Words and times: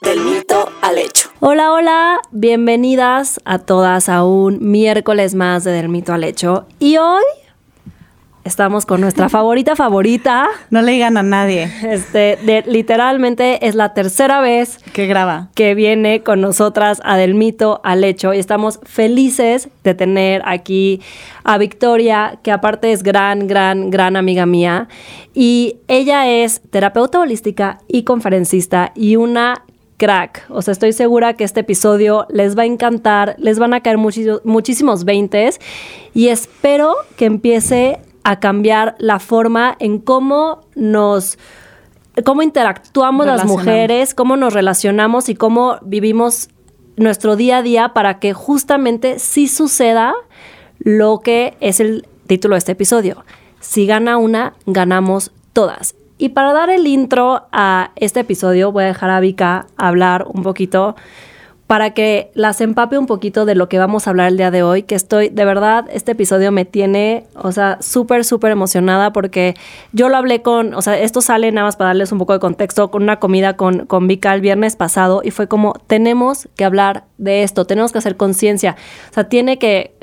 del 0.00 0.20
mito 0.20 0.68
al 0.82 0.98
hecho. 0.98 1.28
Hola, 1.40 1.72
hola, 1.72 2.20
bienvenidas 2.30 3.40
a 3.44 3.58
todas 3.58 4.08
a 4.08 4.24
un 4.24 4.58
miércoles 4.70 5.34
más 5.34 5.64
de 5.64 5.72
Del 5.72 5.88
Mito 5.88 6.12
al 6.12 6.24
Hecho. 6.24 6.66
Y 6.78 6.96
hoy 6.98 7.22
estamos 8.44 8.84
con 8.86 9.00
nuestra 9.00 9.28
favorita 9.28 9.76
favorita. 9.76 10.48
No 10.70 10.82
le 10.82 10.92
digan 10.92 11.16
a 11.16 11.22
nadie 11.22 11.70
Este, 11.82 12.38
de- 12.42 12.64
literalmente 12.66 13.66
es 13.66 13.74
la 13.74 13.94
tercera 13.94 14.40
vez 14.40 14.78
que 14.92 15.06
graba. 15.06 15.48
que 15.54 15.74
viene 15.74 16.22
con 16.22 16.40
nosotras 16.40 17.00
a 17.04 17.16
Del 17.16 17.34
Mito 17.34 17.80
al 17.84 18.04
Hecho 18.04 18.34
y 18.34 18.38
estamos 18.38 18.80
felices 18.84 19.68
de 19.84 19.94
tener 19.94 20.42
aquí 20.44 21.00
a 21.44 21.56
Victoria, 21.58 22.38
que 22.42 22.52
aparte 22.52 22.92
es 22.92 23.02
gran, 23.02 23.46
gran, 23.46 23.90
gran 23.90 24.16
amiga 24.16 24.44
mía. 24.46 24.88
Y 25.34 25.76
ella 25.88 26.28
es 26.28 26.60
terapeuta 26.70 27.20
holística 27.20 27.78
y 27.88 28.02
conferencista 28.04 28.92
y 28.94 29.16
una 29.16 29.62
crack. 30.04 30.44
O 30.50 30.60
sea, 30.60 30.72
estoy 30.72 30.92
segura 30.92 31.32
que 31.32 31.44
este 31.44 31.60
episodio 31.60 32.26
les 32.28 32.58
va 32.58 32.64
a 32.64 32.66
encantar, 32.66 33.36
les 33.38 33.58
van 33.58 33.72
a 33.72 33.80
caer 33.80 33.96
muchísimos 33.96 35.04
veintes 35.04 35.60
y 36.12 36.28
espero 36.28 36.94
que 37.16 37.24
empiece 37.24 37.98
a 38.22 38.38
cambiar 38.38 38.96
la 38.98 39.18
forma 39.18 39.74
en 39.78 39.98
cómo 39.98 40.60
nos 40.74 41.38
cómo 42.22 42.42
interactuamos 42.42 43.26
las 43.26 43.46
mujeres, 43.46 44.14
cómo 44.14 44.36
nos 44.36 44.52
relacionamos 44.52 45.30
y 45.30 45.34
cómo 45.34 45.78
vivimos 45.82 46.50
nuestro 46.96 47.34
día 47.34 47.58
a 47.58 47.62
día 47.62 47.94
para 47.94 48.18
que 48.18 48.34
justamente 48.34 49.18
sí 49.18 49.48
suceda 49.48 50.14
lo 50.78 51.20
que 51.20 51.56
es 51.60 51.80
el 51.80 52.06
título 52.26 52.56
de 52.56 52.58
este 52.58 52.72
episodio. 52.72 53.24
Si 53.60 53.86
gana 53.86 54.18
una, 54.18 54.52
ganamos 54.66 55.32
todas. 55.54 55.94
Y 56.16 56.30
para 56.30 56.52
dar 56.52 56.70
el 56.70 56.86
intro 56.86 57.46
a 57.50 57.90
este 57.96 58.20
episodio, 58.20 58.70
voy 58.70 58.84
a 58.84 58.88
dejar 58.88 59.10
a 59.10 59.20
Vika 59.20 59.66
hablar 59.76 60.26
un 60.32 60.42
poquito 60.42 60.94
para 61.66 61.94
que 61.94 62.30
las 62.34 62.60
empape 62.60 62.98
un 62.98 63.06
poquito 63.06 63.46
de 63.46 63.54
lo 63.54 63.68
que 63.68 63.78
vamos 63.78 64.06
a 64.06 64.10
hablar 64.10 64.28
el 64.28 64.36
día 64.36 64.50
de 64.50 64.62
hoy, 64.62 64.82
que 64.82 64.94
estoy, 64.94 65.30
de 65.30 65.44
verdad, 65.44 65.86
este 65.90 66.12
episodio 66.12 66.52
me 66.52 66.66
tiene, 66.66 67.26
o 67.34 67.52
sea, 67.52 67.78
súper, 67.80 68.24
súper 68.24 68.52
emocionada 68.52 69.12
porque 69.12 69.54
yo 69.92 70.10
lo 70.10 70.16
hablé 70.16 70.42
con, 70.42 70.74
o 70.74 70.82
sea, 70.82 70.98
esto 70.98 71.22
sale 71.22 71.50
nada 71.52 71.66
más 71.66 71.76
para 71.76 71.88
darles 71.88 72.12
un 72.12 72.18
poco 72.18 72.34
de 72.34 72.38
contexto, 72.38 72.90
con 72.90 73.02
una 73.02 73.18
comida 73.18 73.56
con, 73.56 73.86
con 73.86 74.06
Vika 74.06 74.34
el 74.34 74.42
viernes 74.42 74.76
pasado 74.76 75.22
y 75.24 75.30
fue 75.30 75.48
como, 75.48 75.72
tenemos 75.86 76.48
que 76.54 76.66
hablar 76.66 77.04
de 77.16 77.42
esto, 77.42 77.64
tenemos 77.64 77.92
que 77.92 77.98
hacer 77.98 78.16
conciencia, 78.16 78.76
o 79.10 79.14
sea, 79.14 79.24
tiene 79.30 79.58
que, 79.58 79.93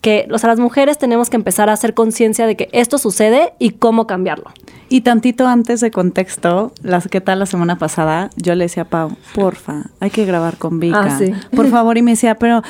que, 0.00 0.28
o 0.32 0.38
sea, 0.38 0.48
las 0.48 0.60
mujeres 0.60 0.98
tenemos 0.98 1.30
que 1.30 1.36
empezar 1.36 1.68
a 1.68 1.72
hacer 1.72 1.94
conciencia 1.94 2.46
de 2.46 2.56
que 2.56 2.68
esto 2.72 2.98
sucede 2.98 3.52
y 3.58 3.70
cómo 3.70 4.06
cambiarlo. 4.06 4.50
Y 4.88 5.02
tantito 5.02 5.46
antes 5.46 5.80
de 5.80 5.90
contexto, 5.90 6.72
las 6.82 7.08
que 7.08 7.20
tal 7.20 7.38
la 7.38 7.46
semana 7.46 7.78
pasada, 7.78 8.30
yo 8.36 8.54
le 8.54 8.64
decía 8.64 8.84
a 8.84 8.88
Pau, 8.88 9.16
porfa, 9.34 9.84
hay 10.00 10.10
que 10.10 10.24
grabar 10.24 10.56
con 10.56 10.80
Vika. 10.80 11.02
Ah, 11.02 11.18
sí. 11.18 11.32
Por 11.54 11.68
favor, 11.68 11.98
y 11.98 12.02
me 12.02 12.12
decía, 12.12 12.36
pero 12.36 12.62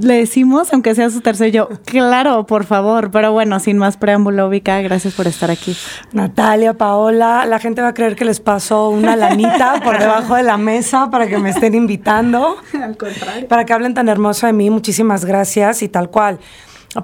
le 0.00 0.14
decimos, 0.14 0.72
aunque 0.72 0.94
sea 0.94 1.10
su 1.10 1.20
tercer, 1.20 1.52
yo, 1.52 1.68
claro, 1.84 2.46
por 2.46 2.64
favor. 2.64 3.10
Pero 3.10 3.32
bueno, 3.32 3.60
sin 3.60 3.78
más 3.78 3.96
preámbulo, 3.96 4.48
Vika, 4.48 4.80
gracias 4.80 5.14
por 5.14 5.26
estar 5.26 5.50
aquí. 5.50 5.76
Natalia, 6.12 6.74
Paola, 6.74 7.46
la 7.46 7.58
gente 7.58 7.82
va 7.82 7.88
a 7.88 7.94
creer 7.94 8.16
que 8.16 8.24
les 8.24 8.40
pasó 8.40 8.90
una 8.90 9.16
lanita 9.16 9.80
por 9.84 9.98
debajo 9.98 10.34
de 10.34 10.42
la 10.42 10.56
mesa 10.56 11.10
para 11.10 11.26
que 11.28 11.38
me 11.38 11.50
estén 11.50 11.74
invitando. 11.74 12.56
Al 12.80 12.96
contrario. 12.96 13.48
Para 13.48 13.64
que 13.64 13.72
hablen 13.72 13.94
tan 13.94 14.08
hermoso 14.08 14.46
de 14.46 14.52
mí, 14.52 14.70
muchísimas 14.70 15.24
gracias 15.24 15.82
y 15.82 15.88
tal 15.88 16.10
cual. 16.10 16.38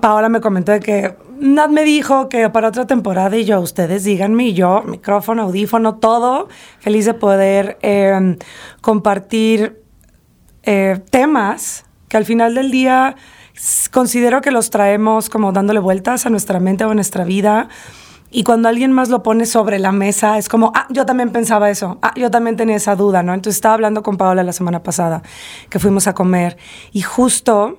Paola 0.01 0.29
me 0.29 0.41
comentó 0.41 0.73
de 0.73 0.81
que 0.81 1.15
Nat 1.39 1.71
me 1.71 1.85
dijo 1.85 2.29
que 2.29 2.49
para 2.49 2.69
otra 2.69 2.87
temporada 2.87 3.37
y 3.37 3.45
yo, 3.45 3.61
ustedes 3.61 4.05
díganme, 4.05 4.47
y 4.47 4.55
yo, 4.55 4.83
micrófono, 4.83 5.43
audífono, 5.43 5.97
todo, 5.97 6.49
feliz 6.79 7.05
de 7.05 7.15
poder 7.15 7.79
eh, 7.83 8.39
compartir 8.81 9.83
eh, 10.63 11.01
temas 11.11 11.85
que 12.09 12.17
al 12.17 12.25
final 12.25 12.55
del 12.55 12.71
día 12.71 13.17
considero 13.91 14.41
que 14.41 14.51
los 14.51 14.71
traemos 14.71 15.29
como 15.29 15.53
dándole 15.53 15.81
vueltas 15.81 16.27
a 16.27 16.31
nuestra 16.31 16.61
mente 16.61 16.85
o 16.85 16.91
a 16.91 16.95
nuestra 16.95 17.25
vida. 17.25 17.69
Y 18.31 18.43
cuando 18.43 18.69
alguien 18.69 18.91
más 18.91 19.11
lo 19.11 19.23
pone 19.23 19.47
sobre 19.47 19.79
la 19.79 19.93
mesa, 19.93 20.39
es 20.39 20.49
como, 20.49 20.73
ah, 20.75 20.89
yo 20.91 21.07
también 21.07 21.31
pensaba 21.31 21.71
eso, 21.71 21.99
ah, 22.03 22.13
yo 22.17 22.33
también 22.33 22.57
tenía 22.57 22.75
esa 22.75 22.97
duda, 22.97 23.23
¿no? 23.23 23.33
Entonces 23.33 23.59
estaba 23.59 23.75
hablando 23.75 24.03
con 24.03 24.17
Paola 24.17 24.43
la 24.43 24.53
semana 24.53 24.83
pasada, 24.83 25.23
que 25.71 25.79
fuimos 25.79 26.09
a 26.09 26.15
comer, 26.15 26.57
y 26.91 27.03
justo 27.03 27.79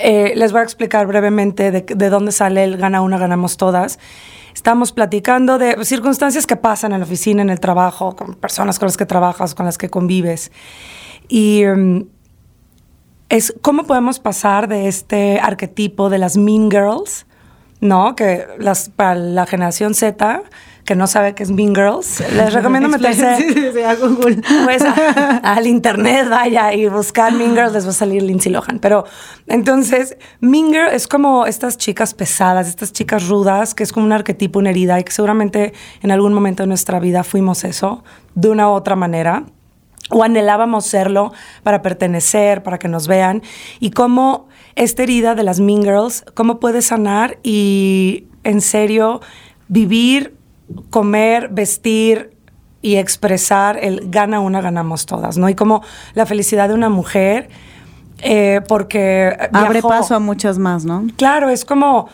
eh, 0.00 0.32
les 0.34 0.50
voy 0.50 0.62
a 0.62 0.64
explicar 0.64 1.06
brevemente 1.06 1.70
de, 1.70 1.82
de 1.82 2.10
dónde 2.10 2.32
sale 2.32 2.64
el 2.64 2.76
gana 2.76 3.02
una, 3.02 3.18
ganamos 3.18 3.56
todas. 3.56 4.00
Estamos 4.52 4.90
platicando 4.90 5.58
de 5.58 5.84
circunstancias 5.84 6.44
que 6.44 6.56
pasan 6.56 6.92
en 6.92 6.98
la 6.98 7.06
oficina, 7.06 7.40
en 7.40 7.50
el 7.50 7.60
trabajo, 7.60 8.16
con 8.16 8.34
personas 8.34 8.80
con 8.80 8.86
las 8.86 8.96
que 8.96 9.06
trabajas, 9.06 9.54
con 9.54 9.64
las 9.64 9.78
que 9.78 9.88
convives. 9.90 10.50
Y 11.28 11.62
mm, 11.64 12.00
es 13.30 13.54
cómo 13.62 13.84
podemos 13.84 14.18
pasar 14.18 14.68
de 14.68 14.86
este 14.88 15.40
arquetipo 15.40 16.10
de 16.10 16.18
las 16.18 16.36
mean 16.36 16.70
girls, 16.70 17.26
¿no? 17.80 18.14
Que 18.14 18.46
las, 18.58 18.90
para 18.90 19.14
la 19.14 19.46
generación 19.46 19.94
Z, 19.94 20.42
que 20.84 20.94
no 20.96 21.06
sabe 21.06 21.34
qué 21.34 21.44
es 21.44 21.50
mean 21.50 21.74
girls, 21.74 22.20
les 22.34 22.52
recomiendo 22.52 22.88
meterse 22.96 23.36
Sí, 23.36 23.52
sí, 23.54 23.64
sí, 23.72 23.82
a 23.82 23.94
Google. 23.94 24.42
pues 24.64 24.82
a- 24.82 25.36
al 25.54 25.66
internet, 25.66 26.28
vaya, 26.28 26.74
y 26.74 26.88
buscar 26.88 27.32
Mean 27.32 27.54
Girl, 27.54 27.72
les 27.72 27.86
va 27.86 27.90
a 27.90 27.94
salir 27.94 28.22
Lindsay 28.22 28.50
Lohan. 28.52 28.80
Pero 28.80 29.04
entonces, 29.46 30.16
Mean 30.40 30.66
Girl 30.72 30.88
es 30.92 31.06
como 31.06 31.46
estas 31.46 31.78
chicas 31.78 32.12
pesadas, 32.14 32.66
estas 32.68 32.92
chicas 32.92 33.28
rudas, 33.28 33.74
que 33.74 33.84
es 33.84 33.92
como 33.92 34.04
un 34.06 34.12
arquetipo, 34.12 34.58
una 34.58 34.70
herida, 34.70 34.98
y 34.98 35.04
que 35.04 35.12
seguramente 35.12 35.72
en 36.02 36.10
algún 36.10 36.34
momento 36.34 36.64
de 36.64 36.66
nuestra 36.66 36.98
vida 36.98 37.22
fuimos 37.24 37.62
eso, 37.64 38.02
de 38.34 38.48
una 38.50 38.68
u 38.68 38.72
otra 38.72 38.96
manera. 38.96 39.44
O 40.10 40.22
anhelábamos 40.22 40.86
serlo 40.86 41.32
para 41.62 41.82
pertenecer, 41.82 42.62
para 42.62 42.78
que 42.78 42.88
nos 42.88 43.06
vean. 43.06 43.42
Y 43.78 43.90
cómo 43.90 44.48
esta 44.74 45.02
herida 45.02 45.34
de 45.34 45.44
las 45.44 45.60
Mean 45.60 45.82
Girls, 45.82 46.24
cómo 46.34 46.60
puede 46.60 46.82
sanar 46.82 47.38
y 47.42 48.26
en 48.44 48.60
serio 48.60 49.20
vivir, 49.68 50.36
comer, 50.90 51.48
vestir, 51.48 52.36
y 52.82 52.96
expresar 52.96 53.78
el 53.82 54.10
gana 54.10 54.40
una, 54.40 54.60
ganamos 54.60 55.06
todas, 55.06 55.36
¿no? 55.36 55.48
Y 55.48 55.54
como 55.54 55.82
la 56.14 56.26
felicidad 56.26 56.68
de 56.68 56.74
una 56.74 56.88
mujer, 56.88 57.50
eh, 58.22 58.62
porque 58.68 59.36
Abre 59.52 59.74
viajó. 59.74 59.88
paso 59.88 60.14
a 60.14 60.18
muchas 60.18 60.58
más, 60.58 60.84
¿no? 60.84 61.06
Claro, 61.16 61.50
es 61.50 61.64
como 61.64 62.08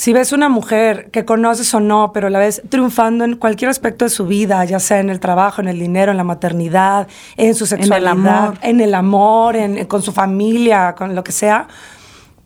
si 0.00 0.14
ves 0.14 0.32
una 0.32 0.48
mujer 0.48 1.10
que 1.10 1.26
conoces 1.26 1.74
o 1.74 1.80
no, 1.80 2.12
pero 2.14 2.30
la 2.30 2.38
ves 2.38 2.62
triunfando 2.70 3.22
en 3.24 3.36
cualquier 3.36 3.68
aspecto 3.68 4.06
de 4.06 4.08
su 4.08 4.24
vida, 4.26 4.64
ya 4.64 4.80
sea 4.80 4.98
en 4.98 5.10
el 5.10 5.20
trabajo, 5.20 5.60
en 5.60 5.68
el 5.68 5.78
dinero, 5.78 6.10
en 6.12 6.16
la 6.16 6.24
maternidad, 6.24 7.06
en 7.36 7.54
su 7.54 7.66
sexualidad, 7.66 8.10
amor. 8.12 8.54
en 8.62 8.80
el 8.80 8.94
amor, 8.94 9.56
en- 9.56 9.84
con 9.84 10.00
su 10.00 10.12
familia, 10.12 10.94
con 10.96 11.14
lo 11.14 11.22
que 11.22 11.32
sea. 11.32 11.68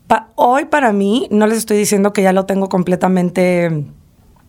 Pa- 0.09 0.31
hoy 0.35 0.65
para 0.65 0.93
mí, 0.93 1.29
no 1.31 1.47
les 1.47 1.59
estoy 1.59 1.77
diciendo 1.77 2.13
que 2.13 2.23
ya 2.23 2.33
lo 2.33 2.45
tengo 2.45 2.69
completamente 2.69 3.85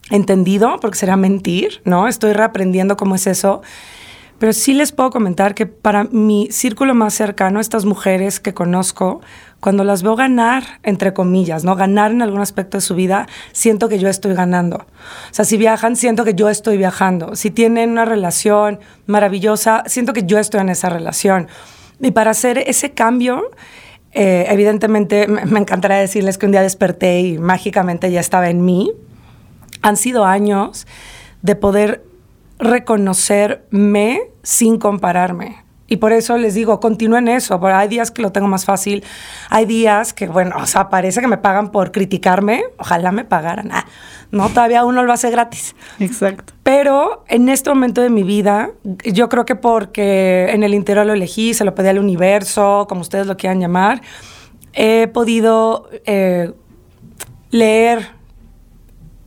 entendido, 0.10 0.78
porque 0.82 0.98
será 0.98 1.16
mentir, 1.16 1.82
¿no? 1.86 2.08
Estoy 2.08 2.34
reaprendiendo 2.34 2.98
cómo 2.98 3.14
es 3.14 3.28
eso. 3.28 3.62
Pero 4.40 4.52
sí 4.52 4.74
les 4.74 4.92
puedo 4.92 5.12
comentar 5.12 5.56
que 5.56 5.66
para 5.66 6.04
mi 6.06 6.50
círculo 6.52 6.94
más 6.94 7.14
cercano, 7.14 7.60
estas 7.60 7.86
mujeres 7.86 8.40
que 8.40 8.54
conozco, 8.54 9.22
cuando 9.60 9.84
las 9.84 10.04
veo 10.04 10.16
ganar, 10.16 10.64
entre 10.84 11.14
comillas, 11.14 11.64
¿no? 11.64 11.76
Ganar 11.76 12.12
en 12.12 12.22
algún 12.22 12.42
aspecto 12.42 12.78
de 12.78 12.82
su 12.82 12.96
vida, 12.96 13.28
siento 13.52 13.90
que 13.90 13.98
yo 13.98 14.10
estoy 14.10 14.34
ganando. 14.34 14.78
O 14.78 15.34
sea, 15.34 15.44
si 15.46 15.58
viajan, 15.58 15.96
siento 15.96 16.24
que 16.24 16.36
yo 16.36 16.50
estoy 16.50 16.78
viajando. 16.78 17.36
Si 17.36 17.50
tienen 17.50 17.92
una 17.92 18.06
relación 18.06 18.80
maravillosa, 19.08 19.84
siento 19.88 20.14
que 20.14 20.24
yo 20.24 20.38
estoy 20.38 20.62
en 20.62 20.70
esa 20.70 20.90
relación. 20.90 21.48
Y 22.00 22.12
para 22.12 22.32
hacer 22.32 22.60
ese 22.60 22.92
cambio, 22.92 23.50
eh, 24.12 24.46
evidentemente, 24.50 25.28
me 25.28 25.60
encantaría 25.60 25.98
decirles 25.98 26.38
que 26.38 26.46
un 26.46 26.52
día 26.52 26.62
desperté 26.62 27.22
y 27.22 27.38
mágicamente 27.38 28.12
ya 28.12 28.20
estaba 28.20 28.50
en 28.50 28.64
mí. 28.64 28.94
Han 29.82 29.98
sido 29.98 30.26
años 30.26 30.88
de 31.42 31.56
poder 31.56 32.04
reconocerme 32.60 34.22
sin 34.42 34.78
compararme. 34.78 35.65
Y 35.88 35.98
por 35.98 36.14
eso 36.14 36.38
les 36.38 36.56
digo, 36.56 36.80
continúo 36.80 37.18
en 37.18 37.28
eso. 37.28 37.60
Porque 37.60 37.74
hay 37.74 37.88
días 37.88 38.12
que 38.12 38.22
lo 38.22 38.32
tengo 38.32 38.48
más 38.48 38.66
fácil. 38.66 39.04
Hay 39.50 39.66
días 39.66 40.14
que, 40.14 40.28
bueno, 40.28 40.56
o 40.58 40.66
sea, 40.66 40.90
parece 40.90 41.22
que 41.22 41.28
me 41.28 41.38
pagan 41.38 41.72
por 41.72 41.92
criticarme. 41.92 42.64
Ojalá 42.78 43.12
me 43.12 43.24
pagaran. 43.24 43.70
Ah, 43.72 43.86
no, 44.32 44.50
todavía 44.50 44.84
uno 44.84 45.04
lo 45.04 45.14
hace 45.14 45.30
gratis. 45.30 45.76
Exacto. 46.00 46.54
Pero 46.64 47.24
en 47.28 47.50
este 47.50 47.70
momento 47.70 48.02
de 48.02 48.10
mi 48.10 48.24
vida, 48.24 48.72
yo 48.84 49.30
creo 49.30 49.46
que 49.46 49.56
porque 49.56 50.50
en 50.50 50.64
el 50.64 50.74
interior 50.74 51.06
lo 51.06 51.14
elegí, 51.14 51.54
se 51.54 51.64
lo 51.64 51.76
pedí 51.76 51.90
al 51.90 52.00
universo, 52.00 52.88
como 52.90 53.02
ustedes 53.02 53.28
lo 53.28 53.38
quieran 53.38 53.60
llamar, 53.60 54.02
he 54.74 55.08
podido 55.08 55.90
eh, 56.06 56.52
leer 57.52 58.10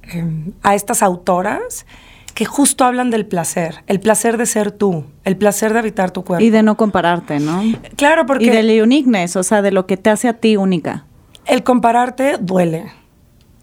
eh, 0.03 0.25
a 0.63 0.75
estas 0.75 1.03
autoras 1.03 1.87
que 2.35 2.45
justo 2.45 2.85
hablan 2.85 3.11
del 3.11 3.27
placer, 3.27 3.83
el 3.89 3.99
placer 4.01 4.37
de 4.37 4.47
ser 4.47 4.71
tú, 4.71 5.05
el 5.25 5.37
placer 5.37 5.73
de 5.73 5.81
habitar 5.81 6.11
tu 6.13 6.23
cuerpo. 6.25 6.45
Y 6.45 6.51
de 6.51 6.63
no 6.63 6.77
compararte, 6.77 7.41
¿no? 7.41 7.63
Claro, 7.97 8.27
porque 8.27 8.45
Y 8.47 8.51
del 8.51 8.81
uniqueness, 8.83 9.35
o 9.37 9.43
sea, 9.43 9.61
de 9.63 9.73
lo 9.73 9.87
que 9.87 9.97
te 9.97 10.11
hace 10.11 10.29
a 10.29 10.35
ti 10.35 10.57
única. 10.57 11.05
el 11.47 11.63
compararte 11.65 12.37
duele. 12.41 12.93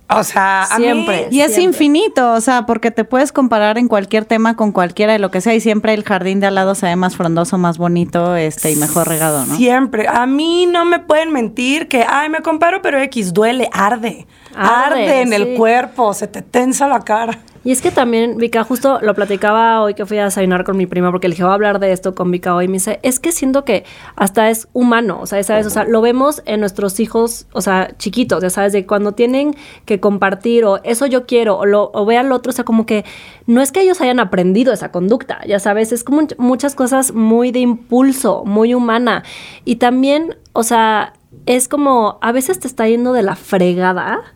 O 0.08 0.24
sea, 0.24 0.64
a 0.66 0.78
mí- 0.78 0.86
Siempre. 0.86 1.28
Y 1.32 1.42
es 1.42 1.54
Siempre. 1.56 1.64
infinito, 1.64 2.34
o 2.34 2.42
sea, 2.42 2.66
porque 2.68 2.92
te 2.92 3.06
puedes 3.06 3.32
comparar 3.32 3.80
en 3.80 3.88
cualquier 3.88 4.24
tema 4.26 4.56
con 4.56 4.72
cualquiera 4.72 5.14
de 5.14 5.20
lo 5.20 5.32
que 5.32 5.42
sea 5.42 5.56
y 5.56 5.60
siempre 5.62 5.94
el 5.96 6.04
jardín 6.04 6.40
de 6.40 6.46
al 6.48 6.54
lado 6.56 6.76
se 6.76 6.86
ve 6.86 6.96
más 6.96 7.16
frondoso, 7.16 7.58
más 7.58 7.80
bonito, 7.80 8.36
este 8.36 8.72
y 8.72 8.76
mejor 8.76 9.08
regado, 9.08 9.46
¿no? 9.46 9.56
Siempre. 9.56 10.08
A 10.08 10.28
mí 10.28 10.68
no 10.68 10.86
me 10.86 11.00
pueden 11.00 11.32
mentir 11.32 11.88
que, 11.88 12.06
ay, 12.08 12.30
me 12.30 12.42
comparo, 12.42 12.84
pero 12.84 13.00
X 13.02 13.34
duele, 13.34 13.68
arde. 13.74 14.28
Arde, 14.56 15.04
Arde, 15.04 15.22
en 15.22 15.34
el 15.34 15.56
cuerpo, 15.56 16.13
se 16.13 16.28
te 16.28 16.42
tensa 16.42 16.88
la 16.88 17.02
cara. 17.02 17.40
Y 17.66 17.72
es 17.72 17.81
que 17.81 17.90
también, 17.90 18.38
Vika, 18.38 18.63
justo 18.63 19.00
lo 19.02 19.16
platicaba 19.16 19.81
hoy 19.81 19.96
que 19.96 20.06
fui 20.06 20.19
a 20.19 20.25
desayunar 20.25 20.63
con 20.63 20.78
mi 20.78 20.86
prima, 20.86 21.10
porque 21.10 21.28
le 21.28 21.34
dije, 21.34 21.42
voy 21.42 21.50
a 21.50 21.56
hablar 21.56 21.80
de 21.80 21.94
esto 21.94 22.13
con 22.13 22.30
Vika 22.30 22.54
hoy. 22.54 22.66
Y 22.66 22.68
me 22.68 22.74
dice, 22.74 23.00
es 23.02 23.19
que 23.19 23.31
siento 23.31 23.66
que 23.66 23.86
hasta 24.16 24.52
es 24.52 24.68
humano, 24.74 25.18
o 25.19 25.25
sea, 25.25 25.42
¿sabes? 25.44 25.66
O 25.66 25.72
sea, 25.72 25.84
lo 25.84 26.00
vemos 26.00 26.44
en 26.46 26.60
nuestros 26.60 27.00
hijos, 27.00 27.48
o 27.54 27.62
sea, 27.62 27.98
chiquitos, 27.98 28.44
ya 28.44 28.52
sabes, 28.52 28.72
de 28.72 28.86
cuando 28.86 29.13
tienen 29.13 29.56
que 29.86 30.00
compartir 30.00 30.63
o 30.63 30.80
eso 30.84 31.07
yo 31.07 31.25
quiero, 31.25 31.57
o, 31.57 31.66
lo, 31.66 31.90
o 31.92 32.06
ve 32.06 32.19
al 32.19 32.31
otro, 32.31 32.52
o 32.52 32.54
sea, 32.54 32.66
como 32.66 32.86
que 32.86 33.04
no 33.48 33.63
es 33.63 33.72
que 33.72 33.81
ellos 33.81 34.00
hayan 34.00 34.19
aprendido 34.19 34.72
esa 34.72 34.92
conducta, 34.92 35.40
ya 35.48 35.57
sabes, 35.57 35.92
es 35.92 36.04
como 36.04 36.22
muchas 36.38 36.75
cosas 36.75 37.13
muy 37.16 37.52
de 37.52 37.62
impulso, 37.62 38.44
muy 38.46 38.75
humana. 38.75 39.24
Y 39.63 39.78
también, 39.78 40.38
o 40.54 40.62
sea, 40.62 41.13
es 41.48 41.68
como, 41.68 42.19
a 42.22 42.31
veces 42.31 42.60
te 42.60 42.68
está 42.68 42.88
yendo 42.88 43.12
de 43.12 43.24
la 43.24 43.36
fregada 43.36 44.36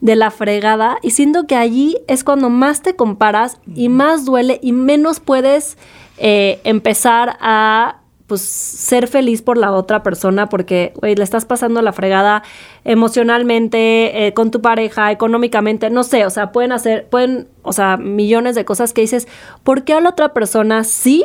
de 0.00 0.16
la 0.16 0.30
fregada 0.30 0.98
y 1.02 1.10
siento 1.10 1.46
que 1.46 1.56
allí 1.56 1.96
es 2.06 2.24
cuando 2.24 2.50
más 2.50 2.82
te 2.82 2.96
comparas 2.96 3.58
y 3.74 3.88
más 3.88 4.24
duele 4.24 4.58
y 4.62 4.72
menos 4.72 5.20
puedes 5.20 5.78
eh, 6.18 6.60
empezar 6.64 7.36
a 7.40 8.00
pues 8.26 8.42
ser 8.42 9.06
feliz 9.06 9.40
por 9.42 9.56
la 9.56 9.72
otra 9.72 10.02
persona 10.02 10.48
porque 10.48 10.92
güey, 10.96 11.14
le 11.14 11.22
estás 11.22 11.44
pasando 11.44 11.80
la 11.80 11.92
fregada 11.92 12.42
emocionalmente 12.84 14.26
eh, 14.26 14.34
con 14.34 14.50
tu 14.50 14.60
pareja 14.60 15.12
económicamente 15.12 15.90
no 15.90 16.02
sé 16.02 16.26
o 16.26 16.30
sea 16.30 16.50
pueden 16.50 16.72
hacer 16.72 17.06
pueden 17.08 17.48
o 17.62 17.72
sea 17.72 17.96
millones 17.96 18.56
de 18.56 18.64
cosas 18.64 18.92
que 18.92 19.02
dices 19.02 19.28
¿por 19.62 19.84
qué 19.84 19.94
a 19.94 20.00
la 20.00 20.10
otra 20.10 20.34
persona 20.34 20.82
sí 20.82 21.24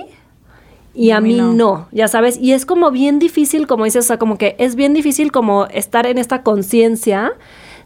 y 0.94 1.12
a 1.12 1.22
mí 1.22 1.36
no. 1.36 1.88
ya 1.92 2.10
sabes, 2.10 2.38
y 2.38 2.52
es 2.52 2.66
como 2.66 2.92
bien 2.92 3.18
difícil, 3.18 3.66
como 3.66 3.86
dices, 3.86 4.04
o 4.04 4.08
sea, 4.08 4.18
como 4.18 4.38
que 4.38 4.56
es 4.60 4.76
bien 4.76 4.94
difícil 4.94 5.32
como 5.32 5.68
estar 5.68 6.06
en 6.06 6.18
esta 6.18 6.44
conciencia 6.44 7.32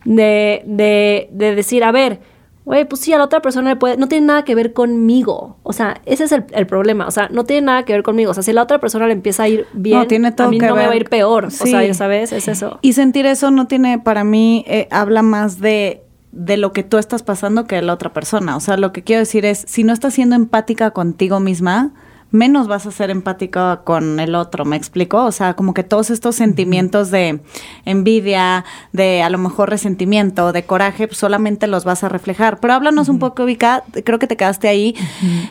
de, 0.05 0.63
de, 0.65 1.27
de 1.31 1.55
decir, 1.55 1.83
a 1.83 1.91
ver, 1.91 2.19
güey, 2.63 2.85
pues 2.85 3.01
sí, 3.01 3.13
a 3.13 3.17
la 3.17 3.25
otra 3.25 3.41
persona 3.41 3.69
le 3.71 3.75
puede, 3.75 3.97
no 3.97 4.07
tiene 4.07 4.25
nada 4.27 4.43
que 4.43 4.55
ver 4.55 4.73
conmigo, 4.73 5.57
o 5.63 5.73
sea, 5.73 6.01
ese 6.05 6.23
es 6.23 6.31
el, 6.31 6.45
el 6.51 6.65
problema, 6.65 7.05
o 7.07 7.11
sea, 7.11 7.27
no 7.31 7.43
tiene 7.43 7.65
nada 7.67 7.83
que 7.83 7.93
ver 7.93 8.01
conmigo, 8.03 8.31
o 8.31 8.33
sea, 8.33 8.41
si 8.43 8.51
a 8.51 8.53
la 8.55 8.63
otra 8.63 8.79
persona 8.79 9.05
le 9.07 9.13
empieza 9.13 9.43
a 9.43 9.49
ir 9.49 9.67
bien, 9.73 9.99
No, 9.99 10.07
tiene 10.07 10.31
todo 10.31 10.47
a 10.47 10.49
mí 10.49 10.59
que 10.59 10.65
no 10.67 10.73
me 10.75 10.81
ver. 10.81 10.89
va 10.89 10.93
a 10.93 10.97
ir 10.97 11.09
peor, 11.09 11.45
o 11.45 11.49
sea, 11.51 11.83
ya 11.83 11.93
sabes, 11.93 12.31
es 12.31 12.47
eso. 12.47 12.79
Y 12.81 12.93
sentir 12.93 13.25
eso 13.25 13.51
no 13.51 13.67
tiene, 13.67 13.99
para 13.99 14.23
mí, 14.23 14.63
eh, 14.67 14.87
habla 14.91 15.21
más 15.21 15.59
de 15.59 16.01
de 16.31 16.57
lo 16.57 16.73
que 16.73 16.83
tú 16.83 16.97
estás 16.97 17.23
pasando 17.23 17.63
que 17.65 17.75
de 17.75 17.81
la 17.81 17.93
otra 17.93 18.11
persona. 18.11 18.57
O 18.57 18.59
sea, 18.59 18.75
lo 18.75 18.91
que 18.91 19.03
quiero 19.03 19.21
decir 19.21 19.45
es, 19.45 19.63
si 19.69 19.85
no 19.85 19.93
estás 19.93 20.15
siendo 20.15 20.35
empática 20.35 20.91
contigo 20.91 21.39
misma, 21.39 21.93
menos 22.35 22.67
vas 22.67 22.85
a 22.85 22.91
ser 22.91 23.09
empática 23.09 23.81
con 23.83 24.19
el 24.19 24.35
otro, 24.35 24.65
¿me 24.65 24.75
explico? 24.75 25.23
O 25.23 25.31
sea, 25.31 25.55
como 25.55 25.73
que 25.73 25.83
todos 25.83 26.09
estos 26.09 26.35
sentimientos 26.35 27.09
de 27.09 27.39
envidia, 27.85 28.65
de 28.93 29.23
a 29.23 29.29
lo 29.29 29.37
mejor 29.37 29.69
resentimiento, 29.69 30.51
de 30.51 30.63
coraje, 30.65 31.07
pues 31.07 31.17
solamente 31.17 31.67
los 31.67 31.85
vas 31.85 32.03
a 32.03 32.09
reflejar. 32.09 32.59
Pero 32.59 32.73
háblanos 32.73 33.09
un 33.09 33.19
poco, 33.19 33.45
Vika, 33.45 33.83
creo 34.03 34.19
que 34.19 34.27
te 34.27 34.37
quedaste 34.37 34.67
ahí, 34.67 34.95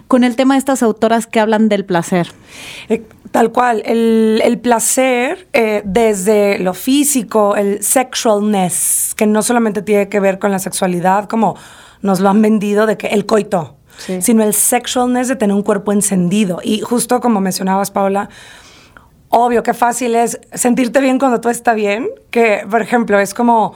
con 0.06 0.22
el 0.24 0.36
tema 0.36 0.54
de 0.54 0.58
estas 0.58 0.82
autoras 0.82 1.26
que 1.26 1.40
hablan 1.40 1.68
del 1.68 1.84
placer. 1.84 2.30
Eh, 2.88 3.02
tal 3.30 3.50
cual, 3.50 3.82
el, 3.84 4.40
el 4.44 4.58
placer 4.58 5.48
eh, 5.52 5.82
desde 5.84 6.58
lo 6.58 6.74
físico, 6.74 7.56
el 7.56 7.82
sexualness, 7.82 9.14
que 9.16 9.26
no 9.26 9.42
solamente 9.42 9.82
tiene 9.82 10.08
que 10.08 10.20
ver 10.20 10.38
con 10.38 10.52
la 10.52 10.58
sexualidad, 10.58 11.28
como 11.28 11.56
nos 12.02 12.20
lo 12.20 12.28
han 12.28 12.42
vendido 12.42 12.86
de 12.86 12.96
que 12.96 13.08
el 13.08 13.26
coito, 13.26 13.76
Sí. 13.98 14.20
sino 14.22 14.42
el 14.42 14.54
sexualness 14.54 15.28
de 15.28 15.36
tener 15.36 15.54
un 15.54 15.62
cuerpo 15.62 15.92
encendido. 15.92 16.60
Y 16.62 16.80
justo 16.80 17.20
como 17.20 17.40
mencionabas, 17.40 17.90
Paula, 17.90 18.28
obvio 19.28 19.62
que 19.62 19.74
fácil 19.74 20.14
es 20.14 20.40
sentirte 20.52 21.00
bien 21.00 21.18
cuando 21.18 21.40
todo 21.40 21.50
está 21.50 21.74
bien, 21.74 22.08
que 22.30 22.66
por 22.70 22.82
ejemplo 22.82 23.18
es 23.18 23.34
como 23.34 23.74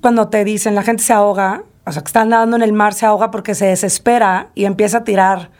cuando 0.00 0.28
te 0.28 0.44
dicen 0.44 0.74
la 0.74 0.82
gente 0.82 1.02
se 1.02 1.12
ahoga, 1.12 1.64
o 1.84 1.92
sea, 1.92 2.02
que 2.02 2.08
está 2.08 2.24
nadando 2.24 2.56
en 2.56 2.62
el 2.62 2.72
mar, 2.72 2.94
se 2.94 3.06
ahoga 3.06 3.30
porque 3.30 3.54
se 3.54 3.66
desespera 3.66 4.48
y 4.54 4.64
empieza 4.64 4.98
a 4.98 5.04
tirar 5.04 5.50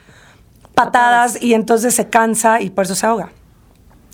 patadas 0.74 1.42
y 1.42 1.54
entonces 1.54 1.94
se 1.94 2.08
cansa 2.08 2.60
y 2.60 2.70
por 2.70 2.84
eso 2.84 2.94
se 2.94 3.06
ahoga. 3.06 3.30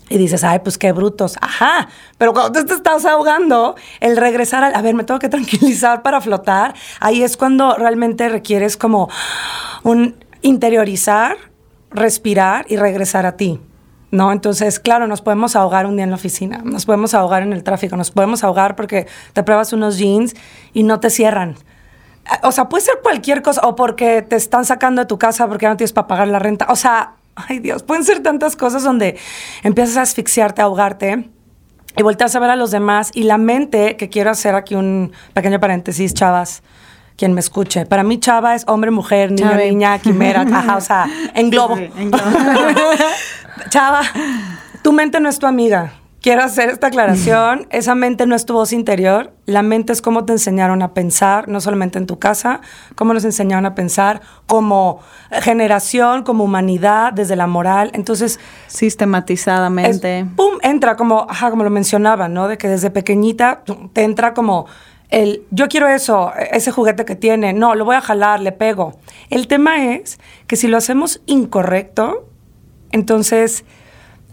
Y 0.09 0.17
dices, 0.17 0.43
ay, 0.43 0.59
pues 0.59 0.77
qué 0.77 0.91
brutos. 0.91 1.37
Ajá, 1.41 1.89
pero 2.17 2.33
cuando 2.33 2.63
te 2.63 2.73
estás 2.73 3.05
ahogando, 3.05 3.75
el 3.99 4.17
regresar 4.17 4.63
al, 4.63 4.75
a 4.75 4.81
ver, 4.81 4.95
me 4.95 5.03
tengo 5.03 5.19
que 5.19 5.29
tranquilizar 5.37 6.01
para 6.01 6.21
flotar, 6.21 6.73
ahí 6.99 7.23
es 7.23 7.37
cuando 7.37 7.75
realmente 7.75 8.29
requieres 8.29 8.77
como 8.77 9.09
un 9.83 10.15
interiorizar, 10.41 11.37
respirar 11.91 12.65
y 12.69 12.77
regresar 12.77 13.25
a 13.25 13.37
ti. 13.37 13.59
¿No? 14.09 14.31
Entonces, 14.31 14.79
claro, 14.79 15.05
nos 15.05 15.21
podemos 15.21 15.57
ahogar 15.57 15.85
un 15.85 15.97
día 15.97 16.05
en 16.05 16.11
la 16.11 16.15
oficina, 16.15 16.61
nos 16.63 16.85
podemos 16.85 17.13
ahogar 17.13 17.43
en 17.43 17.51
el 17.51 17.61
tráfico, 17.63 17.97
nos 17.97 18.09
podemos 18.09 18.41
ahogar 18.41 18.77
porque 18.77 19.05
te 19.33 19.43
pruebas 19.43 19.73
unos 19.73 19.97
jeans 19.97 20.33
y 20.71 20.83
no 20.83 21.01
te 21.01 21.09
cierran. 21.09 21.55
O 22.43 22.53
sea, 22.53 22.69
puede 22.69 22.85
ser 22.85 22.99
cualquier 23.03 23.41
cosa, 23.41 23.59
o 23.67 23.75
porque 23.75 24.21
te 24.21 24.37
están 24.37 24.63
sacando 24.63 25.01
de 25.01 25.07
tu 25.07 25.19
casa 25.19 25.45
porque 25.47 25.67
no 25.67 25.75
tienes 25.75 25.91
para 25.91 26.07
pagar 26.07 26.29
la 26.29 26.39
renta. 26.39 26.67
O 26.69 26.77
sea, 26.77 27.16
ay 27.47 27.59
Dios, 27.59 27.83
pueden 27.83 28.03
ser 28.03 28.21
tantas 28.21 28.55
cosas 28.55 28.83
donde 28.83 29.17
empiezas 29.63 29.97
a 29.97 30.01
asfixiarte, 30.01 30.61
a 30.61 30.65
ahogarte 30.65 31.29
y 31.95 32.03
volteas 32.03 32.35
a 32.35 32.39
ver 32.39 32.49
a 32.49 32.55
los 32.55 32.71
demás. 32.71 33.11
Y 33.13 33.23
la 33.23 33.37
mente, 33.37 33.95
que 33.95 34.09
quiero 34.09 34.31
hacer 34.31 34.55
aquí 34.55 34.75
un 34.75 35.11
pequeño 35.33 35.59
paréntesis, 35.59 36.13
chavas, 36.13 36.63
quien 37.15 37.33
me 37.33 37.39
escuche. 37.39 37.85
Para 37.85 38.03
mí, 38.03 38.19
chava 38.19 38.55
es 38.55 38.63
hombre, 38.67 38.91
mujer, 38.91 39.31
niño, 39.31 39.49
Chave. 39.49 39.69
niña, 39.69 39.99
quimera, 39.99 40.41
ajá, 40.53 40.77
o 40.77 40.81
sea, 40.81 41.05
englobo. 41.33 41.75
Sí, 41.75 41.89
englobo. 41.97 42.23
Chava, 43.69 44.01
tu 44.83 44.93
mente 44.93 45.19
no 45.19 45.27
es 45.29 45.39
tu 45.39 45.47
amiga. 45.47 45.93
Quiero 46.27 46.43
hacer 46.43 46.67
esta 46.69 46.87
aclaración. 46.87 47.67
Esa 47.69 47.95
mente 47.95 48.25
no 48.25 48.35
es 48.35 48.45
tu 48.45 48.53
voz 48.53 48.73
interior. 48.73 49.31
La 49.45 49.61
mente 49.61 49.93
es 49.93 50.01
cómo 50.01 50.25
te 50.25 50.33
enseñaron 50.33 50.81
a 50.81 50.93
pensar, 50.93 51.47
no 51.47 51.61
solamente 51.61 51.99
en 51.99 52.05
tu 52.05 52.19
casa, 52.19 52.59
cómo 52.95 53.13
nos 53.13 53.23
enseñaron 53.23 53.65
a 53.65 53.75
pensar 53.75 54.19
como 54.45 54.99
generación, 55.31 56.23
como 56.23 56.43
humanidad, 56.43 57.13
desde 57.13 57.37
la 57.37 57.47
moral. 57.47 57.91
Entonces, 57.93 58.41
es- 58.67 58.73
Sistematizadamente. 58.73 60.25
pum, 60.35 60.57
entra 60.63 60.97
como, 60.97 61.27
ajá, 61.29 61.49
como 61.49 61.63
lo 61.63 61.69
mencionaba, 61.69 62.27
¿no? 62.27 62.49
De 62.49 62.57
que 62.57 62.67
desde 62.67 62.89
pequeñita 62.89 63.63
te 63.93 64.03
entra 64.03 64.33
como 64.33 64.65
el, 65.07 65.43
yo 65.51 65.69
quiero 65.69 65.87
eso, 65.87 66.33
ese 66.51 66.71
juguete 66.73 67.05
que 67.05 67.15
tiene, 67.15 67.53
no, 67.53 67.73
lo 67.73 67.85
voy 67.85 67.95
a 67.95 68.01
jalar, 68.01 68.41
le 68.41 68.51
pego. 68.51 68.99
El 69.29 69.47
tema 69.47 69.93
es 69.93 70.19
que 70.45 70.57
si 70.57 70.67
lo 70.67 70.75
hacemos 70.75 71.21
incorrecto, 71.25 72.27
entonces 72.91 73.63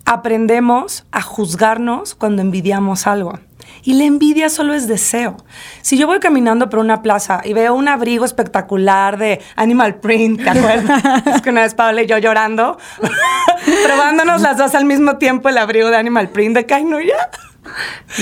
aprendemos 0.04 1.04
a 1.12 1.22
juzgarnos 1.22 2.14
cuando 2.14 2.42
envidiamos 2.42 3.06
algo. 3.06 3.38
Y 3.82 3.94
la 3.94 4.04
envidia 4.04 4.48
solo 4.48 4.72
es 4.74 4.86
deseo. 4.88 5.36
Si 5.82 5.98
yo 5.98 6.06
voy 6.06 6.18
caminando 6.18 6.70
por 6.70 6.78
una 6.78 7.02
plaza 7.02 7.40
y 7.44 7.52
veo 7.52 7.74
un 7.74 7.88
abrigo 7.88 8.24
espectacular 8.24 9.18
de 9.18 9.40
Animal 9.56 9.96
Print, 9.96 10.42
¿te 10.42 10.50
acuerdas? 10.50 11.02
es 11.34 11.42
que 11.42 11.50
una 11.50 11.62
vez 11.62 11.74
Paula 11.74 12.02
y 12.02 12.06
yo 12.06 12.16
llorando, 12.18 12.78
probándonos 13.86 14.40
las 14.40 14.56
dos 14.56 14.74
al 14.74 14.84
mismo 14.84 15.16
tiempo 15.18 15.48
el 15.48 15.58
abrigo 15.58 15.90
de 15.90 15.96
Animal 15.96 16.28
Print 16.30 16.54
de 16.56 16.66
Kaino 16.66 17.00
ya. 17.00 17.30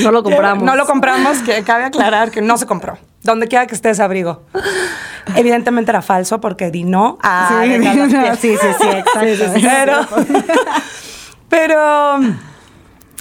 No 0.02 0.10
lo 0.12 0.22
compramos. 0.22 0.64
No 0.64 0.76
lo 0.76 0.86
compramos, 0.86 1.38
que 1.38 1.62
cabe 1.64 1.84
aclarar 1.84 2.30
que 2.30 2.40
no 2.40 2.56
se 2.56 2.66
compró. 2.66 2.96
Donde 3.22 3.46
quiera 3.48 3.66
que 3.66 3.74
esté 3.74 3.90
ese 3.90 4.02
abrigo. 4.02 4.44
Evidentemente 5.36 5.90
era 5.90 6.02
falso 6.02 6.40
porque 6.40 6.70
di 6.70 6.84
no 6.84 7.18
a 7.22 7.60
Sí, 7.62 7.68
dejar 7.68 7.96
las 7.96 8.08
no, 8.12 8.20
piezas. 8.22 8.38
sí, 8.40 8.56
sí, 8.60 8.66
sí, 8.80 8.88
exacto. 8.88 9.60
Pero, 9.60 10.06
pero 11.52 12.18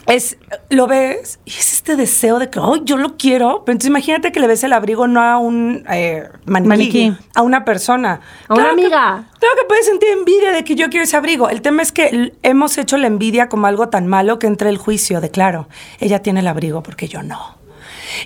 es, 0.07 0.37
lo 0.69 0.87
ves 0.87 1.39
y 1.45 1.51
es 1.51 1.73
este 1.73 1.95
deseo 1.97 2.39
de 2.39 2.49
que, 2.49 2.59
oh, 2.59 2.77
yo 2.77 2.95
lo 2.97 3.17
quiero. 3.17 3.63
Pero 3.65 3.73
entonces 3.73 3.89
imagínate 3.89 4.31
que 4.31 4.39
le 4.39 4.47
ves 4.47 4.63
el 4.63 4.71
abrigo 4.73 5.05
no 5.07 5.21
a 5.21 5.37
un 5.37 5.83
eh, 5.89 6.27
maniquí, 6.45 6.67
Maniquí. 6.69 7.13
a 7.35 7.41
una 7.41 7.65
persona. 7.65 8.21
A 8.47 8.53
una 8.53 8.63
que- 8.65 8.69
amiga. 8.71 9.25
claro 9.39 9.55
que 9.59 9.67
puedes 9.67 9.85
sentir 9.85 10.09
envidia 10.09 10.51
de 10.51 10.63
que 10.63 10.75
yo 10.75 10.89
quiero 10.89 11.03
ese 11.03 11.17
abrigo. 11.17 11.49
El 11.49 11.61
tema 11.61 11.81
es 11.81 11.91
que 11.91 12.33
hemos 12.41 12.77
hecho 12.77 12.97
la 12.97 13.07
envidia 13.07 13.49
como 13.49 13.67
algo 13.67 13.89
tan 13.89 14.07
malo 14.07 14.39
que 14.39 14.47
entra 14.47 14.69
el 14.69 14.77
juicio 14.77 15.21
de, 15.21 15.29
claro, 15.29 15.67
ella 15.99 16.21
tiene 16.21 16.39
el 16.39 16.47
abrigo 16.47 16.81
porque 16.83 17.07
yo 17.07 17.21
no. 17.21 17.60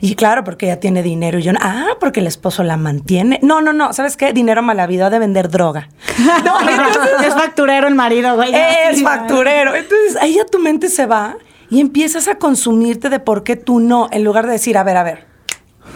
Y 0.01 0.15
claro, 0.15 0.43
porque 0.43 0.67
ella 0.67 0.79
tiene 0.79 1.03
dinero 1.03 1.39
y 1.39 1.43
yo 1.43 1.53
no. 1.53 1.59
Ah, 1.61 1.89
porque 1.99 2.19
el 2.19 2.27
esposo 2.27 2.63
la 2.63 2.77
mantiene. 2.77 3.39
No, 3.41 3.61
no, 3.61 3.73
no. 3.73 3.93
¿Sabes 3.93 4.17
qué? 4.17 4.33
Dinero 4.33 4.61
mal 4.61 4.79
habido, 4.79 5.05
ha 5.05 5.09
de 5.09 5.19
vender 5.19 5.49
droga. 5.49 5.89
No, 6.45 6.59
entonces 6.61 7.27
es 7.27 7.33
facturero 7.33 7.87
el 7.87 7.95
marido, 7.95 8.35
güey. 8.35 8.51
es 8.53 9.01
facturero. 9.01 9.75
Entonces 9.75 10.15
ahí 10.19 10.35
ya 10.35 10.45
tu 10.45 10.59
mente 10.59 10.89
se 10.89 11.05
va 11.05 11.37
y 11.69 11.79
empiezas 11.79 12.27
a 12.27 12.35
consumirte 12.35 13.09
de 13.09 13.19
por 13.19 13.43
qué 13.43 13.55
tú 13.55 13.79
no, 13.79 14.07
en 14.11 14.23
lugar 14.23 14.45
de 14.45 14.53
decir, 14.53 14.77
a 14.77 14.83
ver, 14.83 14.97
a 14.97 15.03
ver, 15.03 15.25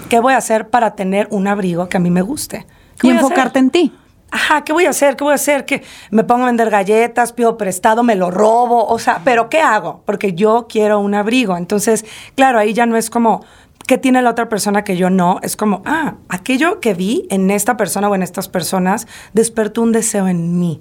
¿qué 0.09 0.19
voy 0.19 0.33
a 0.33 0.37
hacer 0.37 0.69
para 0.69 0.95
tener 0.95 1.27
un 1.31 1.47
abrigo 1.47 1.89
que 1.89 1.97
a 1.97 1.99
mí 1.99 2.09
me 2.09 2.21
guste? 2.21 2.65
¿Qué 2.99 3.07
Y 3.07 3.11
enfocarte 3.11 3.59
en 3.59 3.69
ti. 3.69 3.93
Ajá, 4.31 4.63
¿qué 4.63 4.73
voy 4.73 4.85
a 4.85 4.91
hacer? 4.91 5.15
¿Qué 5.15 5.23
voy 5.23 5.31
a 5.31 5.35
hacer? 5.35 5.65
¿Qué? 5.65 5.83
Me 6.11 6.23
pongo 6.23 6.43
a 6.43 6.47
vender 6.47 6.69
galletas, 6.69 7.33
pido 7.33 7.57
prestado, 7.57 8.03
me 8.03 8.15
lo 8.15 8.29
robo, 8.29 8.85
o 8.85 8.99
sea, 8.99 9.21
pero 9.23 9.49
¿qué 9.49 9.59
hago? 9.59 10.03
Porque 10.05 10.33
yo 10.33 10.67
quiero 10.69 10.99
un 10.99 11.15
abrigo. 11.15 11.57
Entonces, 11.57 12.05
claro, 12.35 12.59
ahí 12.59 12.73
ya 12.73 12.85
no 12.85 12.95
es 12.95 13.09
como, 13.09 13.43
¿qué 13.89 13.97
tiene 13.97 14.21
la 14.21 14.29
otra 14.29 14.49
persona 14.49 14.83
que 14.83 14.97
yo 14.97 15.09
no? 15.09 15.39
Es 15.41 15.55
como, 15.55 15.81
ah, 15.83 16.13
aquello 16.27 16.79
que 16.79 16.93
vi 16.93 17.25
en 17.31 17.49
esta 17.49 17.75
persona 17.75 18.07
o 18.07 18.13
en 18.13 18.21
estas 18.21 18.47
personas 18.47 19.07
despertó 19.33 19.81
un 19.81 19.91
deseo 19.91 20.27
en 20.27 20.59
mí. 20.59 20.79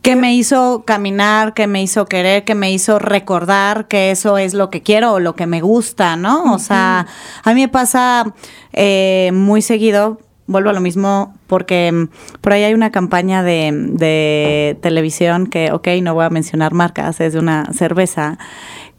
Que 0.00 0.14
me 0.14 0.32
hizo 0.32 0.84
caminar, 0.86 1.54
que 1.54 1.66
me 1.66 1.82
hizo 1.82 2.06
querer, 2.06 2.44
que 2.44 2.54
me 2.54 2.70
hizo 2.70 3.00
recordar 3.00 3.88
que 3.88 4.12
eso 4.12 4.38
es 4.38 4.54
lo 4.54 4.70
que 4.70 4.80
quiero 4.80 5.14
o 5.14 5.18
lo 5.18 5.34
que 5.34 5.48
me 5.48 5.60
gusta, 5.60 6.14
¿no? 6.14 6.54
O 6.54 6.60
sea, 6.60 7.08
a 7.42 7.52
mí 7.52 7.62
me 7.62 7.68
pasa 7.68 8.32
eh, 8.72 9.32
muy 9.34 9.60
seguido, 9.60 10.20
vuelvo 10.46 10.70
a 10.70 10.72
lo 10.72 10.80
mismo, 10.80 11.34
porque 11.48 11.90
mm, 11.90 12.08
por 12.40 12.52
ahí 12.52 12.62
hay 12.62 12.74
una 12.74 12.92
campaña 12.92 13.42
de, 13.42 13.72
de 13.74 14.78
televisión 14.82 15.48
que, 15.48 15.72
ok, 15.72 15.88
no 16.00 16.14
voy 16.14 16.26
a 16.26 16.30
mencionar 16.30 16.72
marcas, 16.72 17.20
es 17.20 17.32
de 17.32 17.40
una 17.40 17.72
cerveza, 17.72 18.38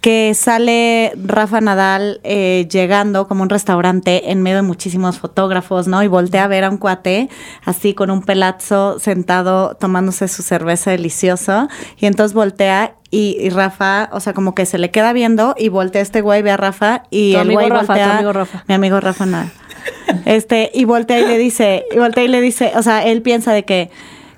que 0.02 0.34
sale 0.36 1.12
Rafa 1.22 1.60
Nadal 1.60 2.22
eh, 2.24 2.68
llegando 2.70 3.28
como 3.28 3.44
un 3.44 3.50
restaurante 3.50 4.32
en 4.32 4.42
medio 4.44 4.58
de 4.58 4.62
muchísimos 4.62 5.18
fotógrafos, 5.20 5.88
¿no? 5.88 6.04
Y 6.04 6.08
voltea 6.08 6.44
a 6.44 6.48
ver 6.48 6.64
a 6.64 6.70
un 6.70 6.78
cuate 6.78 7.30
así 7.66 7.94
con 7.94 8.12
un 8.12 8.22
pelazo 8.22 9.00
sentado 9.00 9.76
tomándose 9.76 10.28
su 10.28 10.44
cerveza 10.44 10.92
delicioso. 10.92 11.68
Y 11.98 12.06
entonces 12.06 12.34
voltea 12.36 12.96
y, 13.10 13.38
y 13.40 13.50
Rafa, 13.50 14.10
o 14.12 14.20
sea, 14.20 14.34
como 14.34 14.54
que 14.54 14.66
se 14.66 14.78
le 14.78 14.92
queda 14.92 15.14
viendo 15.14 15.56
y 15.58 15.70
voltea 15.70 16.02
este 16.02 16.22
güey, 16.22 16.42
ve 16.42 16.52
a 16.52 16.58
Rafa 16.58 17.04
y 17.10 17.34
Tu 17.34 17.40
el 17.40 17.42
amigo 17.48 17.60
güey 17.62 17.70
Rafa, 17.72 17.82
tu 17.82 17.88
voltea. 17.88 18.16
amigo 18.18 18.34
Rafa. 18.34 18.64
Mi 18.68 18.76
amigo 18.76 19.00
Rafa 19.00 19.26
Nadal. 19.26 19.52
Este, 20.26 20.70
y 20.74 20.86
voltea 20.86 21.20
y 21.20 21.26
le 21.26 21.38
dice, 21.38 21.86
y 21.94 21.98
voltea 21.98 22.24
y 22.24 22.28
le 22.28 22.42
dice, 22.42 22.74
o 22.76 22.84
sea, 22.84 23.06
él 23.06 23.22
piensa 23.22 23.54
de 23.54 23.66
que, 23.66 23.90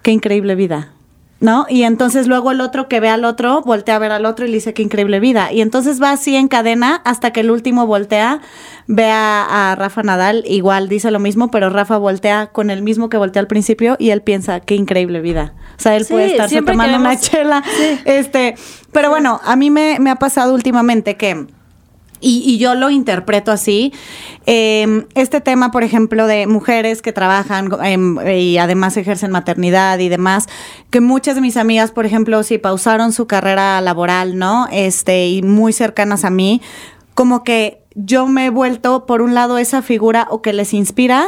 qué 0.03 0.11
increíble 0.11 0.55
vida. 0.55 0.93
¿No? 1.41 1.65
Y 1.69 1.83
entonces 1.83 2.27
luego 2.27 2.51
el 2.51 2.59
otro 2.59 2.89
que 2.89 2.99
ve 2.99 3.07
al 3.07 3.23
otro, 3.23 3.61
voltea 3.61 3.95
a 3.95 3.99
ver 3.99 4.11
al 4.11 4.25
otro 4.25 4.45
y 4.45 4.49
le 4.49 4.55
dice 4.55 4.73
qué 4.73 4.81
increíble 4.81 5.21
vida. 5.21 5.53
Y 5.53 5.61
entonces 5.61 6.01
va 6.01 6.11
así 6.11 6.35
en 6.35 6.49
cadena 6.49 7.01
hasta 7.05 7.31
que 7.31 7.39
el 7.39 7.49
último 7.49 7.85
voltea, 7.87 8.41
ve 8.87 9.09
a, 9.09 9.71
a 9.71 9.75
Rafa 9.75 10.03
Nadal, 10.03 10.43
igual 10.45 10.89
dice 10.89 11.11
lo 11.11 11.19
mismo, 11.19 11.49
pero 11.49 11.69
Rafa 11.69 11.97
voltea 11.97 12.47
con 12.47 12.69
el 12.69 12.81
mismo 12.81 13.07
que 13.07 13.15
voltea 13.15 13.39
al 13.39 13.47
principio 13.47 13.95
y 13.99 14.09
él 14.09 14.21
piensa 14.21 14.59
qué 14.59 14.75
increíble 14.75 15.21
vida. 15.21 15.53
O 15.77 15.81
sea, 15.81 15.95
él 15.95 16.03
Sí, 16.03 16.11
puede 16.11 16.31
estarse 16.31 16.61
tomando 16.61 16.97
una 16.97 17.17
chela. 17.17 17.63
Este, 18.03 18.55
pero 18.91 19.09
bueno, 19.09 19.39
a 19.45 19.55
mí 19.55 19.69
me, 19.69 19.97
me 19.99 20.09
ha 20.09 20.17
pasado 20.17 20.53
últimamente 20.53 21.15
que 21.15 21.47
y, 22.21 22.43
y 22.45 22.57
yo 22.57 22.75
lo 22.75 22.89
interpreto 22.89 23.51
así. 23.51 23.93
Eh, 24.45 25.05
este 25.15 25.41
tema, 25.41 25.71
por 25.71 25.83
ejemplo, 25.83 26.27
de 26.27 26.47
mujeres 26.47 27.01
que 27.01 27.13
trabajan 27.13 27.69
em, 27.83 28.17
y 28.27 28.57
además 28.57 28.97
ejercen 28.97 29.31
maternidad 29.31 29.99
y 29.99 30.09
demás, 30.09 30.47
que 30.89 31.01
muchas 31.01 31.35
de 31.35 31.41
mis 31.41 31.57
amigas, 31.57 31.91
por 31.91 32.05
ejemplo, 32.05 32.41
si 32.43 32.57
pausaron 32.57 33.11
su 33.11 33.27
carrera 33.27 33.79
laboral, 33.81 34.37
¿no? 34.37 34.67
Este, 34.71 35.27
y 35.27 35.41
muy 35.41 35.73
cercanas 35.73 36.25
a 36.25 36.29
mí, 36.29 36.61
como 37.13 37.43
que 37.43 37.81
yo 37.95 38.27
me 38.27 38.45
he 38.45 38.49
vuelto, 38.49 39.05
por 39.05 39.21
un 39.21 39.33
lado, 39.33 39.57
esa 39.57 39.81
figura 39.81 40.27
o 40.29 40.41
que 40.41 40.53
les 40.53 40.73
inspira 40.73 41.27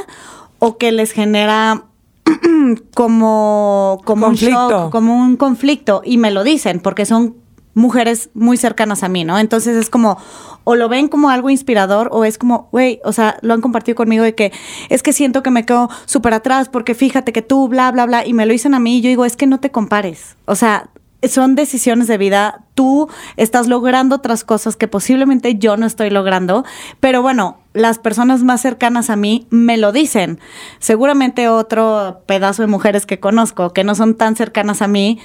o 0.60 0.78
que 0.78 0.92
les 0.92 1.12
genera 1.12 1.86
como, 2.94 4.02
como 4.06 4.28
un 4.28 4.36
shock, 4.36 4.92
como 4.92 5.16
un 5.16 5.38
conflicto 5.38 6.02
y 6.06 6.18
me 6.18 6.32
lo 6.32 6.44
dicen 6.44 6.80
porque 6.80 7.06
son 7.06 7.36
mujeres 7.74 8.30
muy 8.34 8.58
cercanas 8.58 9.04
a 9.04 9.10
mí, 9.10 9.24
¿no? 9.24 9.40
Entonces 9.40 9.76
es 9.78 9.90
como, 9.90 10.18
o 10.64 10.76
lo 10.76 10.90
ven 10.90 11.08
como 11.08 11.30
algo 11.30 11.50
inspirador 11.50 12.10
o 12.12 12.26
es 12.26 12.38
como, 12.38 12.70
güey, 12.72 13.00
o 13.04 13.14
sea, 13.14 13.38
lo 13.42 13.54
han 13.54 13.62
compartido 13.62 13.96
conmigo 13.96 14.24
de 14.24 14.36
que 14.36 14.52
es 14.90 15.04
que 15.04 15.14
siento 15.14 15.44
que 15.44 15.52
me 15.52 15.66
quedo 15.66 15.90
súper 16.06 16.34
atrás 16.34 16.70
porque 16.70 16.96
fíjate 16.96 17.34
que 17.34 17.42
tú, 17.42 17.68
bla, 17.68 17.92
bla, 17.92 18.06
bla, 18.06 18.26
y 18.26 18.34
me 18.34 18.46
lo 18.46 18.52
dicen 18.52 18.74
a 18.74 18.80
mí 18.80 18.98
y 18.98 19.02
yo 19.02 19.10
digo, 19.10 19.26
es 19.26 19.38
que 19.38 19.48
no 19.48 19.60
te 19.60 19.72
compares, 19.72 20.36
o 20.46 20.56
sea... 20.56 20.90
Son 21.30 21.54
decisiones 21.54 22.08
de 22.08 22.18
vida. 22.18 22.64
Tú 22.74 23.08
estás 23.38 23.68
logrando 23.68 24.16
otras 24.16 24.44
cosas 24.44 24.76
que 24.76 24.88
posiblemente 24.88 25.54
yo 25.54 25.78
no 25.78 25.86
estoy 25.86 26.10
logrando. 26.10 26.66
Pero 27.00 27.22
bueno, 27.22 27.60
las 27.74 28.00
personas 28.00 28.42
más 28.42 28.62
cercanas 28.62 29.12
a 29.12 29.16
mí 29.16 29.46
me 29.52 29.78
lo 29.78 29.92
dicen. 29.92 30.40
Seguramente 30.80 31.48
otro 31.48 32.24
pedazo 32.26 32.64
de 32.64 32.68
mujeres 32.68 33.06
que 33.06 33.20
conozco 33.20 33.72
que 33.72 33.84
no 33.84 33.94
son 33.94 34.16
tan 34.16 34.36
cercanas 34.36 34.82
a 34.82 34.88
mí, 34.88 35.20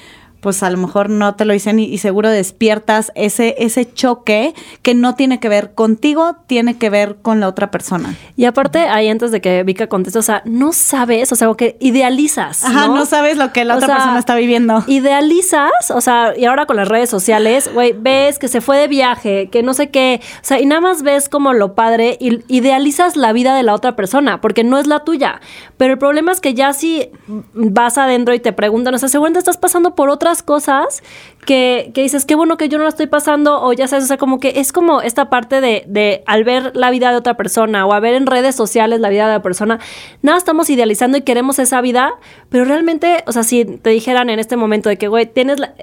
pues 0.46 0.62
a 0.62 0.70
lo 0.70 0.78
mejor 0.78 1.10
no 1.10 1.34
te 1.34 1.44
lo 1.44 1.54
dicen 1.54 1.80
y, 1.80 1.86
y 1.86 1.98
seguro 1.98 2.30
despiertas 2.30 3.10
ese, 3.16 3.56
ese 3.58 3.92
choque 3.92 4.54
que 4.82 4.94
no 4.94 5.16
tiene 5.16 5.40
que 5.40 5.48
ver 5.48 5.74
contigo, 5.74 6.36
tiene 6.46 6.78
que 6.78 6.88
ver 6.88 7.16
con 7.20 7.40
la 7.40 7.48
otra 7.48 7.72
persona. 7.72 8.14
Y 8.36 8.44
aparte, 8.44 8.86
ahí 8.86 9.08
antes 9.08 9.32
de 9.32 9.40
que 9.40 9.64
Vika 9.64 9.88
conteste, 9.88 10.20
o 10.20 10.22
sea, 10.22 10.42
no 10.44 10.72
sabes, 10.72 11.32
o 11.32 11.34
sea, 11.34 11.48
como 11.48 11.56
que 11.56 11.76
idealizas. 11.80 12.62
Ajá, 12.62 12.86
¿no? 12.86 12.94
no 12.94 13.06
sabes 13.06 13.38
lo 13.38 13.52
que 13.52 13.64
la 13.64 13.74
O 13.74 13.78
otra 13.78 13.88
sea, 13.88 13.96
persona 13.96 14.20
está 14.20 14.36
viviendo. 14.36 14.84
Idealizas, 14.86 15.90
o 15.92 16.00
sea, 16.00 16.32
y 16.38 16.44
ahora 16.44 16.66
con 16.66 16.76
las 16.76 16.86
redes 16.86 17.10
sociales, 17.10 17.68
güey, 17.74 17.92
ves 17.92 18.38
que 18.38 18.46
se 18.46 18.60
fue 18.60 18.78
de 18.78 18.86
viaje, 18.86 19.48
que 19.50 19.64
no 19.64 19.74
sé 19.74 19.90
qué, 19.90 20.20
o 20.22 20.44
sea, 20.44 20.60
y 20.60 20.66
nada 20.66 20.80
más 20.80 21.02
ves 21.02 21.28
como 21.28 21.54
lo 21.54 21.74
padre 21.74 22.18
y 22.20 22.38
idealizas 22.46 23.16
la 23.16 23.32
vida 23.32 23.56
de 23.56 23.64
la 23.64 23.74
otra 23.74 23.96
persona, 23.96 24.40
porque 24.40 24.62
no 24.62 24.78
es 24.78 24.86
la 24.86 25.00
tuya. 25.00 25.40
Pero 25.76 25.94
el 25.94 25.98
problema 25.98 26.30
es 26.30 26.40
que 26.40 26.54
ya 26.54 26.72
si 26.72 27.10
vas 27.52 27.98
adentro 27.98 28.32
y 28.32 28.38
te 28.38 28.52
preguntan, 28.52 28.94
o 28.94 28.98
sea, 28.98 29.08
seguramente 29.08 29.40
estás 29.40 29.56
pasando 29.56 29.96
por 29.96 30.08
otras 30.08 30.35
cosas 30.42 31.02
que, 31.44 31.90
que 31.94 32.02
dices, 32.02 32.24
qué 32.24 32.34
bueno 32.34 32.56
que 32.56 32.68
yo 32.68 32.78
no 32.78 32.84
la 32.84 32.90
estoy 32.90 33.06
pasando, 33.06 33.62
o 33.62 33.72
ya 33.72 33.86
sabes, 33.86 34.04
o 34.04 34.08
sea, 34.08 34.16
como 34.16 34.40
que 34.40 34.54
es 34.56 34.72
como 34.72 35.00
esta 35.00 35.30
parte 35.30 35.60
de, 35.60 35.84
de 35.86 36.22
al 36.26 36.44
ver 36.44 36.72
la 36.74 36.90
vida 36.90 37.10
de 37.10 37.16
otra 37.16 37.34
persona 37.34 37.86
o 37.86 37.92
a 37.92 38.00
ver 38.00 38.14
en 38.14 38.26
redes 38.26 38.54
sociales 38.54 39.00
la 39.00 39.08
vida 39.08 39.26
de 39.26 39.34
la 39.34 39.42
persona, 39.42 39.78
nada 40.22 40.38
estamos 40.38 40.68
idealizando 40.70 41.18
y 41.18 41.22
queremos 41.22 41.58
esa 41.58 41.80
vida, 41.80 42.14
pero 42.48 42.64
realmente, 42.64 43.22
o 43.26 43.32
sea, 43.32 43.44
si 43.44 43.64
te 43.64 43.90
dijeran 43.90 44.30
en 44.30 44.38
este 44.38 44.56
momento 44.56 44.88
de 44.88 44.96
que, 44.98 45.08
güey, 45.08 45.26
tienes 45.26 45.60
la 45.60 45.74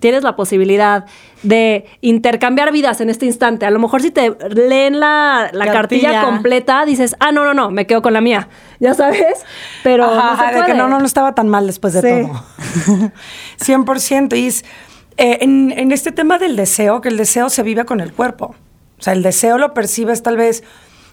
tienes 0.00 0.24
la 0.24 0.34
posibilidad 0.36 1.04
de 1.42 1.86
intercambiar 2.00 2.72
vidas 2.72 3.00
en 3.00 3.08
este 3.08 3.26
instante. 3.26 3.66
A 3.66 3.70
lo 3.70 3.78
mejor 3.78 4.02
si 4.02 4.10
te 4.10 4.34
leen 4.50 4.98
la, 4.98 5.48
la 5.52 5.66
cartilla. 5.66 6.10
Cartilla. 6.10 6.24
completa, 6.24 6.84
dices, 6.84 7.14
ah, 7.20 7.30
no, 7.32 7.44
no, 7.44 7.54
no, 7.54 7.70
me 7.70 7.86
quedo 7.86 8.02
con 8.02 8.12
la 8.12 8.20
mía. 8.20 8.48
Ya 8.80 8.94
sabes, 8.94 9.44
pero 9.84 10.04
Ajá, 10.06 10.30
no 10.32 10.52
se 10.52 10.60
de 10.60 10.66
que 10.66 10.74
no, 10.74 10.88
no, 10.88 10.98
no 10.98 11.06
estaba 11.06 11.34
tan 11.34 11.48
mal 11.48 11.66
después 11.66 11.92
de 11.92 12.00
Sí. 12.02 12.26
todo. 12.28 12.44
100%. 13.60 14.36
Y 14.36 14.46
es, 14.46 14.64
eh, 15.16 15.38
en, 15.40 15.72
en 15.76 15.92
este 15.92 16.12
tema 16.12 16.38
del 16.38 16.56
deseo, 16.56 17.00
que 17.00 17.08
el 17.08 17.16
deseo 17.16 17.48
se 17.50 17.62
vive 17.62 17.84
con 17.84 18.00
el 18.00 18.12
cuerpo. 18.12 18.54
O 18.98 19.02
sea, 19.02 19.12
el 19.12 19.22
deseo 19.22 19.58
lo 19.58 19.74
percibes 19.74 20.22
tal 20.22 20.36
vez 20.36 20.62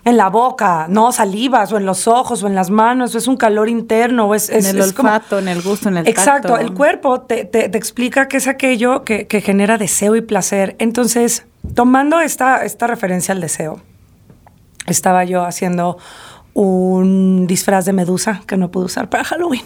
en 0.03 0.17
la 0.17 0.29
boca, 0.29 0.87
no 0.89 1.11
salivas, 1.11 1.71
o 1.71 1.77
en 1.77 1.85
los 1.85 2.07
ojos, 2.07 2.41
o 2.41 2.47
en 2.47 2.55
las 2.55 2.71
manos, 2.71 3.13
o 3.13 3.19
es 3.19 3.27
un 3.27 3.37
calor 3.37 3.69
interno, 3.69 4.25
o 4.27 4.33
es... 4.35 4.49
es- 4.49 4.65
en 4.67 4.77
el 4.77 4.81
es 4.81 4.93
como- 4.93 5.09
olfato, 5.09 5.37
en 5.37 5.47
el 5.47 5.61
gusto, 5.61 5.89
en 5.89 5.97
el 5.97 6.07
Exacto, 6.07 6.47
tacto. 6.49 6.65
el 6.65 6.73
cuerpo 6.73 7.21
te, 7.21 7.45
te- 7.45 7.69
te 7.69 7.77
explica 7.77 8.27
que 8.27 8.37
es 8.37 8.47
aquello 8.47 9.03
que, 9.03 9.27
que 9.27 9.41
genera 9.41 9.77
deseo 9.77 10.15
y 10.15 10.21
placer. 10.21 10.75
Entonces, 10.79 11.45
tomando 11.75 12.19
esta, 12.19 12.65
esta 12.65 12.87
referencia 12.87 13.33
al 13.35 13.41
deseo, 13.41 13.79
estaba 14.87 15.23
yo 15.23 15.45
haciendo 15.45 15.97
un 16.53 17.47
disfraz 17.47 17.85
de 17.85 17.93
medusa 17.93 18.41
que 18.45 18.57
no 18.57 18.71
pude 18.71 18.85
usar 18.85 19.09
para 19.09 19.23
Halloween. 19.23 19.63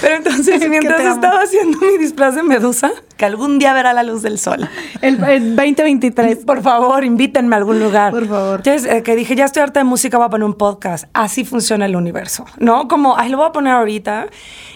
Pero 0.00 0.16
entonces, 0.16 0.68
mientras 0.68 1.00
estaba 1.00 1.40
haciendo 1.40 1.78
mi 1.78 1.98
disfraz 1.98 2.34
de 2.34 2.42
medusa, 2.42 2.90
que 3.16 3.24
algún 3.24 3.58
día 3.58 3.72
verá 3.72 3.94
la 3.94 4.02
luz 4.02 4.22
del 4.22 4.38
sol. 4.38 4.68
El, 5.00 5.22
el 5.24 5.56
2023. 5.56 6.44
Por 6.44 6.62
favor, 6.62 7.04
invítenme 7.04 7.54
a 7.54 7.58
algún 7.58 7.80
lugar. 7.80 8.12
Por 8.12 8.26
favor. 8.26 8.56
Entonces, 8.58 8.90
eh, 8.90 9.02
que 9.02 9.16
dije, 9.16 9.34
ya 9.34 9.46
estoy 9.46 9.62
harta 9.62 9.80
de 9.80 9.84
música, 9.84 10.18
voy 10.18 10.26
a 10.26 10.30
poner 10.30 10.46
un 10.46 10.54
podcast. 10.54 11.06
Así 11.14 11.44
funciona 11.44 11.86
el 11.86 11.96
universo, 11.96 12.44
¿no? 12.58 12.88
Como, 12.88 13.16
ay, 13.16 13.30
lo 13.30 13.38
voy 13.38 13.46
a 13.46 13.52
poner 13.52 13.72
ahorita. 13.74 14.26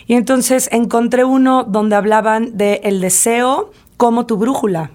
Y 0.07 0.15
entonces 0.15 0.69
encontré 0.73 1.25
uno 1.25 1.65
donde 1.65 1.97
hablaban 1.97 2.57
de 2.57 2.81
el 2.85 3.01
deseo 3.01 3.71
como 3.97 4.27
tu 4.27 4.39
brújula. 4.39 4.93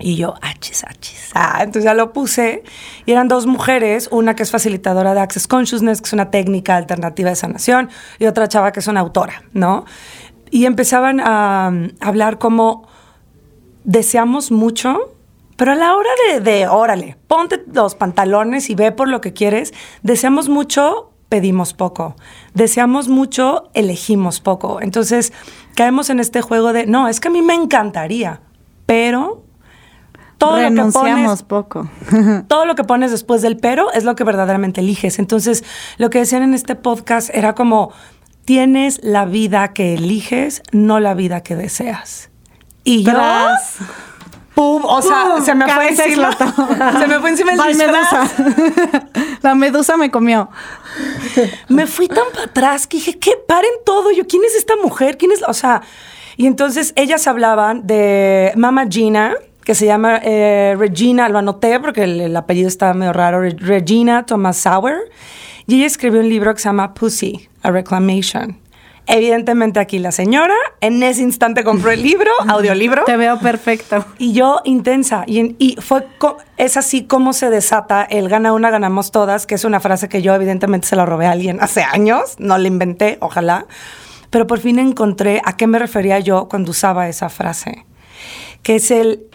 Y 0.00 0.16
yo, 0.16 0.34
achis, 0.40 0.84
achis. 0.84 1.30
Ah, 1.34 1.58
entonces 1.60 1.84
ya 1.84 1.94
lo 1.94 2.12
puse. 2.12 2.64
Y 3.06 3.12
eran 3.12 3.28
dos 3.28 3.46
mujeres, 3.46 4.08
una 4.10 4.34
que 4.34 4.42
es 4.42 4.50
facilitadora 4.50 5.14
de 5.14 5.20
Access 5.20 5.46
Consciousness, 5.46 6.00
que 6.00 6.06
es 6.06 6.12
una 6.12 6.30
técnica 6.30 6.76
alternativa 6.76 7.30
de 7.30 7.36
sanación, 7.36 7.90
y 8.18 8.26
otra 8.26 8.48
chava 8.48 8.72
que 8.72 8.80
es 8.80 8.86
una 8.86 9.00
autora, 9.00 9.42
¿no? 9.52 9.84
Y 10.50 10.66
empezaban 10.66 11.20
a, 11.20 11.68
um, 11.70 11.88
hablar 12.00 12.38
como 12.38 12.88
deseamos 13.84 14.50
mucho 14.50 15.14
Pero 15.56 15.72
a 15.72 15.74
la 15.74 15.94
hora 15.94 16.10
de, 16.28 16.40
de, 16.40 16.68
órale, 16.68 17.18
ponte 17.26 17.62
los 17.72 17.94
pantalones 17.94 18.70
y 18.70 18.74
ve 18.74 18.92
por 18.92 19.08
lo 19.08 19.20
que 19.20 19.34
quieres, 19.34 19.74
deseamos 20.02 20.48
mucho, 20.48 21.10
pedimos 21.28 21.74
poco. 21.74 22.16
Deseamos 22.54 23.08
mucho, 23.08 23.70
elegimos 23.74 24.40
poco. 24.40 24.80
Entonces, 24.80 25.34
caemos 25.76 26.08
en 26.08 26.18
este 26.18 26.40
juego 26.40 26.72
de, 26.72 26.86
no, 26.86 27.08
es 27.08 27.20
que 27.20 27.28
a 27.28 27.30
mí 27.30 27.42
me 27.42 27.54
encantaría, 27.54 28.40
pero 28.86 29.42
todo 30.40 30.58
lo 30.58 30.86
que 30.86 30.92
pones, 30.92 31.42
poco. 31.42 31.88
todo 32.48 32.64
lo 32.64 32.74
que 32.74 32.82
pones 32.84 33.10
después 33.10 33.42
del 33.42 33.58
pero 33.58 33.92
es 33.92 34.04
lo 34.04 34.16
que 34.16 34.24
verdaderamente 34.24 34.80
eliges. 34.80 35.18
Entonces, 35.18 35.64
lo 35.98 36.08
que 36.08 36.18
decían 36.20 36.42
en 36.42 36.54
este 36.54 36.74
podcast 36.74 37.28
era 37.32 37.54
como, 37.54 37.92
tienes 38.46 39.00
la 39.02 39.26
vida 39.26 39.72
que 39.74 39.94
eliges, 39.94 40.62
no 40.72 40.98
la 40.98 41.14
vida 41.14 41.42
que 41.42 41.56
deseas. 41.56 42.30
Y 42.84 43.04
yo... 43.04 43.12
¡Pum! 44.54 44.82
O 44.84 45.00
sea, 45.00 45.34
¡Pum! 45.36 45.44
se 45.44 45.54
me 45.54 45.68
fue 45.72 45.88
encima. 45.90 46.36
se 46.98 47.06
me 47.06 47.20
fue 47.20 47.30
encima 47.30 47.52
el 47.52 47.58
Bye, 47.58 47.68
disfraz. 47.68 48.38
medusa. 48.38 49.08
La 49.42 49.54
medusa 49.54 49.96
me 49.96 50.10
comió. 50.10 50.50
Me 51.68 51.86
fui 51.86 52.08
tan 52.08 52.24
para 52.32 52.44
atrás 52.44 52.86
que 52.86 52.96
dije, 52.96 53.18
¿qué? 53.18 53.32
Paren 53.46 53.70
todo. 53.86 54.10
Yo, 54.10 54.26
¿quién 54.26 54.42
es 54.44 54.56
esta 54.56 54.74
mujer? 54.76 55.16
¿Quién 55.16 55.32
es? 55.32 55.40
la-?" 55.40 55.46
O 55.48 55.54
sea, 55.54 55.82
y 56.36 56.46
entonces 56.46 56.92
ellas 56.96 57.26
hablaban 57.26 57.86
de 57.86 58.52
Mama 58.56 58.86
Gina, 58.88 59.34
que 59.70 59.76
se 59.76 59.86
llama 59.86 60.20
eh, 60.24 60.74
Regina, 60.76 61.28
lo 61.28 61.38
anoté 61.38 61.78
porque 61.78 62.02
el, 62.02 62.20
el 62.20 62.36
apellido 62.36 62.66
está 62.66 62.92
medio 62.92 63.12
raro, 63.12 63.40
Re- 63.40 63.54
Regina 63.56 64.26
Thomas 64.26 64.56
Sauer. 64.56 64.96
Y 65.68 65.76
ella 65.76 65.86
escribió 65.86 66.18
un 66.22 66.28
libro 66.28 66.52
que 66.52 66.60
se 66.60 66.68
llama 66.68 66.92
Pussy, 66.92 67.48
a 67.62 67.70
Reclamation. 67.70 68.58
Evidentemente 69.06 69.78
aquí 69.78 70.00
la 70.00 70.10
señora 70.10 70.56
en 70.80 71.00
ese 71.04 71.22
instante 71.22 71.62
compró 71.62 71.92
el 71.92 72.02
libro, 72.02 72.32
audiolibro. 72.48 73.04
Te 73.04 73.16
veo 73.16 73.38
perfecto. 73.38 74.04
Y 74.18 74.32
yo 74.32 74.60
intensa. 74.64 75.22
Y, 75.28 75.54
y 75.60 75.76
fue 75.80 76.04
es 76.56 76.76
así 76.76 77.04
como 77.04 77.32
se 77.32 77.48
desata 77.48 78.02
el 78.02 78.28
gana 78.28 78.52
una, 78.52 78.70
ganamos 78.70 79.12
todas, 79.12 79.46
que 79.46 79.54
es 79.54 79.64
una 79.64 79.78
frase 79.78 80.08
que 80.08 80.20
yo 80.20 80.34
evidentemente 80.34 80.88
se 80.88 80.96
la 80.96 81.06
robé 81.06 81.26
a 81.26 81.30
alguien 81.30 81.58
hace 81.60 81.84
años, 81.84 82.34
no 82.40 82.58
la 82.58 82.66
inventé, 82.66 83.18
ojalá. 83.20 83.66
Pero 84.30 84.48
por 84.48 84.58
fin 84.58 84.80
encontré 84.80 85.40
a 85.44 85.56
qué 85.56 85.68
me 85.68 85.78
refería 85.78 86.18
yo 86.18 86.48
cuando 86.48 86.72
usaba 86.72 87.08
esa 87.08 87.28
frase, 87.28 87.86
que 88.64 88.74
es 88.74 88.90
el 88.90 89.26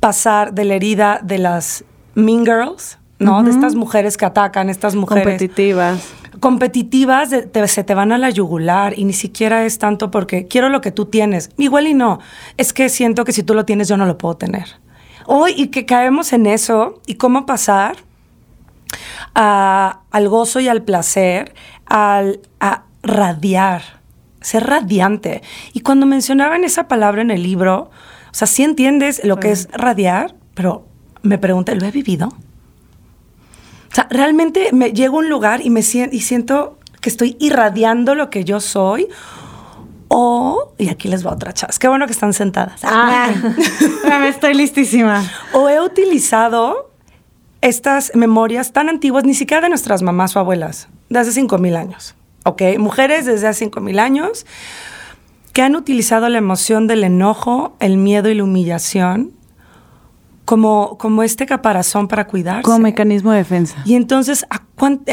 pasar 0.00 0.54
de 0.54 0.64
la 0.64 0.74
herida 0.74 1.20
de 1.22 1.38
las 1.38 1.84
mean 2.14 2.44
girls, 2.44 2.98
¿no? 3.18 3.42
De 3.42 3.50
estas 3.50 3.74
mujeres 3.74 4.16
que 4.16 4.24
atacan, 4.24 4.70
estas 4.70 4.94
mujeres 4.94 5.24
Competitivas. 5.24 6.08
competitivas 6.40 7.28
de- 7.30 7.42
te- 7.42 7.68
se 7.68 7.84
te 7.84 7.94
van 7.94 8.12
a 8.12 8.18
la 8.18 8.30
yugular 8.30 8.98
y 8.98 9.04
ni 9.04 9.12
siquiera 9.12 9.64
es 9.66 9.78
tanto 9.78 10.10
porque 10.10 10.46
quiero 10.46 10.70
lo 10.70 10.80
que 10.80 10.90
tú 10.90 11.04
tienes. 11.04 11.50
Igual 11.58 11.86
y 11.86 11.92
no. 11.94 12.18
Es 12.56 12.72
que 12.72 12.88
siento 12.88 13.24
que 13.24 13.32
si 13.32 13.42
tú 13.42 13.52
lo 13.54 13.64
tienes 13.66 13.88
yo 13.88 13.96
no 13.98 14.06
lo 14.06 14.16
puedo 14.16 14.36
tener. 14.38 14.66
Hoy 15.26 15.52
y 15.56 15.66
que 15.68 15.84
caemos 15.84 16.32
en 16.32 16.46
eso 16.46 17.00
y 17.06 17.14
cómo 17.16 17.44
pasar 17.44 17.96
a- 19.34 20.00
al 20.10 20.28
gozo 20.28 20.60
y 20.60 20.68
al 20.68 20.82
placer, 20.82 21.54
al, 21.86 22.40
a 22.58 22.84
radiar, 23.02 23.82
ser 24.40 24.66
radiante. 24.66 25.42
Y 25.72 25.80
cuando 25.80 26.06
mencionaban 26.06 26.64
esa 26.64 26.88
palabra 26.88 27.22
en 27.22 27.30
el 27.30 27.42
libro, 27.42 27.90
o 28.30 28.34
sea, 28.34 28.46
sí 28.46 28.62
entiendes 28.62 29.22
lo 29.24 29.38
que 29.40 29.50
es 29.50 29.68
radiar, 29.72 30.34
pero 30.54 30.86
me 31.22 31.38
pregunté, 31.38 31.74
¿lo 31.74 31.86
he 31.86 31.90
vivido? 31.90 32.28
O 32.28 33.94
sea, 33.94 34.06
realmente 34.10 34.70
me 34.72 34.92
llego 34.92 35.16
a 35.16 35.20
un 35.20 35.28
lugar 35.28 35.60
y 35.64 35.70
me 35.70 35.80
sien- 35.82 36.10
y 36.12 36.20
siento 36.20 36.78
que 37.00 37.08
estoy 37.08 37.36
irradiando 37.40 38.14
lo 38.14 38.30
que 38.30 38.44
yo 38.44 38.60
soy. 38.60 39.08
O, 40.12 40.72
y 40.78 40.88
aquí 40.88 41.06
les 41.08 41.24
va 41.24 41.30
otra 41.32 41.52
chas. 41.52 41.78
Qué 41.78 41.86
bueno 41.88 42.06
que 42.06 42.12
están 42.12 42.32
sentadas. 42.32 42.80
Ah, 42.84 43.30
estoy 44.26 44.54
listísima. 44.54 45.22
O 45.52 45.68
he 45.68 45.80
utilizado 45.80 46.90
estas 47.60 48.12
memorias 48.14 48.72
tan 48.72 48.88
antiguas, 48.88 49.24
ni 49.24 49.34
siquiera 49.34 49.60
de 49.60 49.68
nuestras 49.68 50.02
mamás 50.02 50.34
o 50.34 50.40
abuelas, 50.40 50.88
de 51.10 51.18
hace 51.20 51.30
5.000 51.40 51.76
años. 51.76 52.14
¿Ok? 52.44 52.62
Mujeres 52.78 53.26
desde 53.26 53.46
hace 53.48 53.70
5.000 53.70 54.00
años 54.00 54.46
que 55.52 55.62
han 55.62 55.76
utilizado 55.76 56.28
la 56.28 56.38
emoción 56.38 56.86
del 56.86 57.04
enojo, 57.04 57.76
el 57.80 57.96
miedo 57.96 58.28
y 58.28 58.34
la 58.34 58.44
humillación 58.44 59.32
como, 60.44 60.98
como 60.98 61.22
este 61.22 61.46
caparazón 61.46 62.08
para 62.08 62.26
cuidarse. 62.26 62.62
Como 62.62 62.80
mecanismo 62.80 63.30
de 63.30 63.38
defensa. 63.38 63.82
Y 63.84 63.94
entonces, 63.94 64.46
¿a 64.50 64.62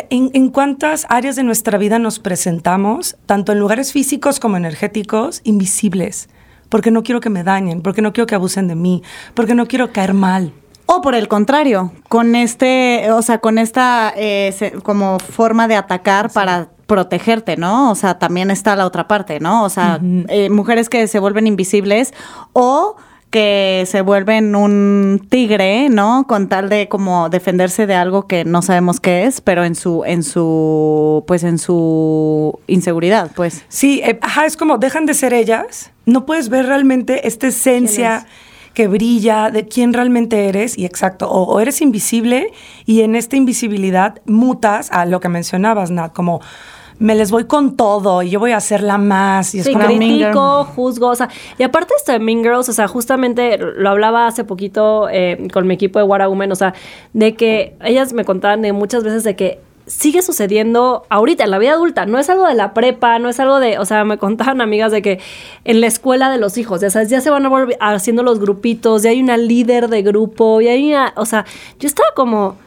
en, 0.10 0.32
en 0.34 0.50
cuántas 0.50 1.06
áreas 1.10 1.36
de 1.36 1.44
nuestra 1.44 1.78
vida 1.78 2.00
nos 2.00 2.20
presentamos, 2.20 3.18
tanto 3.26 3.52
en 3.52 3.60
lugares 3.60 3.92
físicos 3.92 4.40
como 4.40 4.58
energéticos, 4.58 5.42
invisibles? 5.44 6.30
Porque 6.70 6.90
no 6.90 7.04
quiero 7.04 7.20
que 7.20 7.30
me 7.30 7.44
dañen, 7.44 7.82
porque 7.82 8.02
no 8.02 8.14
quiero 8.14 8.26
que 8.28 8.36
abusen 8.36 8.68
de 8.68 8.76
mí, 8.76 9.04
porque 9.34 9.56
no 9.56 9.68
quiero 9.68 9.92
caer 9.92 10.14
mal. 10.14 10.54
O 10.86 11.02
por 11.02 11.16
el 11.16 11.28
contrario, 11.28 11.92
con 12.08 12.34
este, 12.34 13.12
o 13.12 13.22
sea, 13.22 13.40
con 13.40 13.58
esta 13.58 14.14
eh, 14.16 14.74
como 14.84 15.20
forma 15.20 15.68
de 15.68 15.76
atacar 15.76 16.32
para 16.32 16.70
protegerte, 16.88 17.58
¿no? 17.58 17.92
O 17.92 17.96
sea, 17.96 18.18
también 18.18 18.50
está 18.50 18.76
la 18.76 18.86
otra 18.86 19.08
parte, 19.08 19.40
¿no? 19.40 19.64
O 19.64 19.70
sea, 19.70 20.00
eh, 20.30 20.50
mujeres 20.50 20.90
que 20.90 21.08
se 21.08 21.20
vuelven 21.20 21.46
invisibles 21.46 22.14
o 22.54 22.96
que 23.30 23.84
se 23.88 24.02
vuelven 24.02 24.56
un 24.56 25.28
tigre, 25.30 25.90
¿no? 25.90 26.26
Con 26.28 26.48
tal 26.48 26.70
de 26.70 26.88
como 26.88 27.30
defenderse 27.30 27.86
de 27.86 27.94
algo 27.94 28.26
que 28.26 28.46
no 28.46 28.62
sabemos 28.62 29.02
qué 29.02 29.26
es, 29.26 29.42
pero 29.42 29.66
en 29.66 29.76
su, 29.76 30.04
en 30.06 30.24
su, 30.24 31.26
pues 31.28 31.44
en 31.44 31.58
su 31.58 32.58
inseguridad, 32.68 33.32
pues. 33.36 33.66
Sí, 33.68 34.02
eh, 34.04 34.18
ajá, 34.22 34.46
es 34.46 34.56
como 34.56 34.78
dejan 34.78 35.06
de 35.06 35.14
ser 35.14 35.34
ellas, 35.34 35.92
no 36.06 36.26
puedes 36.26 36.48
ver 36.48 36.66
realmente 36.68 37.28
esta 37.28 37.48
esencia 37.48 38.26
que 38.74 38.88
brilla 38.88 39.50
de 39.50 39.68
quién 39.68 39.92
realmente 39.92 40.48
eres 40.48 40.78
y 40.78 40.86
exacto, 40.86 41.30
o, 41.30 41.44
o 41.44 41.60
eres 41.60 41.82
invisible 41.82 42.54
y 42.86 43.02
en 43.02 43.16
esta 43.16 43.36
invisibilidad 43.36 44.22
mutas 44.26 44.90
a 44.92 45.06
lo 45.06 45.20
que 45.20 45.28
mencionabas, 45.30 45.92
Nat, 45.92 46.14
como 46.14 46.40
me 47.00 47.16
les 47.16 47.32
voy 47.32 47.46
con 47.46 47.76
todo 47.76 48.24
y 48.24 48.30
yo 48.30 48.40
voy 48.40 48.52
a 48.52 48.58
hacerla 48.58 48.98
más 48.98 49.54
y 49.54 49.60
es 49.60 49.66
Sí, 49.66 49.74
como 49.74 49.86
critico, 49.86 50.64
juzgo, 50.64 51.08
o 51.08 51.16
sea, 51.16 51.30
y 51.58 51.64
aparte 51.64 51.94
esto 51.98 52.12
de 52.12 52.20
Mean 52.20 52.44
Girls, 52.44 52.70
o 52.70 52.74
sea, 52.74 52.88
justamente 52.88 53.58
lo 53.58 53.90
hablaba 53.90 54.28
hace 54.28 54.44
poquito 54.44 55.08
eh, 55.10 55.48
con 55.54 55.68
mi 55.68 55.76
equipo 55.76 56.00
de 56.00 56.06
What 56.06 56.28
Women, 56.28 56.52
o 56.52 56.56
sea, 56.56 56.74
de 57.14 57.36
que 57.36 57.76
ellas 57.84 58.14
me 58.14 58.26
contaban 58.26 58.62
de 58.62 58.74
muchas 58.74 59.04
veces 59.04 59.24
de 59.24 59.36
que 59.36 59.60
sigue 59.86 60.22
sucediendo 60.22 61.06
ahorita 61.10 61.46
en 61.46 61.52
la 61.52 61.60
vida 61.60 61.72
adulta, 61.72 62.06
no 62.06 62.20
es 62.20 62.30
algo 62.30 62.46
de 62.46 62.56
la 62.56 62.74
prepa, 62.74 63.20
no 63.20 63.30
es 63.30 63.40
algo 63.40 63.60
de, 63.60 63.80
o 63.80 63.86
sea, 63.86 64.04
me 64.04 64.18
contaban 64.18 64.60
amigas 64.60 64.92
de 64.92 65.02
que 65.02 65.20
en 65.64 65.80
la 65.80 65.88
escuela 65.88 66.30
de 66.30 66.38
los 66.38 66.58
hijos, 66.58 66.82
ya 66.82 66.90
sabes, 66.90 67.10
ya 67.10 67.22
se 67.22 67.30
van 67.30 67.46
a 67.46 67.50
volver 67.50 67.78
haciendo 67.80 68.22
los 68.22 68.40
grupitos, 68.40 69.04
ya 69.04 69.12
hay 69.12 69.22
una 69.22 69.38
líder 69.38 69.88
de 69.88 70.02
grupo, 70.02 70.60
ya 70.62 70.72
hay 70.72 70.90
una, 70.90 71.14
o 71.16 71.26
sea, 71.26 71.46
yo 71.80 71.88
estaba 71.88 72.10
como, 72.16 72.58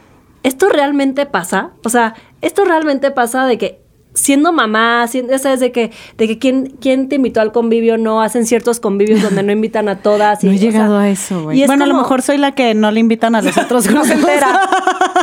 ¿esto 0.41 0.67
realmente 0.69 1.27
pasa? 1.27 1.71
O 1.85 1.89
sea, 1.89 2.15
¿esto 2.41 2.65
realmente 2.65 3.11
pasa 3.11 3.45
de 3.45 3.59
que 3.59 3.80
siendo 4.13 4.51
mamá, 4.51 5.07
siendo, 5.07 5.37
sabes, 5.39 5.59
de 5.61 5.71
que, 5.71 5.91
de 6.17 6.27
que 6.27 6.37
quién, 6.37 6.73
quién 6.81 7.07
te 7.09 7.15
invitó 7.15 7.39
al 7.41 7.51
convivio, 7.51 7.97
no, 7.97 8.21
hacen 8.21 8.45
ciertos 8.45 8.79
convivios 8.79 9.21
donde 9.21 9.41
no 9.43 9.51
invitan 9.51 9.87
a 9.87 9.99
todas. 10.01 10.43
y, 10.43 10.47
No 10.47 10.51
he 10.51 10.55
o 10.55 10.59
sea, 10.59 10.69
llegado 10.71 10.97
a 10.97 11.09
eso, 11.09 11.43
güey. 11.43 11.61
es 11.61 11.67
Bueno, 11.67 11.85
a 11.85 11.87
lo 11.87 11.95
mejor 11.95 12.21
soy 12.21 12.37
la 12.37 12.53
que 12.53 12.73
no 12.73 12.91
le 12.91 12.99
invitan 12.99 13.35
a 13.35 13.41
los 13.41 13.57
otros 13.57 13.89
no 13.91 14.03
se 14.03 14.13
entera. 14.13 14.59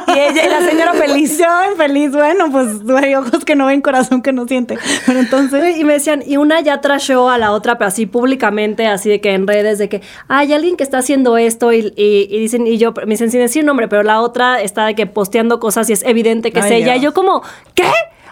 y 0.08 0.18
ella 0.18 0.46
y 0.46 0.48
la 0.48 0.66
señora 0.68 0.92
feliz. 0.94 1.38
Yo 1.38 1.44
feliz, 1.76 2.12
bueno, 2.12 2.50
pues 2.50 2.68
hay 3.02 3.14
ojos 3.14 3.44
que 3.44 3.54
no 3.56 3.66
ven, 3.66 3.80
corazón 3.82 4.22
que 4.22 4.32
no 4.32 4.46
siente. 4.48 4.78
Pero 5.06 5.18
entonces, 5.20 5.76
Y 5.78 5.84
me 5.84 5.92
decían, 5.94 6.22
y 6.26 6.36
una 6.38 6.60
ya 6.60 6.80
trashó 6.80 7.28
a 7.28 7.36
la 7.38 7.52
otra, 7.52 7.76
pero 7.78 7.88
así 7.88 8.06
públicamente, 8.06 8.86
así 8.86 9.08
de 9.10 9.20
que 9.20 9.32
en 9.34 9.46
redes, 9.46 9.78
de 9.78 9.88
que 9.88 10.00
hay 10.28 10.52
alguien 10.52 10.76
que 10.76 10.82
está 10.82 10.98
haciendo 10.98 11.36
esto, 11.36 11.72
y, 11.72 11.92
y- 11.96 12.26
y 12.30 12.38
dicen, 12.40 12.66
y 12.66 12.78
yo, 12.78 12.92
me 13.04 13.10
dicen 13.10 13.30
sin 13.30 13.40
decir 13.40 13.64
nombre, 13.64 13.86
pero 13.88 14.02
la 14.02 14.20
otra 14.22 14.60
está 14.62 14.86
de 14.86 14.94
que 14.94 15.06
posteando 15.06 15.60
cosas 15.60 15.88
y 15.90 15.92
es 15.92 16.02
evidente 16.04 16.52
que 16.52 16.60
es 16.60 16.64
Ay, 16.66 16.72
ella. 16.82 16.92
Dios. 16.94 16.96
Y 16.98 17.00
yo 17.04 17.14
como, 17.14 17.42
¿qué? 17.74 17.84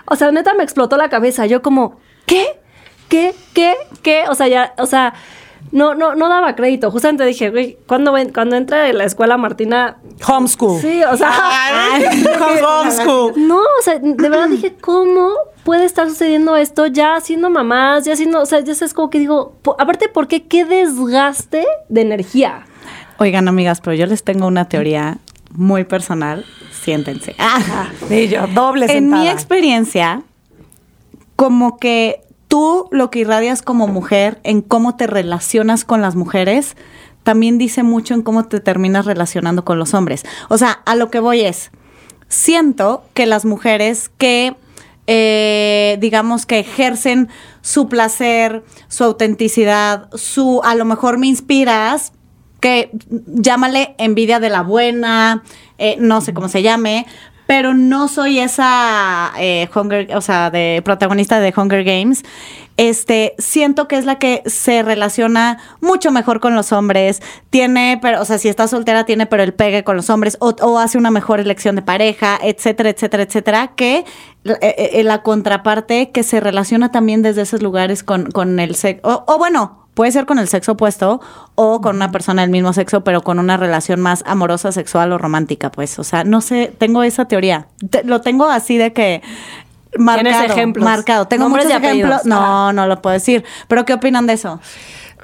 O 0.06 0.16
sea, 0.16 0.30
neta 0.30 0.54
me 0.54 0.64
explotó 0.64 0.96
la 0.96 1.08
cabeza. 1.08 1.46
Yo 1.46 1.62
como, 1.62 1.96
¿qué? 2.26 2.60
¿Qué? 3.08 3.34
¿Qué? 3.52 3.74
¿Qué? 4.02 4.24
O 4.28 4.34
sea, 4.34 4.48
ya, 4.48 4.74
o 4.78 4.86
sea, 4.86 5.14
no, 5.72 5.94
no, 5.94 6.14
no 6.14 6.28
daba 6.28 6.54
crédito. 6.54 6.90
Justamente 6.90 7.24
dije, 7.24 7.50
güey, 7.50 7.78
cuando, 7.86 8.14
cuando 8.32 8.56
entra 8.56 8.88
en 8.88 8.98
la 8.98 9.04
escuela 9.04 9.36
Martina, 9.36 9.98
Homeschool. 10.26 10.80
sí, 10.80 11.02
o 11.04 11.16
sea, 11.16 11.30
Homeschool. 12.80 13.34
no, 13.36 13.58
o 13.58 13.82
sea, 13.82 13.98
de 13.98 14.28
verdad 14.28 14.48
dije, 14.48 14.74
¿cómo 14.80 15.30
puede 15.64 15.84
estar 15.84 16.08
sucediendo 16.08 16.56
esto 16.56 16.86
ya 16.86 17.20
siendo 17.20 17.50
mamás, 17.50 18.04
ya 18.04 18.14
siendo, 18.16 18.40
o 18.40 18.46
sea, 18.46 18.60
ya 18.60 18.72
es 18.72 18.94
como 18.94 19.10
que 19.10 19.18
digo, 19.18 19.56
aparte, 19.78 20.08
¿por 20.08 20.28
qué? 20.28 20.46
¿Qué 20.46 20.64
desgaste 20.64 21.66
de 21.88 22.00
energía? 22.00 22.64
oigan, 23.18 23.48
amigas, 23.48 23.80
pero 23.80 23.94
yo 23.94 24.06
les 24.06 24.22
tengo 24.22 24.46
una 24.46 24.68
teoría 24.68 25.18
muy 25.56 25.84
personal. 25.84 26.44
Siéntense. 26.70 27.34
Ah. 27.48 27.90
Y 28.10 28.28
yo, 28.28 28.46
doble 28.48 28.86
En 28.96 29.08
mi 29.10 29.28
experiencia, 29.28 30.22
como 31.34 31.78
que 31.78 32.22
tú 32.48 32.88
lo 32.90 33.10
que 33.10 33.20
irradias 33.20 33.62
como 33.62 33.86
mujer, 33.86 34.40
en 34.44 34.62
cómo 34.62 34.96
te 34.96 35.06
relacionas 35.06 35.84
con 35.84 36.00
las 36.00 36.16
mujeres, 36.16 36.76
también 37.22 37.58
dice 37.58 37.82
mucho 37.82 38.14
en 38.14 38.22
cómo 38.22 38.44
te 38.44 38.60
terminas 38.60 39.04
relacionando 39.04 39.64
con 39.64 39.78
los 39.78 39.94
hombres. 39.94 40.24
O 40.48 40.58
sea, 40.58 40.70
a 40.70 40.94
lo 40.94 41.10
que 41.10 41.18
voy 41.18 41.40
es, 41.40 41.70
siento 42.28 43.04
que 43.14 43.26
las 43.26 43.44
mujeres 43.44 44.10
que, 44.16 44.54
eh, 45.06 45.98
digamos 46.00 46.46
que 46.46 46.60
ejercen 46.60 47.28
su 47.62 47.88
placer, 47.88 48.64
su 48.88 49.04
autenticidad, 49.04 50.08
su, 50.14 50.60
a 50.62 50.74
lo 50.76 50.84
mejor 50.84 51.18
me 51.18 51.26
inspiras, 51.26 52.12
llámale 53.26 53.94
envidia 53.98 54.40
de 54.40 54.48
la 54.48 54.62
buena, 54.62 55.42
eh, 55.78 55.96
no 55.98 56.20
sé 56.20 56.34
cómo 56.34 56.48
se 56.48 56.62
llame, 56.62 57.06
pero 57.46 57.74
no 57.74 58.08
soy 58.08 58.40
esa 58.40 59.32
eh, 59.38 59.68
Hunger, 59.74 60.16
o 60.16 60.20
sea, 60.20 60.50
de 60.50 60.82
protagonista 60.84 61.40
de 61.40 61.54
Hunger 61.56 61.84
Games. 61.84 62.24
Este, 62.76 63.34
siento 63.38 63.88
que 63.88 63.96
es 63.96 64.04
la 64.04 64.18
que 64.18 64.42
se 64.44 64.82
relaciona 64.82 65.58
mucho 65.80 66.10
mejor 66.10 66.40
con 66.40 66.54
los 66.54 66.72
hombres, 66.72 67.22
tiene, 67.48 67.98
pero, 68.02 68.20
o 68.20 68.24
sea, 68.26 68.36
si 68.36 68.48
está 68.48 68.68
soltera, 68.68 69.04
tiene, 69.04 69.24
pero 69.24 69.42
el 69.42 69.54
pegue 69.54 69.82
con 69.82 69.96
los 69.96 70.10
hombres, 70.10 70.36
o, 70.40 70.78
hace 70.78 70.98
una 70.98 71.10
mejor 71.10 71.40
elección 71.40 71.74
de 71.76 71.82
pareja, 71.82 72.38
etcétera, 72.42 72.90
etcétera, 72.90 73.22
etcétera, 73.22 73.72
que 73.76 74.04
eh, 74.44 75.02
la 75.04 75.22
contraparte 75.22 76.10
que 76.10 76.22
se 76.22 76.40
relaciona 76.40 76.90
también 76.90 77.22
desde 77.22 77.42
esos 77.42 77.62
lugares 77.62 78.02
con, 78.02 78.30
con 78.30 78.60
el 78.60 78.74
sexo, 78.74 79.24
o 79.26 79.38
bueno, 79.38 79.85
Puede 79.96 80.12
ser 80.12 80.26
con 80.26 80.38
el 80.38 80.46
sexo 80.46 80.72
opuesto 80.72 81.20
o 81.54 81.80
con 81.80 81.96
una 81.96 82.12
persona 82.12 82.42
del 82.42 82.50
mismo 82.50 82.72
sexo, 82.74 83.02
pero 83.02 83.22
con 83.22 83.38
una 83.38 83.56
relación 83.56 83.98
más 84.00 84.22
amorosa, 84.26 84.70
sexual 84.70 85.10
o 85.12 85.18
romántica, 85.18 85.72
pues. 85.72 85.98
O 85.98 86.04
sea, 86.04 86.22
no 86.22 86.40
sé, 86.42 86.72
tengo 86.78 87.02
esa 87.02 87.24
teoría. 87.24 87.66
Te- 87.90 88.04
lo 88.04 88.20
tengo 88.20 88.44
así 88.50 88.76
de 88.76 88.92
que 88.92 89.22
marcado. 89.98 90.22
¿Tienes 90.30 90.50
ejemplos? 90.50 90.84
Marcado. 90.84 91.26
Tengo 91.28 91.48
muchos 91.48 91.70
ejemplos. 91.70 92.26
No, 92.26 92.74
no 92.74 92.86
lo 92.86 93.00
puedo 93.00 93.14
decir. 93.14 93.42
Pero 93.68 93.86
¿qué 93.86 93.94
opinan 93.94 94.26
de 94.26 94.34
eso? 94.34 94.60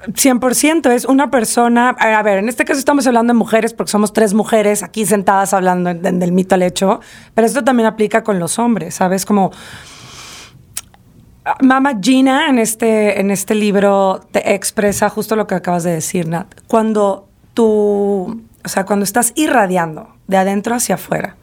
100% 0.09 0.91
es 0.91 1.05
una 1.05 1.31
persona, 1.31 1.91
a 1.91 2.23
ver, 2.23 2.39
en 2.39 2.49
este 2.49 2.65
caso 2.65 2.79
estamos 2.79 3.07
hablando 3.07 3.33
de 3.35 3.39
mujeres 3.39 3.73
porque 3.75 3.93
somos 3.93 4.13
tres 4.13 4.35
mujeres 4.35 4.83
aquí 4.83 5.07
sentadas 5.07 5.53
hablando 5.55 5.95
de- 5.95 6.13
del 6.13 6.33
mito 6.33 6.55
al 6.57 6.63
hecho, 6.63 7.01
pero 7.35 7.47
esto 7.47 7.63
también 7.63 7.87
aplica 7.87 8.25
con 8.25 8.39
los 8.41 8.59
hombres, 8.59 8.97
¿sabes? 8.97 9.25
Como 9.25 9.53
Mama 11.61 11.99
Gina 12.01 12.49
en 12.49 12.59
este, 12.59 13.21
en 13.21 13.31
este 13.31 13.55
libro 13.55 14.21
te 14.31 14.55
expresa 14.55 15.09
justo 15.09 15.35
lo 15.37 15.47
que 15.47 15.55
acabas 15.57 15.83
de 15.83 15.91
decir, 15.93 16.29
Nat. 16.29 16.47
Cuando 16.69 17.29
tú, 17.55 18.43
o 18.65 18.69
sea, 18.69 18.85
cuando 18.87 19.05
estás 19.05 19.33
irradiando 19.35 20.09
de 20.29 20.37
adentro 20.37 20.75
hacia 20.77 20.95
afuera 20.95 21.37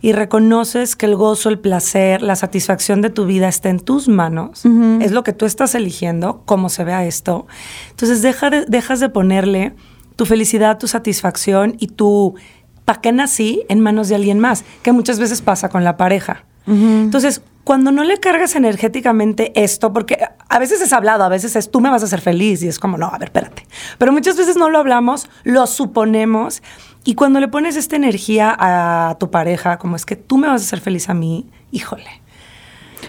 y 0.00 0.12
reconoces 0.12 0.94
que 0.96 1.06
el 1.06 1.16
gozo, 1.16 1.48
el 1.48 1.58
placer, 1.58 2.22
la 2.22 2.36
satisfacción 2.36 3.02
de 3.02 3.10
tu 3.10 3.26
vida 3.26 3.48
está 3.48 3.68
en 3.70 3.80
tus 3.80 4.08
manos, 4.08 4.62
es 5.02 5.10
lo 5.10 5.24
que 5.24 5.32
tú 5.32 5.46
estás 5.46 5.74
eligiendo, 5.74 6.42
cómo 6.46 6.68
se 6.68 6.84
vea 6.84 7.04
esto. 7.04 7.46
Entonces 7.90 8.22
deja 8.22 8.50
de- 8.50 8.64
dejas 8.66 9.00
de 9.00 9.08
ponerle 9.08 9.74
tu 10.16 10.26
felicidad, 10.26 10.78
tu 10.78 10.86
satisfacción 10.86 11.74
y 11.78 11.88
tu 11.88 12.34
¿para 12.84 13.00
qué 13.00 13.10
nací? 13.12 13.62
en 13.68 13.80
manos 13.80 14.08
de 14.08 14.14
alguien 14.14 14.38
más, 14.38 14.64
que 14.82 14.92
muchas 14.92 15.18
veces 15.18 15.42
pasa 15.42 15.68
con 15.68 15.82
la 15.84 15.96
pareja. 15.96 16.44
Entonces, 16.66 17.42
cuando 17.64 17.92
no 17.92 18.04
le 18.04 18.18
cargas 18.18 18.56
energéticamente 18.56 19.52
esto, 19.54 19.92
porque 19.92 20.18
a 20.48 20.58
veces 20.58 20.80
es 20.80 20.92
hablado, 20.92 21.24
a 21.24 21.28
veces 21.28 21.56
es 21.56 21.70
tú 21.70 21.80
me 21.80 21.90
vas 21.90 22.02
a 22.02 22.06
hacer 22.06 22.20
feliz 22.20 22.62
y 22.62 22.68
es 22.68 22.78
como, 22.78 22.96
no, 22.96 23.06
a 23.06 23.18
ver, 23.18 23.28
espérate. 23.28 23.66
Pero 23.98 24.12
muchas 24.12 24.36
veces 24.36 24.56
no 24.56 24.70
lo 24.70 24.78
hablamos, 24.78 25.28
lo 25.44 25.66
suponemos 25.66 26.62
y 27.04 27.14
cuando 27.14 27.40
le 27.40 27.48
pones 27.48 27.76
esta 27.76 27.96
energía 27.96 28.54
a 28.58 29.16
tu 29.18 29.30
pareja, 29.30 29.78
como 29.78 29.96
es 29.96 30.04
que 30.04 30.16
tú 30.16 30.38
me 30.38 30.48
vas 30.48 30.62
a 30.62 30.64
hacer 30.64 30.80
feliz 30.80 31.08
a 31.08 31.14
mí, 31.14 31.48
híjole. 31.70 32.20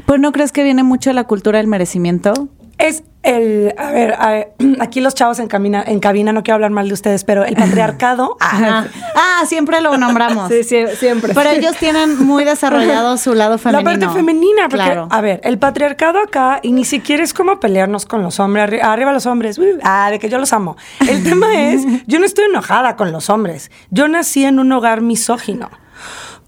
Pues 0.05 0.19
no 0.19 0.31
crees 0.31 0.51
que 0.51 0.63
viene 0.63 0.83
mucho 0.83 1.09
de 1.09 1.13
la 1.15 1.25
cultura 1.25 1.57
del 1.57 1.67
merecimiento? 1.67 2.49
Es 2.81 3.03
el, 3.23 3.75
a 3.77 3.91
ver, 3.91 4.13
a- 4.13 4.47
aquí 4.79 4.99
los 5.01 5.13
chavos 5.13 5.37
en, 5.39 5.47
camina, 5.47 5.83
en 5.85 5.99
cabina, 5.99 6.33
no 6.33 6.41
quiero 6.41 6.55
hablar 6.55 6.71
mal 6.71 6.87
de 6.87 6.93
ustedes, 6.95 7.23
pero 7.23 7.45
el 7.45 7.55
patriarcado, 7.55 8.37
Ah, 8.41 8.85
ah, 9.15 9.43
siempre 9.45 9.79
lo 9.81 9.95
nombramos. 9.97 10.49
Sí, 10.49 10.63
sí, 10.63 10.83
siempre. 10.97 11.33
Pero 11.35 11.49
ellos 11.51 11.75
tienen 11.77 12.17
muy 12.25 12.43
desarrollado 12.43 13.17
su 13.17 13.35
lado 13.35 13.59
femenino. 13.59 13.91
La 13.91 13.99
parte 13.99 14.09
femenina, 14.17 14.63
porque, 14.63 14.77
Claro. 14.85 15.07
a 15.11 15.21
ver, 15.21 15.39
el 15.43 15.59
patriarcado 15.59 16.17
acá, 16.19 16.59
y 16.63 16.71
ni 16.71 16.83
siquiera 16.83 17.23
es 17.23 17.33
como 17.35 17.59
pelearnos 17.59 18.05
con 18.07 18.23
los 18.23 18.39
hombres, 18.39 18.67
arri- 18.69 18.81
arriba 18.83 19.11
los 19.13 19.27
hombres, 19.27 19.59
uy, 19.59 19.77
ah, 19.83 20.09
de 20.09 20.17
que 20.17 20.27
yo 20.29 20.39
los 20.39 20.51
amo. 20.51 20.75
El 21.07 21.23
tema 21.23 21.53
es, 21.71 21.83
yo 22.07 22.17
no 22.19 22.25
estoy 22.25 22.45
enojada 22.45 22.95
con 22.95 23.11
los 23.11 23.29
hombres. 23.29 23.69
Yo 23.91 24.07
nací 24.07 24.43
en 24.45 24.57
un 24.57 24.71
hogar 24.71 25.01
misógino, 25.01 25.69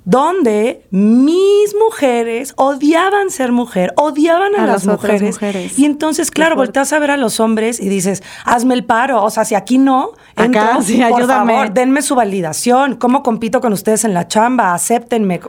donde 0.05 0.85
mis 0.91 1.75
mujeres 1.79 2.53
odiaban 2.57 3.29
ser 3.29 3.51
mujer, 3.51 3.93
odiaban 3.95 4.53
a, 4.55 4.63
A 4.63 4.67
las 4.67 4.85
mujeres. 4.85 5.21
mujeres. 5.21 5.79
Y 5.79 5.85
entonces, 5.85 6.29
claro, 6.31 6.55
volteas 6.55 6.91
a 6.93 6.99
ver 6.99 7.11
a 7.11 7.17
los 7.17 7.39
hombres 7.39 7.79
y 7.79 7.87
dices, 7.89 8.21
hazme 8.45 8.73
el 8.73 8.83
paro. 8.83 9.23
O 9.23 9.29
sea, 9.29 9.45
si 9.45 9.55
aquí 9.55 9.77
no, 9.77 10.11
Acá, 10.35 10.45
entro, 10.45 10.81
sí, 10.81 11.01
por 11.09 11.21
ayúdame. 11.21 11.53
favor, 11.53 11.73
denme 11.73 12.01
su 12.01 12.15
validación, 12.15 12.95
cómo 12.95 13.23
compito 13.23 13.61
con 13.61 13.71
ustedes 13.73 14.03
en 14.03 14.13
la 14.13 14.27
chamba, 14.27 14.73
acéptenme. 14.73 15.39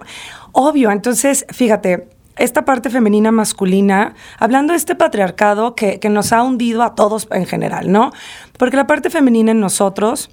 Obvio, 0.52 0.90
entonces, 0.92 1.46
fíjate, 1.50 2.08
esta 2.36 2.64
parte 2.64 2.90
femenina 2.90 3.32
masculina, 3.32 4.14
hablando 4.38 4.72
de 4.72 4.76
este 4.76 4.94
patriarcado 4.94 5.74
que, 5.74 5.98
que 6.00 6.08
nos 6.08 6.32
ha 6.32 6.42
hundido 6.42 6.82
a 6.82 6.94
todos 6.94 7.28
en 7.30 7.46
general, 7.46 7.90
¿no? 7.90 8.12
Porque 8.58 8.76
la 8.76 8.86
parte 8.86 9.10
femenina 9.10 9.50
en 9.52 9.60
nosotros, 9.60 10.30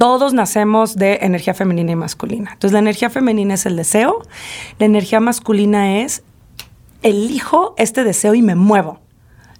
todos 0.00 0.32
nacemos 0.32 0.96
de 0.96 1.18
energía 1.20 1.52
femenina 1.52 1.92
y 1.92 1.96
masculina. 1.96 2.52
Entonces, 2.54 2.72
la 2.72 2.78
energía 2.78 3.10
femenina 3.10 3.52
es 3.52 3.66
el 3.66 3.76
deseo, 3.76 4.22
la 4.78 4.86
energía 4.86 5.20
masculina 5.20 5.98
es 5.98 6.22
elijo 7.02 7.74
este 7.76 8.02
deseo 8.02 8.32
y 8.34 8.40
me 8.40 8.54
muevo. 8.54 8.98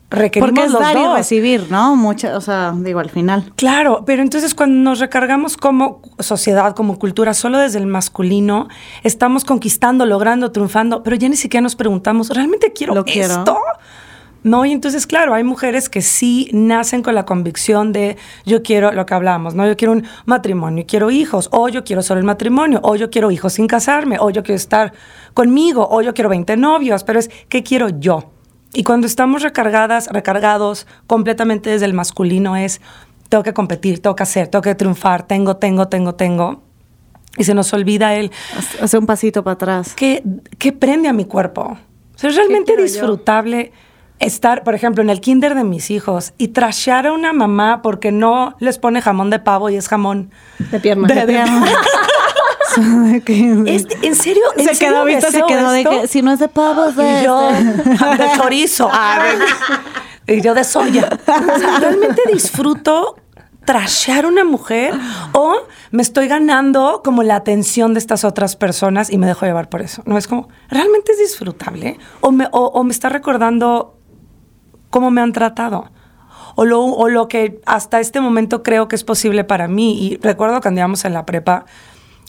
Requerimos 0.08 0.50
Porque 0.50 0.64
es 0.64 0.72
los 0.72 0.80
dar 0.80 0.96
y 0.96 1.02
dos. 1.02 1.18
recibir, 1.18 1.66
¿no? 1.70 1.94
Mucha, 1.94 2.38
o 2.38 2.40
sea, 2.40 2.72
digo, 2.74 3.00
al 3.00 3.10
final. 3.10 3.52
Claro, 3.54 4.04
pero 4.06 4.22
entonces 4.22 4.54
cuando 4.54 4.76
nos 4.90 4.98
recargamos 4.98 5.58
como 5.58 6.00
sociedad, 6.20 6.74
como 6.74 6.98
cultura, 6.98 7.34
solo 7.34 7.58
desde 7.58 7.78
el 7.78 7.86
masculino, 7.86 8.68
estamos 9.02 9.44
conquistando, 9.44 10.06
logrando, 10.06 10.52
triunfando, 10.52 11.02
pero 11.02 11.16
ya 11.16 11.28
ni 11.28 11.36
siquiera 11.36 11.60
nos 11.60 11.76
preguntamos, 11.76 12.30
¿realmente 12.30 12.72
quiero, 12.72 12.94
Lo 12.94 13.04
quiero. 13.04 13.34
esto? 13.34 13.58
No, 14.42 14.64
y 14.64 14.72
entonces, 14.72 15.06
claro, 15.06 15.34
hay 15.34 15.44
mujeres 15.44 15.88
que 15.90 16.00
sí 16.00 16.48
nacen 16.52 17.02
con 17.02 17.14
la 17.14 17.26
convicción 17.26 17.92
de 17.92 18.16
yo 18.46 18.62
quiero 18.62 18.90
lo 18.92 19.04
que 19.04 19.12
hablamos, 19.14 19.54
¿no? 19.54 19.66
Yo 19.66 19.76
quiero 19.76 19.92
un 19.92 20.04
matrimonio 20.24 20.82
y 20.82 20.86
quiero 20.86 21.10
hijos, 21.10 21.48
o 21.52 21.68
yo 21.68 21.84
quiero 21.84 22.00
solo 22.02 22.20
el 22.20 22.26
matrimonio, 22.26 22.80
o 22.82 22.96
yo 22.96 23.10
quiero 23.10 23.30
hijos 23.30 23.52
sin 23.54 23.66
casarme, 23.66 24.16
o 24.18 24.30
yo 24.30 24.42
quiero 24.42 24.56
estar 24.56 24.92
conmigo, 25.34 25.86
o 25.90 26.00
yo 26.00 26.14
quiero 26.14 26.30
20 26.30 26.56
novios, 26.56 27.04
pero 27.04 27.18
es, 27.18 27.30
¿qué 27.50 27.62
quiero 27.62 27.90
yo? 27.90 28.30
Y 28.72 28.82
cuando 28.84 29.06
estamos 29.06 29.42
recargadas, 29.42 30.06
recargados 30.08 30.86
completamente 31.06 31.68
desde 31.70 31.84
el 31.86 31.92
masculino 31.92 32.56
es, 32.56 32.80
tengo 33.28 33.42
que 33.44 33.52
competir, 33.52 34.00
tengo 34.00 34.16
que 34.16 34.22
hacer, 34.22 34.48
tengo 34.48 34.62
que 34.62 34.74
triunfar, 34.74 35.26
tengo, 35.26 35.56
tengo, 35.58 35.88
tengo, 35.88 36.14
tengo. 36.14 36.62
Y 37.36 37.44
se 37.44 37.52
nos 37.54 37.72
olvida 37.74 38.14
el, 38.16 38.30
Hace- 38.80 38.96
un 38.98 39.06
pasito 39.06 39.44
para 39.44 39.54
atrás. 39.54 39.94
¿qué, 39.94 40.22
qué 40.58 40.72
prende 40.72 41.08
a 41.08 41.12
mi 41.12 41.24
cuerpo? 41.26 41.62
O 41.62 42.18
sea, 42.18 42.30
es 42.30 42.36
realmente 42.36 42.72
yo? 42.72 42.78
Estar, 44.20 44.62
por 44.64 44.74
ejemplo, 44.74 45.02
en 45.02 45.10
el 45.10 45.20
kinder 45.20 45.54
de 45.54 45.64
mis 45.64 45.90
hijos 45.90 46.32
y 46.38 46.48
trashear 46.48 47.06
a 47.08 47.12
una 47.12 47.32
mamá 47.32 47.82
porque 47.82 48.12
no 48.12 48.54
les 48.60 48.78
pone 48.78 49.00
jamón 49.02 49.30
de 49.30 49.38
pavo 49.40 49.70
y 49.70 49.76
es 49.76 49.88
jamón 49.88 50.30
De 50.70 50.78
pierna. 50.78 51.08
de, 51.08 51.24
Es- 53.66 53.86
en 54.02 54.14
serio, 54.14 54.42
en 54.56 54.64
se 54.68 54.74
serio 54.74 54.94
quedó, 54.94 55.04
¿viste? 55.04 55.30
Se 55.32 55.42
quedó 55.42 55.72
de 55.72 55.84
que 55.84 56.06
si 56.08 56.22
no 56.22 56.32
es 56.32 56.38
de 56.38 56.48
pavo, 56.48 56.84
es 56.86 56.96
de 56.96 57.20
Y 57.20 57.24
yo 57.24 57.50
este. 57.50 57.90
de 58.22 58.30
chorizo. 58.36 58.88
Ah, 58.92 59.24
de- 60.26 60.36
y 60.36 60.40
yo 60.42 60.54
de 60.54 60.62
soya. 60.62 61.08
O 61.26 61.58
sea, 61.58 61.78
realmente 61.80 62.22
disfruto 62.32 63.16
trashear 63.64 64.26
una 64.26 64.44
mujer 64.44 64.94
o 65.32 65.56
me 65.90 66.02
estoy 66.02 66.28
ganando 66.28 67.02
como 67.04 67.22
la 67.24 67.36
atención 67.36 67.94
de 67.94 67.98
estas 67.98 68.24
otras 68.24 68.54
personas 68.56 69.10
y 69.10 69.18
me 69.18 69.26
dejo 69.26 69.46
llevar 69.46 69.68
por 69.68 69.82
eso. 69.82 70.02
No 70.06 70.16
es 70.18 70.28
como, 70.28 70.48
¿realmente 70.68 71.12
es 71.12 71.18
disfrutable? 71.18 71.98
O 72.20 72.30
me, 72.30 72.46
o, 72.52 72.66
o 72.66 72.84
me 72.84 72.92
está 72.92 73.08
recordando 73.08 73.96
cómo 74.90 75.10
me 75.10 75.20
han 75.20 75.32
tratado. 75.32 75.90
O 76.56 76.64
lo, 76.64 76.82
o 76.84 77.08
lo 77.08 77.28
que 77.28 77.60
hasta 77.64 78.00
este 78.00 78.20
momento 78.20 78.62
creo 78.62 78.88
que 78.88 78.96
es 78.96 79.04
posible 79.04 79.44
para 79.44 79.68
mí. 79.68 80.04
Y 80.04 80.16
recuerdo 80.16 80.60
cuando 80.60 80.80
íbamos 80.80 81.04
en 81.04 81.14
la 81.14 81.24
prepa, 81.24 81.64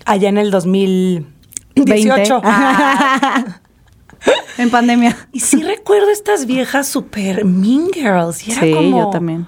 allá 0.05 0.29
en 0.29 0.37
el 0.37 0.51
2018. 0.51 2.41
Ah, 2.43 3.59
en 4.57 4.69
pandemia. 4.69 5.17
y 5.31 5.39
sí 5.39 5.63
recuerdo 5.63 6.09
estas 6.11 6.45
viejas 6.45 6.87
super 6.87 7.43
mean 7.45 7.87
girls. 7.93 8.47
Y 8.47 8.51
era 8.51 8.61
Sí, 8.61 8.73
como, 8.73 8.99
yo 8.99 9.09
también. 9.09 9.47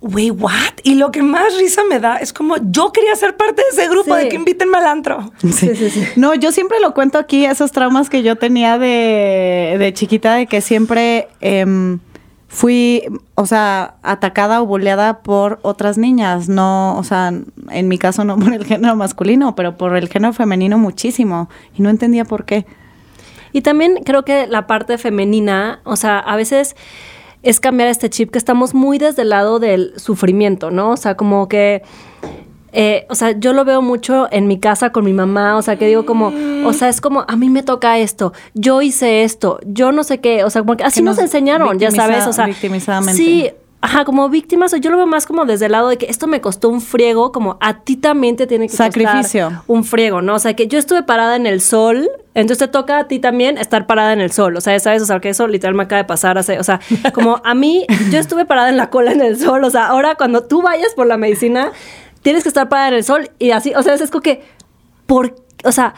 Wey, 0.00 0.30
what? 0.30 0.74
Y 0.84 0.94
lo 0.94 1.10
que 1.10 1.22
más 1.22 1.56
risa 1.58 1.82
me 1.88 1.98
da 1.98 2.18
es 2.18 2.32
como 2.32 2.54
yo 2.70 2.92
quería 2.92 3.16
ser 3.16 3.36
parte 3.36 3.62
de 3.62 3.68
ese 3.72 3.88
grupo 3.90 4.14
Sí. 4.16 4.22
de 4.22 4.28
que 4.28 4.36
invítenme 4.36 4.78
al 4.78 4.86
antro. 4.86 5.32
Sí, 5.40 5.74
sí, 5.74 5.90
sí. 5.90 6.04
No, 6.14 6.34
yo 6.34 6.52
siempre 6.52 6.78
lo 6.80 6.94
cuento 6.94 7.18
aquí, 7.18 7.44
esos 7.44 7.72
traumas 7.72 8.08
que 8.08 8.22
yo 8.22 8.36
tenía 8.36 8.78
de, 8.78 9.76
de 9.78 9.92
chiquita, 9.94 10.34
de 10.36 10.46
que 10.46 10.60
siempre 10.60 11.26
em, 11.40 11.98
fui, 12.46 13.02
o 13.34 13.44
sea, 13.46 13.96
atacada 14.04 14.62
o 14.62 14.66
bulleada 14.66 15.18
por 15.18 15.58
otras 15.62 15.98
niñas. 15.98 16.48
No, 16.48 16.96
o 16.96 17.02
sea, 17.02 17.32
en 17.70 17.88
mi 17.88 17.98
caso 17.98 18.24
no 18.24 18.38
por 18.38 18.52
el 18.52 18.64
género 18.64 18.94
masculino, 18.94 19.56
pero 19.56 19.76
por 19.76 19.96
el 19.96 20.08
género 20.08 20.32
femenino 20.32 20.78
muchísimo. 20.78 21.48
Y 21.76 21.82
no 21.82 21.90
entendía 21.90 22.24
por 22.24 22.44
qué. 22.44 22.66
Y 23.52 23.62
también 23.62 23.96
creo 24.04 24.24
que 24.24 24.46
la 24.46 24.68
parte 24.68 24.96
femenina, 24.96 25.80
o 25.84 25.96
sea, 25.96 26.18
a 26.20 26.36
veces 26.36 26.76
es 27.42 27.60
cambiar 27.60 27.88
este 27.88 28.10
chip 28.10 28.30
que 28.30 28.38
estamos 28.38 28.74
muy 28.74 28.98
desde 28.98 29.22
el 29.22 29.30
lado 29.30 29.58
del 29.58 29.92
sufrimiento, 29.96 30.70
¿no? 30.70 30.90
O 30.90 30.96
sea, 30.96 31.16
como 31.16 31.48
que, 31.48 31.82
eh, 32.72 33.06
o 33.08 33.14
sea, 33.14 33.32
yo 33.38 33.52
lo 33.52 33.64
veo 33.64 33.80
mucho 33.80 34.28
en 34.30 34.46
mi 34.46 34.58
casa 34.58 34.90
con 34.90 35.04
mi 35.04 35.12
mamá, 35.12 35.56
o 35.56 35.62
sea, 35.62 35.76
que 35.76 35.86
digo 35.86 36.04
como, 36.04 36.32
o 36.66 36.72
sea, 36.72 36.88
es 36.88 37.00
como, 37.00 37.24
a 37.26 37.36
mí 37.36 37.48
me 37.48 37.62
toca 37.62 37.98
esto, 37.98 38.32
yo 38.54 38.82
hice 38.82 39.22
esto, 39.22 39.60
yo 39.64 39.92
no 39.92 40.02
sé 40.04 40.20
qué, 40.20 40.44
o 40.44 40.50
sea, 40.50 40.64
porque 40.64 40.84
así 40.84 41.00
Que 41.00 41.04
nos, 41.04 41.16
nos 41.16 41.24
enseñaron, 41.24 41.78
ya 41.78 41.90
sabes, 41.90 42.26
o 42.26 42.32
sea, 42.32 42.46
victimizadamente. 42.46 43.16
sí, 43.16 43.50
Ajá, 43.80 44.04
como 44.04 44.28
víctimas, 44.28 44.72
o 44.72 44.76
yo 44.76 44.90
lo 44.90 44.96
veo 44.96 45.06
más 45.06 45.24
como 45.24 45.44
desde 45.44 45.66
el 45.66 45.72
lado 45.72 45.88
de 45.88 45.98
que 45.98 46.06
esto 46.06 46.26
me 46.26 46.40
costó 46.40 46.68
un 46.68 46.80
friego, 46.80 47.30
como 47.30 47.58
a 47.60 47.84
ti 47.84 47.96
también 47.96 48.34
te 48.34 48.48
tiene 48.48 48.66
que 48.66 48.76
Sacrificio. 48.76 49.44
costar 49.44 49.62
un 49.68 49.84
friego, 49.84 50.20
¿no? 50.20 50.34
O 50.34 50.38
sea, 50.40 50.54
que 50.54 50.66
yo 50.66 50.80
estuve 50.80 51.04
parada 51.04 51.36
en 51.36 51.46
el 51.46 51.60
sol, 51.60 52.10
entonces 52.34 52.66
te 52.66 52.72
toca 52.72 52.98
a 52.98 53.06
ti 53.06 53.20
también 53.20 53.56
estar 53.56 53.86
parada 53.86 54.12
en 54.12 54.20
el 54.20 54.32
sol, 54.32 54.56
o 54.56 54.60
sea, 54.60 54.78
¿sabes? 54.80 55.02
O 55.02 55.06
sea, 55.06 55.20
que 55.20 55.28
eso 55.28 55.46
literal 55.46 55.76
me 55.76 55.84
acaba 55.84 56.02
de 56.02 56.08
pasar 56.08 56.38
hace, 56.38 56.58
o 56.58 56.64
sea, 56.64 56.80
como 57.14 57.40
a 57.44 57.54
mí, 57.54 57.86
yo 58.10 58.18
estuve 58.18 58.44
parada 58.44 58.68
en 58.68 58.76
la 58.76 58.90
cola 58.90 59.12
en 59.12 59.20
el 59.20 59.38
sol, 59.38 59.62
o 59.62 59.70
sea, 59.70 59.86
ahora 59.86 60.16
cuando 60.16 60.42
tú 60.42 60.60
vayas 60.60 60.92
por 60.94 61.06
la 61.06 61.16
medicina, 61.16 61.70
tienes 62.22 62.42
que 62.42 62.48
estar 62.48 62.68
parada 62.68 62.88
en 62.88 62.94
el 62.94 63.04
sol 63.04 63.30
y 63.38 63.52
así, 63.52 63.74
o 63.76 63.82
sea, 63.84 63.94
es 63.94 64.10
como 64.10 64.22
que, 64.22 64.42
¿por, 65.06 65.36
o 65.64 65.70
sea, 65.70 65.94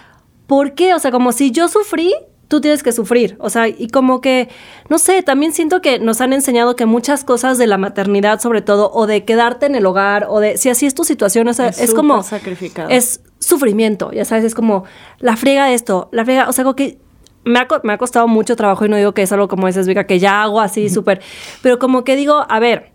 ¿por 0.47 0.75
qué? 0.75 0.93
O 0.93 0.99
sea, 0.99 1.11
como 1.11 1.33
si 1.33 1.51
yo 1.51 1.66
sufrí, 1.69 2.12
tú 2.51 2.61
tienes 2.61 2.83
que 2.83 2.91
sufrir. 2.91 3.37
O 3.39 3.49
sea, 3.49 3.69
y 3.69 3.87
como 3.87 4.21
que, 4.21 4.49
no 4.89 4.99
sé, 4.99 5.23
también 5.23 5.53
siento 5.53 5.81
que 5.81 6.01
nos 6.01 6.21
han 6.21 6.33
enseñado 6.33 6.75
que 6.75 6.85
muchas 6.85 7.23
cosas 7.23 7.59
de 7.59 7.69
la 7.69 7.79
maternidad, 7.79 8.41
sobre 8.41 8.61
todo, 8.61 8.91
o 8.93 9.07
de 9.07 9.25
quedarte 9.25 9.67
en 9.67 9.77
el 9.77 9.87
hogar, 9.87 10.27
o 10.29 10.41
de, 10.41 10.59
si 10.59 10.69
así 10.69 10.85
es 10.85 10.95
tu 10.95 11.05
situación, 11.05 11.47
o 11.47 11.55
sea, 11.55 11.69
Es 11.69 11.79
es, 11.79 11.95
como, 11.95 12.25
sacrificado. 12.25 12.89
es 12.89 13.21
sufrimiento, 13.39 14.11
ya 14.11 14.25
sabes, 14.25 14.45
es 14.45 14.57
como 14.57 14.83
la 15.21 15.37
friega 15.37 15.67
de 15.67 15.75
esto, 15.75 16.09
la 16.11 16.25
friega, 16.25 16.49
o 16.49 16.53
sea, 16.53 16.65
como 16.65 16.75
que 16.75 16.99
me 17.45 17.61
ha, 17.61 17.69
me 17.85 17.93
ha 17.93 17.99
costado 17.99 18.27
mucho 18.27 18.57
trabajo 18.57 18.85
y 18.85 18.89
no 18.89 18.97
digo 18.97 19.15
que 19.15 19.23
es 19.23 19.31
algo 19.31 19.47
como 19.47 19.69
dices, 19.69 19.87
Vika, 19.87 20.05
que 20.05 20.19
ya 20.19 20.43
hago 20.43 20.61
así 20.61 20.91
súper, 20.91 21.21
pero 21.63 21.79
como 21.79 22.03
que 22.03 22.17
digo, 22.17 22.45
a 22.49 22.59
ver, 22.59 22.91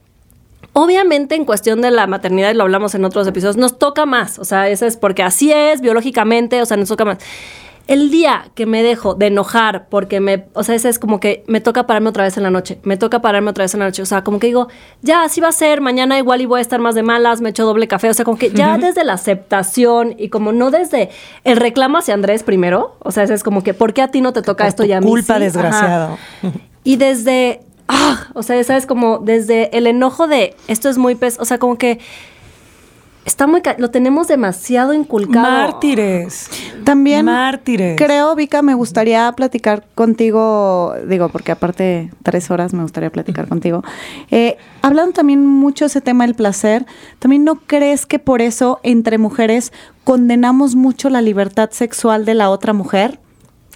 Obviamente 0.78 1.36
en 1.36 1.46
cuestión 1.46 1.80
de 1.80 1.90
la 1.90 2.06
maternidad, 2.06 2.52
y 2.52 2.54
lo 2.54 2.64
hablamos 2.64 2.96
en 2.96 3.06
otros 3.06 3.26
episodios, 3.26 3.56
nos 3.56 3.80
toca 3.80 4.06
más, 4.06 4.40
o 4.40 4.44
sea, 4.44 4.68
eso 4.68 4.86
es 4.86 4.98
porque 4.98 5.24
así 5.24 5.50
es 5.50 5.80
biológicamente, 5.80 6.62
o 6.62 6.66
sea, 6.66 6.76
nos 6.76 6.90
toca 6.90 7.06
más. 7.06 7.20
El 7.88 8.10
día 8.10 8.46
que 8.56 8.66
me 8.66 8.82
dejo 8.82 9.14
de 9.14 9.28
enojar 9.28 9.88
porque 9.90 10.20
me, 10.20 10.46
o 10.54 10.64
sea, 10.64 10.74
ese 10.74 10.90
es 10.90 10.98
como 10.98 11.20
que 11.20 11.44
me 11.48 11.62
toca 11.62 11.86
pararme 11.86 12.10
otra 12.10 12.24
vez 12.24 12.36
en 12.36 12.44
la 12.44 12.50
noche, 12.50 12.80
me 12.84 12.98
toca 12.98 13.22
pararme 13.22 13.52
otra 13.52 13.64
vez 13.64 13.74
en 13.76 13.82
la 13.82 13.86
noche, 13.86 14.02
o 14.02 14.06
sea, 14.08 14.24
como 14.24 14.40
que 14.40 14.48
digo, 14.48 14.70
ya 15.04 15.24
así 15.24 15.40
va 15.40 15.50
a 15.50 15.52
ser, 15.52 15.82
mañana 15.82 16.18
igual 16.18 16.42
y 16.42 16.48
voy 16.48 16.60
a 16.60 16.62
estar 16.62 16.80
más 16.80 16.96
de 16.96 17.04
malas, 17.04 17.42
me 17.42 17.50
echo 17.50 17.64
doble 17.64 17.88
café, 17.88 18.10
o 18.10 18.14
sea, 18.14 18.26
como 18.26 18.38
que 18.40 18.50
ya 18.50 18.80
desde 18.80 19.04
la 19.04 19.14
aceptación 19.14 20.16
y 20.18 20.30
como 20.30 20.52
no 20.52 20.72
desde 20.72 21.10
el 21.44 21.58
reclamo 21.58 22.00
hacia 22.00 22.16
Andrés 22.16 22.42
primero, 22.42 22.96
o 23.00 23.12
sea, 23.12 23.24
ese 23.24 23.36
es 23.36 23.44
como 23.44 23.62
que, 23.62 23.76
¿por 23.76 23.94
qué 23.94 24.02
a 24.02 24.08
ti 24.08 24.22
no 24.22 24.34
te 24.34 24.42
toca 24.42 24.64
Por 24.64 24.70
esto 24.70 24.84
tu 24.84 24.90
y 24.90 24.94
a 24.94 25.00
mí 25.00 25.08
culpa, 25.08 25.26
sí? 25.26 25.32
Ajá. 25.34 25.40
desgraciado. 25.40 26.18
Y 26.84 26.96
desde, 26.98 27.62
ah, 27.88 28.28
o 28.34 28.42
sea, 28.42 28.64
sabes, 28.64 28.86
como 28.88 29.20
desde 29.20 29.76
el 29.78 29.86
enojo 29.86 30.28
de 30.28 30.56
esto 30.68 30.90
es 30.90 30.98
muy 30.98 31.14
pes, 31.14 31.38
o 31.40 31.46
sea, 31.46 31.60
como 31.60 31.78
que 31.78 32.00
está 33.26 33.48
muy, 33.48 33.62
ca- 33.62 33.76
lo 33.78 33.90
tenemos 33.92 34.28
demasiado 34.28 34.94
inculcado. 34.94 35.46
Mártires. 35.46 36.50
También 36.84 37.26
Mártires. 37.26 37.98
creo, 37.98 38.36
Vika, 38.36 38.62
me 38.62 38.74
gustaría 38.76 39.32
platicar 39.32 39.84
contigo, 39.96 40.94
digo, 41.08 41.30
porque 41.30 41.52
aparte 41.52 42.12
tres 42.24 42.52
horas 42.52 42.74
me 42.74 42.84
gustaría 42.84 43.10
platicar 43.10 43.48
contigo. 43.48 43.84
Eh, 44.32 44.58
hablando 44.82 45.14
también 45.14 45.46
mucho 45.46 45.86
ese 45.86 46.02
tema 46.02 46.26
del 46.26 46.36
placer, 46.36 46.86
¿también 47.20 47.44
no 47.44 47.56
crees 47.56 48.06
que 48.06 48.20
por 48.20 48.42
eso 48.42 48.80
entre 48.84 49.18
mujeres 49.18 49.74
condenamos 50.04 50.76
mucho 50.76 51.10
la 51.10 51.22
libertad 51.22 51.70
sexual 51.72 52.26
de 52.26 52.36
la 52.36 52.50
otra 52.50 52.74
mujer? 52.74 53.20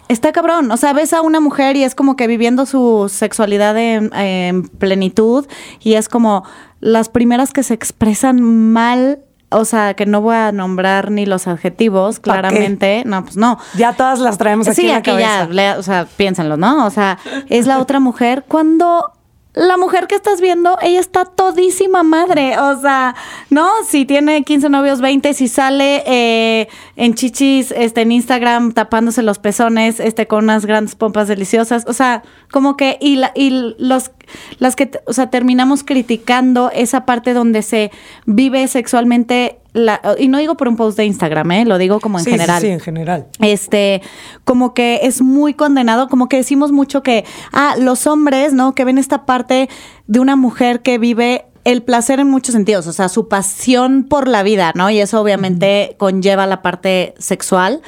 Está 0.07 0.31
cabrón, 0.31 0.71
o 0.71 0.77
sea, 0.77 0.93
ves 0.93 1.13
a 1.13 1.21
una 1.21 1.39
mujer 1.39 1.75
y 1.75 1.83
es 1.83 1.93
como 1.93 2.15
que 2.15 2.25
viviendo 2.25 2.65
su 2.65 3.09
sexualidad 3.13 3.77
en, 3.77 4.12
en 4.15 4.67
plenitud 4.67 5.45
y 5.81 5.93
es 5.93 6.09
como 6.09 6.43
las 6.79 7.09
primeras 7.09 7.51
que 7.53 7.62
se 7.62 7.75
expresan 7.75 8.41
mal, 8.41 9.19
o 9.49 9.65
sea, 9.65 9.93
que 9.95 10.05
no 10.05 10.21
voy 10.21 10.35
a 10.35 10.51
nombrar 10.51 11.12
ni 11.12 11.25
los 11.25 11.47
adjetivos, 11.47 12.19
claramente, 12.19 13.03
no, 13.05 13.23
pues 13.23 13.38
no. 13.38 13.57
Ya 13.75 13.93
todas 13.93 14.19
las 14.19 14.38
traemos 14.38 14.67
aquí 14.67 14.75
Sí, 14.75 14.81
en 14.88 14.91
la 14.93 14.97
aquí 14.97 15.12
cabeza. 15.12 15.47
ya, 15.51 15.75
o 15.79 15.83
sea, 15.83 16.05
piénsenlo, 16.17 16.55
¿no? 16.57 16.85
O 16.85 16.89
sea, 16.89 17.17
es 17.49 17.65
la 17.67 17.79
otra 17.79 17.99
mujer 17.99 18.45
cuando 18.47 19.12
la 19.53 19.77
mujer 19.77 20.05
que 20.07 20.15
estás 20.15 20.41
viendo, 20.41 20.77
ella 20.81 20.99
está 20.99 21.25
todísima 21.25 22.03
madre, 22.03 22.59
o 22.59 22.79
sea, 22.79 23.15
¿no? 23.49 23.67
Si 23.88 24.05
tiene 24.05 24.43
15 24.43 24.69
novios, 24.69 25.01
20, 25.01 25.33
si 25.33 25.47
sale 25.47 26.03
eh, 26.05 26.67
en 26.95 27.15
chichis, 27.15 27.71
este, 27.71 28.01
en 28.01 28.12
Instagram 28.12 28.73
tapándose 28.73 29.23
los 29.23 29.39
pezones, 29.39 29.99
este, 29.99 30.27
con 30.27 30.43
unas 30.43 30.67
grandes 30.67 30.95
pompas 30.95 31.27
deliciosas, 31.27 31.85
o 31.88 31.93
sea, 31.93 32.21
como 32.51 32.77
que, 32.77 32.99
y, 33.01 33.15
la, 33.15 33.31
y 33.33 33.73
los, 33.79 34.12
las 34.59 34.75
que, 34.75 34.91
o 35.07 35.13
sea, 35.13 35.31
terminamos 35.31 35.83
criticando 35.83 36.69
esa 36.71 37.05
parte 37.05 37.33
donde 37.33 37.63
se 37.63 37.91
vive 38.27 38.67
sexualmente, 38.67 39.57
la, 39.73 40.01
y 40.17 40.27
no 40.27 40.38
digo 40.39 40.58
por 40.58 40.67
un 40.67 40.75
post 40.75 40.97
de 40.97 41.05
Instagram, 41.05 41.51
¿eh? 41.51 41.65
Lo 41.65 41.77
digo 41.77 41.99
como 41.99 42.17
en 42.17 42.23
Sí, 42.25 42.32
sí, 42.32 42.38
general 42.38 42.62
Sí, 42.62 42.67
en 42.67 42.79
general. 42.79 43.27
este, 43.41 44.01
como 44.43 44.73
que 44.73 45.01
es 45.03 45.21
muy 45.21 45.53
condenado, 45.53 46.08
como 46.10 46.27
que 46.27 46.38
decimos 46.38 46.71
mucho 46.71 47.03
que, 47.03 47.25
ah, 47.53 47.75
los 47.79 48.08
hombres, 48.08 48.53
¿no? 48.53 48.73
Que 48.73 48.84
ven 48.86 48.97
esta 48.97 49.25
parte 49.25 49.69
de 50.08 50.19
una 50.19 50.36
mujer 50.36 50.82
que 50.82 50.97
vive 50.97 51.45
el 51.65 51.84
placer 51.84 52.19
en 52.19 52.29
muchos 52.29 52.53
sentidos, 52.53 52.88
o 52.88 52.93
sea, 52.93 53.10
su 53.10 53.27
pasión 53.27 54.05
por 54.05 54.27
la 54.27 54.41
vida, 54.43 54.71
¿no? 54.75 54.89
Y 54.89 54.99
eso 54.99 55.21
obviamente 55.21 55.95
conlleva 55.99 56.47
la 56.47 56.62
parte 56.62 57.13
sexual. 57.19 57.82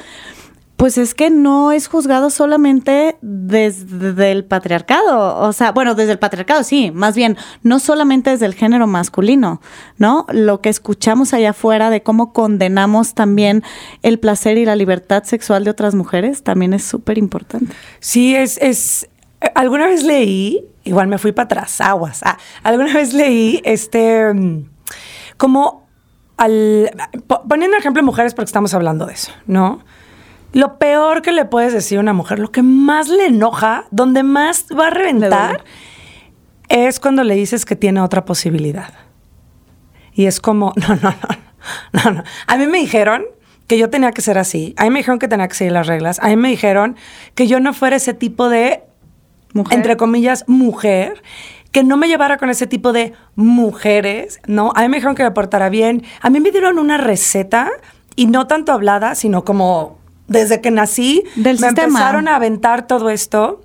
Pues 0.76 0.98
es 0.98 1.14
que 1.14 1.30
no 1.30 1.70
es 1.70 1.86
juzgado 1.86 2.28
solamente 2.28 3.16
desde 3.20 4.32
el 4.32 4.44
patriarcado, 4.44 5.38
o 5.38 5.52
sea, 5.52 5.70
bueno, 5.70 5.94
desde 5.94 6.10
el 6.12 6.18
patriarcado 6.18 6.64
sí, 6.64 6.90
más 6.90 7.14
bien, 7.14 7.36
no 7.62 7.78
solamente 7.78 8.30
desde 8.30 8.46
el 8.46 8.54
género 8.54 8.88
masculino, 8.88 9.60
¿no? 9.98 10.26
Lo 10.32 10.60
que 10.60 10.70
escuchamos 10.70 11.34
allá 11.34 11.50
afuera 11.50 11.88
de 11.90 12.02
cómo 12.02 12.32
condenamos 12.32 13.14
también 13.14 13.62
el 14.02 14.18
placer 14.18 14.58
y 14.58 14.64
la 14.64 14.74
libertad 14.74 15.22
sexual 15.22 15.62
de 15.62 15.70
otras 15.70 15.94
mujeres 15.94 16.42
también 16.42 16.72
es 16.74 16.82
súper 16.82 17.16
importante. 17.16 17.72
Sí, 18.00 18.34
es, 18.34 18.58
es. 18.58 19.08
Alguna 19.54 19.86
vez 19.86 20.02
leí, 20.02 20.64
igual 20.82 21.06
me 21.06 21.18
fui 21.18 21.30
para 21.30 21.44
atrás, 21.44 21.80
aguas. 21.80 22.22
ah, 22.24 22.38
alguna 22.64 22.92
vez 22.94 23.12
leí 23.12 23.60
este. 23.64 24.32
Como 25.36 25.86
al. 26.36 26.90
po- 27.28 27.42
Poniendo 27.48 27.76
ejemplo 27.76 28.02
mujeres, 28.02 28.34
porque 28.34 28.46
estamos 28.46 28.74
hablando 28.74 29.06
de 29.06 29.14
eso, 29.14 29.30
¿no? 29.46 29.80
Lo 30.52 30.78
peor 30.78 31.22
que 31.22 31.32
le 31.32 31.44
puedes 31.44 31.72
decir 31.72 31.98
a 31.98 32.00
una 32.00 32.12
mujer, 32.12 32.38
lo 32.38 32.52
que 32.52 32.62
más 32.62 33.08
le 33.08 33.26
enoja, 33.26 33.86
donde 33.90 34.22
más 34.22 34.66
va 34.78 34.88
a 34.88 34.90
reventar, 34.90 35.64
es 36.68 37.00
cuando 37.00 37.24
le 37.24 37.34
dices 37.34 37.64
que 37.64 37.76
tiene 37.76 38.00
otra 38.00 38.24
posibilidad. 38.24 38.92
Y 40.12 40.26
es 40.26 40.40
como, 40.40 40.72
no, 40.76 40.88
no, 40.88 40.96
no, 41.02 41.14
no, 41.92 42.10
no. 42.10 42.24
A 42.46 42.56
mí 42.56 42.66
me 42.66 42.78
dijeron 42.78 43.24
que 43.66 43.78
yo 43.78 43.88
tenía 43.88 44.12
que 44.12 44.20
ser 44.20 44.38
así. 44.38 44.74
A 44.76 44.84
mí 44.84 44.90
me 44.90 44.98
dijeron 44.98 45.18
que 45.18 45.28
tenía 45.28 45.48
que 45.48 45.54
seguir 45.54 45.72
las 45.72 45.86
reglas. 45.86 46.18
A 46.20 46.28
mí 46.28 46.36
me 46.36 46.48
dijeron 46.48 46.96
que 47.34 47.46
yo 47.46 47.60
no 47.60 47.72
fuera 47.72 47.96
ese 47.96 48.12
tipo 48.12 48.48
de, 48.48 48.82
Mujer. 49.54 49.78
entre 49.78 49.96
comillas, 49.96 50.44
mujer. 50.46 51.22
Que 51.70 51.82
no 51.82 51.96
me 51.96 52.08
llevara 52.08 52.36
con 52.36 52.50
ese 52.50 52.66
tipo 52.66 52.92
de 52.92 53.14
mujeres, 53.34 54.40
¿no? 54.46 54.72
A 54.74 54.82
mí 54.82 54.88
me 54.88 54.98
dijeron 54.98 55.14
que 55.14 55.22
me 55.22 55.30
portara 55.30 55.70
bien. 55.70 56.02
A 56.20 56.28
mí 56.28 56.38
me 56.40 56.50
dieron 56.50 56.78
una 56.78 56.98
receta 56.98 57.70
y 58.14 58.26
no 58.26 58.46
tanto 58.46 58.72
hablada, 58.72 59.14
sino 59.14 59.44
como 59.46 60.01
desde 60.28 60.60
que 60.60 60.70
nací. 60.70 61.22
Del 61.36 61.58
me 61.58 61.66
sistema. 61.68 61.86
empezaron 61.88 62.28
a 62.28 62.36
aventar 62.36 62.86
todo 62.86 63.10
esto 63.10 63.60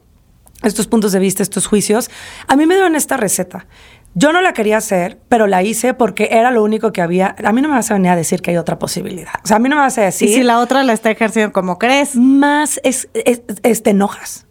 estos 0.64 0.88
puntos 0.88 1.12
de 1.12 1.20
vista, 1.20 1.44
estos 1.44 1.68
juicios. 1.68 2.10
A 2.48 2.56
mí 2.56 2.66
me 2.66 2.74
dieron 2.74 2.96
esta 2.96 3.16
receta. 3.16 3.68
Yo 4.16 4.34
no 4.34 4.42
la 4.42 4.54
quería 4.54 4.78
hacer, 4.78 5.20
pero 5.30 5.46
la 5.46 5.62
hice 5.62 5.94
porque 5.94 6.30
era 6.32 6.50
lo 6.50 6.64
único 6.64 6.92
que 6.92 7.04
había. 7.04 7.36
A 7.46 7.52
mí 7.54 7.62
no 7.62 7.68
me 7.70 7.76
vas 7.76 7.92
a 7.92 7.94
venir 7.94 8.10
a 8.10 8.16
decir 8.16 8.42
que 8.42 8.50
hay 8.50 8.58
otra 8.58 8.80
posibilidad. 8.80 9.34
O 9.44 9.48
sea, 9.48 9.58
a 9.58 9.60
mí 9.60 9.70
no 9.70 9.76
me 9.76 9.84
vas 9.84 9.96
a 10.00 10.02
decir. 10.02 10.30
Y 10.30 10.34
si 10.34 10.42
la 10.44 10.58
otra 10.60 10.82
la 10.84 10.94
está 10.94 11.12
ejerciendo 11.12 11.54
como 11.54 11.78
crees. 11.78 12.16
Más 12.16 12.80
es, 12.84 13.08
es- 13.14 13.44
es- 13.62 13.84
te 13.84 13.92
enojas. 13.92 14.47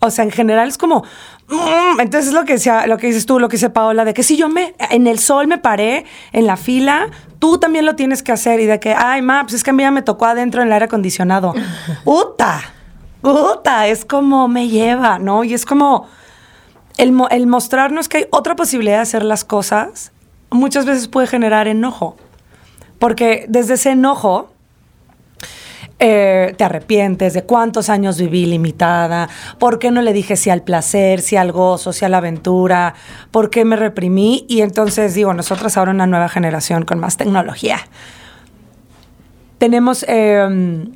O 0.00 0.10
sea, 0.10 0.24
en 0.24 0.30
general 0.30 0.68
es 0.68 0.78
como. 0.78 1.04
mm, 1.48 2.00
entonces 2.00 2.28
es 2.28 2.34
lo 2.34 2.44
que 2.44 2.54
decía, 2.54 2.86
lo 2.86 2.96
que 2.96 3.06
dices 3.06 3.26
tú, 3.26 3.38
lo 3.38 3.48
que 3.48 3.56
dice 3.56 3.70
Paola, 3.70 4.04
de 4.04 4.14
que 4.14 4.22
si 4.22 4.36
yo 4.36 4.48
me 4.48 4.74
en 4.90 5.06
el 5.06 5.18
sol 5.18 5.46
me 5.46 5.58
paré 5.58 6.06
en 6.32 6.46
la 6.46 6.56
fila, 6.56 7.08
tú 7.38 7.58
también 7.58 7.84
lo 7.84 7.96
tienes 7.96 8.22
que 8.22 8.32
hacer. 8.32 8.60
Y 8.60 8.66
de 8.66 8.80
que, 8.80 8.94
ay, 8.94 9.20
ma, 9.20 9.42
pues 9.42 9.54
es 9.54 9.62
que 9.62 9.70
a 9.70 9.72
mí 9.72 9.82
ya 9.82 9.90
me 9.90 10.02
tocó 10.02 10.26
adentro 10.26 10.62
en 10.62 10.68
el 10.68 10.72
aire 10.72 10.86
acondicionado. 10.86 11.54
¡Uta! 12.04 12.62
¡Uta! 13.22 13.86
Es 13.88 14.04
como 14.06 14.48
me 14.48 14.68
lleva, 14.68 15.18
¿no? 15.18 15.44
Y 15.44 15.52
es 15.52 15.66
como 15.66 16.08
el, 16.96 17.14
el 17.30 17.46
mostrarnos 17.46 18.08
que 18.08 18.18
hay 18.18 18.26
otra 18.30 18.56
posibilidad 18.56 18.96
de 18.96 19.02
hacer 19.02 19.22
las 19.22 19.44
cosas, 19.44 20.12
muchas 20.50 20.86
veces 20.86 21.08
puede 21.08 21.26
generar 21.26 21.68
enojo. 21.68 22.16
Porque 22.98 23.46
desde 23.48 23.74
ese 23.74 23.90
enojo 23.90 24.49
eh, 26.00 26.54
te 26.56 26.64
arrepientes 26.64 27.34
de 27.34 27.44
cuántos 27.44 27.90
años 27.90 28.18
viví 28.18 28.46
limitada, 28.46 29.28
por 29.58 29.78
qué 29.78 29.90
no 29.90 30.00
le 30.00 30.14
dije 30.14 30.34
sí 30.34 30.48
al 30.48 30.62
placer, 30.62 31.20
sí 31.20 31.36
al 31.36 31.52
gozo, 31.52 31.92
sí 31.92 32.06
a 32.06 32.08
la 32.08 32.18
aventura, 32.18 32.94
por 33.30 33.50
qué 33.50 33.66
me 33.66 33.76
reprimí. 33.76 34.46
Y 34.48 34.62
entonces 34.62 35.14
digo, 35.14 35.34
nosotros 35.34 35.76
ahora 35.76 35.90
una 35.90 36.06
nueva 36.06 36.30
generación 36.30 36.84
con 36.86 36.98
más 36.98 37.18
tecnología. 37.18 37.78
Tenemos 39.58 40.04
eh, 40.08 40.88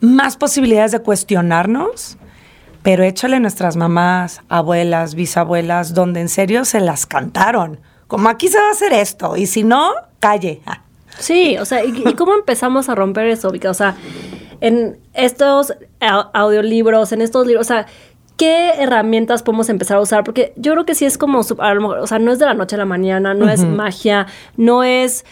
más 0.00 0.36
posibilidades 0.36 0.92
de 0.92 0.98
cuestionarnos, 1.00 2.18
pero 2.82 3.04
échale 3.04 3.36
a 3.36 3.40
nuestras 3.40 3.76
mamás, 3.76 4.42
abuelas, 4.50 5.14
bisabuelas, 5.14 5.94
donde 5.94 6.20
en 6.20 6.28
serio 6.28 6.64
se 6.64 6.80
las 6.80 7.06
cantaron. 7.06 7.80
Como 8.06 8.28
aquí 8.28 8.48
se 8.48 8.58
va 8.58 8.68
a 8.68 8.72
hacer 8.72 8.92
esto, 8.92 9.36
y 9.36 9.46
si 9.46 9.64
no, 9.64 9.92
calle. 10.20 10.60
Sí, 11.18 11.56
o 11.58 11.64
sea, 11.64 11.84
¿y, 11.84 11.92
y 12.06 12.14
cómo 12.14 12.34
empezamos 12.34 12.88
a 12.88 12.94
romper 12.94 13.26
eso? 13.26 13.50
O 13.68 13.74
sea, 13.74 13.96
en 14.60 14.98
estos 15.14 15.72
au- 16.00 16.30
audiolibros, 16.32 17.12
en 17.12 17.22
estos 17.22 17.46
libros, 17.46 17.66
o 17.66 17.68
sea, 17.68 17.86
¿qué 18.36 18.70
herramientas 18.78 19.42
podemos 19.42 19.68
empezar 19.68 19.96
a 19.96 20.00
usar? 20.00 20.22
Porque 20.22 20.52
yo 20.54 20.72
creo 20.72 20.84
que 20.86 20.94
sí 20.94 21.04
es 21.04 21.18
como, 21.18 21.40
a 21.58 21.74
lo 21.74 21.80
mejor, 21.80 21.98
o 21.98 22.06
sea, 22.06 22.20
no 22.20 22.30
es 22.30 22.38
de 22.38 22.46
la 22.46 22.54
noche 22.54 22.76
a 22.76 22.78
la 22.78 22.84
mañana, 22.84 23.34
no 23.34 23.48
es 23.48 23.64
magia, 23.64 24.26
no 24.56 24.84
es, 24.84 25.24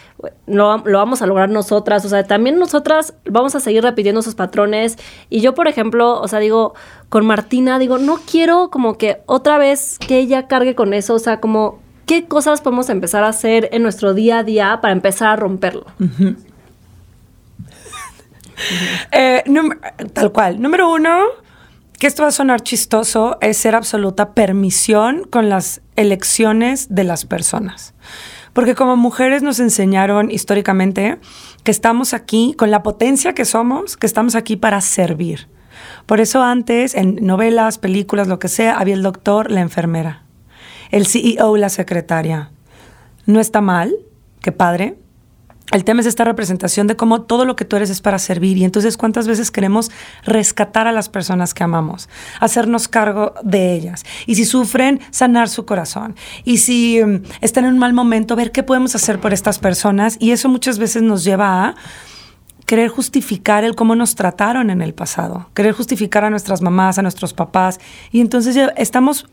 no, 0.45 0.79
lo 0.85 0.97
vamos 0.97 1.21
a 1.21 1.25
lograr 1.25 1.49
nosotras, 1.49 2.03
o 2.03 2.09
sea, 2.09 2.25
también 2.25 2.59
nosotras 2.59 3.13
vamos 3.25 3.55
a 3.55 3.61
seguir 3.61 3.83
repitiendo 3.83 4.19
esos 4.19 4.35
patrones. 4.35 4.97
Y 5.29 5.39
yo, 5.39 5.53
por 5.55 5.69
ejemplo, 5.69 6.19
o 6.19 6.27
sea, 6.27 6.39
digo, 6.39 6.73
con 7.07 7.25
Martina, 7.25 7.79
digo, 7.79 7.97
no 7.97 8.19
quiero 8.29 8.69
como 8.69 8.97
que 8.97 9.21
otra 9.25 9.57
vez 9.57 9.99
que 9.99 10.19
ella 10.19 10.47
cargue 10.47 10.75
con 10.75 10.93
eso, 10.93 11.13
o 11.13 11.19
sea, 11.19 11.39
como, 11.39 11.79
¿qué 12.07 12.25
cosas 12.25 12.61
podemos 12.61 12.89
empezar 12.89 13.23
a 13.23 13.27
hacer 13.27 13.69
en 13.71 13.83
nuestro 13.83 14.15
día 14.15 14.39
a 14.39 14.43
día 14.43 14.79
para 14.81 14.93
empezar 14.93 15.29
a 15.29 15.35
romperlo? 15.35 15.85
Eh, 19.11 19.43
tal 20.13 20.31
cual. 20.31 20.59
Número 20.59 20.91
uno, 20.91 21.25
que 21.99 22.07
esto 22.07 22.23
va 22.23 22.29
a 22.29 22.31
sonar 22.31 22.61
chistoso, 22.61 23.37
es 23.39 23.55
ser 23.57 23.75
absoluta 23.75 24.33
permisión 24.33 25.25
con 25.29 25.47
las 25.47 25.81
elecciones 25.95 26.87
de 26.89 27.03
las 27.03 27.25
personas. 27.25 27.93
Porque 28.53 28.73
como 28.73 28.97
mujeres 28.97 29.43
nos 29.43 29.59
enseñaron 29.59 30.31
históricamente 30.31 31.19
que 31.63 31.69
estamos 31.69 32.15
aquí 32.15 32.55
con 32.57 32.71
la 32.71 32.81
potencia 32.81 33.33
que 33.33 33.45
somos, 33.45 33.95
que 33.95 34.07
estamos 34.07 34.33
aquí 34.33 34.55
para 34.55 34.81
servir. 34.81 35.47
Por 36.07 36.19
eso 36.19 36.41
antes, 36.41 36.95
en 36.95 37.17
novelas, 37.21 37.77
películas, 37.77 38.27
lo 38.27 38.39
que 38.39 38.47
sea, 38.47 38.79
había 38.79 38.95
el 38.95 39.03
doctor, 39.03 39.51
la 39.51 39.61
enfermera, 39.61 40.23
el 40.91 41.07
CEO, 41.07 41.57
la 41.57 41.69
secretaria. 41.69 42.51
No 43.25 43.39
está 43.39 43.61
mal, 43.61 43.95
qué 44.41 44.51
padre, 44.51 44.97
el 45.73 45.83
tema 45.83 45.99
es 45.99 46.07
esta 46.07 46.23
representación 46.23 46.87
de 46.87 46.95
cómo 46.95 47.23
todo 47.23 47.43
lo 47.43 47.57
que 47.57 47.65
tú 47.65 47.75
eres 47.75 47.89
es 47.89 47.99
para 47.99 48.19
servir. 48.19 48.57
Y 48.57 48.63
entonces 48.63 48.95
cuántas 48.95 49.27
veces 49.27 49.51
queremos 49.51 49.91
rescatar 50.23 50.87
a 50.87 50.93
las 50.93 51.09
personas 51.09 51.53
que 51.53 51.63
amamos, 51.63 52.07
hacernos 52.39 52.87
cargo 52.87 53.33
de 53.43 53.73
ellas. 53.73 54.05
Y 54.25 54.35
si 54.35 54.45
sufren, 54.45 55.01
sanar 55.11 55.49
su 55.49 55.65
corazón. 55.65 56.15
Y 56.45 56.59
si 56.59 57.03
mm, 57.03 57.23
están 57.41 57.65
en 57.65 57.73
un 57.73 57.79
mal 57.79 57.91
momento, 57.91 58.37
ver 58.37 58.53
qué 58.53 58.63
podemos 58.63 58.95
hacer 58.95 59.19
por 59.19 59.33
estas 59.33 59.59
personas. 59.59 60.15
Y 60.21 60.31
eso 60.31 60.47
muchas 60.47 60.79
veces 60.79 61.03
nos 61.03 61.25
lleva 61.25 61.65
a 61.65 61.75
querer 62.65 62.87
justificar 62.87 63.65
el 63.65 63.75
cómo 63.75 63.95
nos 63.95 64.15
trataron 64.15 64.69
en 64.69 64.81
el 64.81 64.93
pasado, 64.93 65.49
querer 65.53 65.73
justificar 65.73 66.23
a 66.23 66.29
nuestras 66.29 66.61
mamás, 66.61 66.97
a 66.97 67.01
nuestros 67.01 67.33
papás. 67.33 67.79
Y 68.11 68.21
entonces 68.21 68.55
ya 68.55 68.67
estamos 68.77 69.25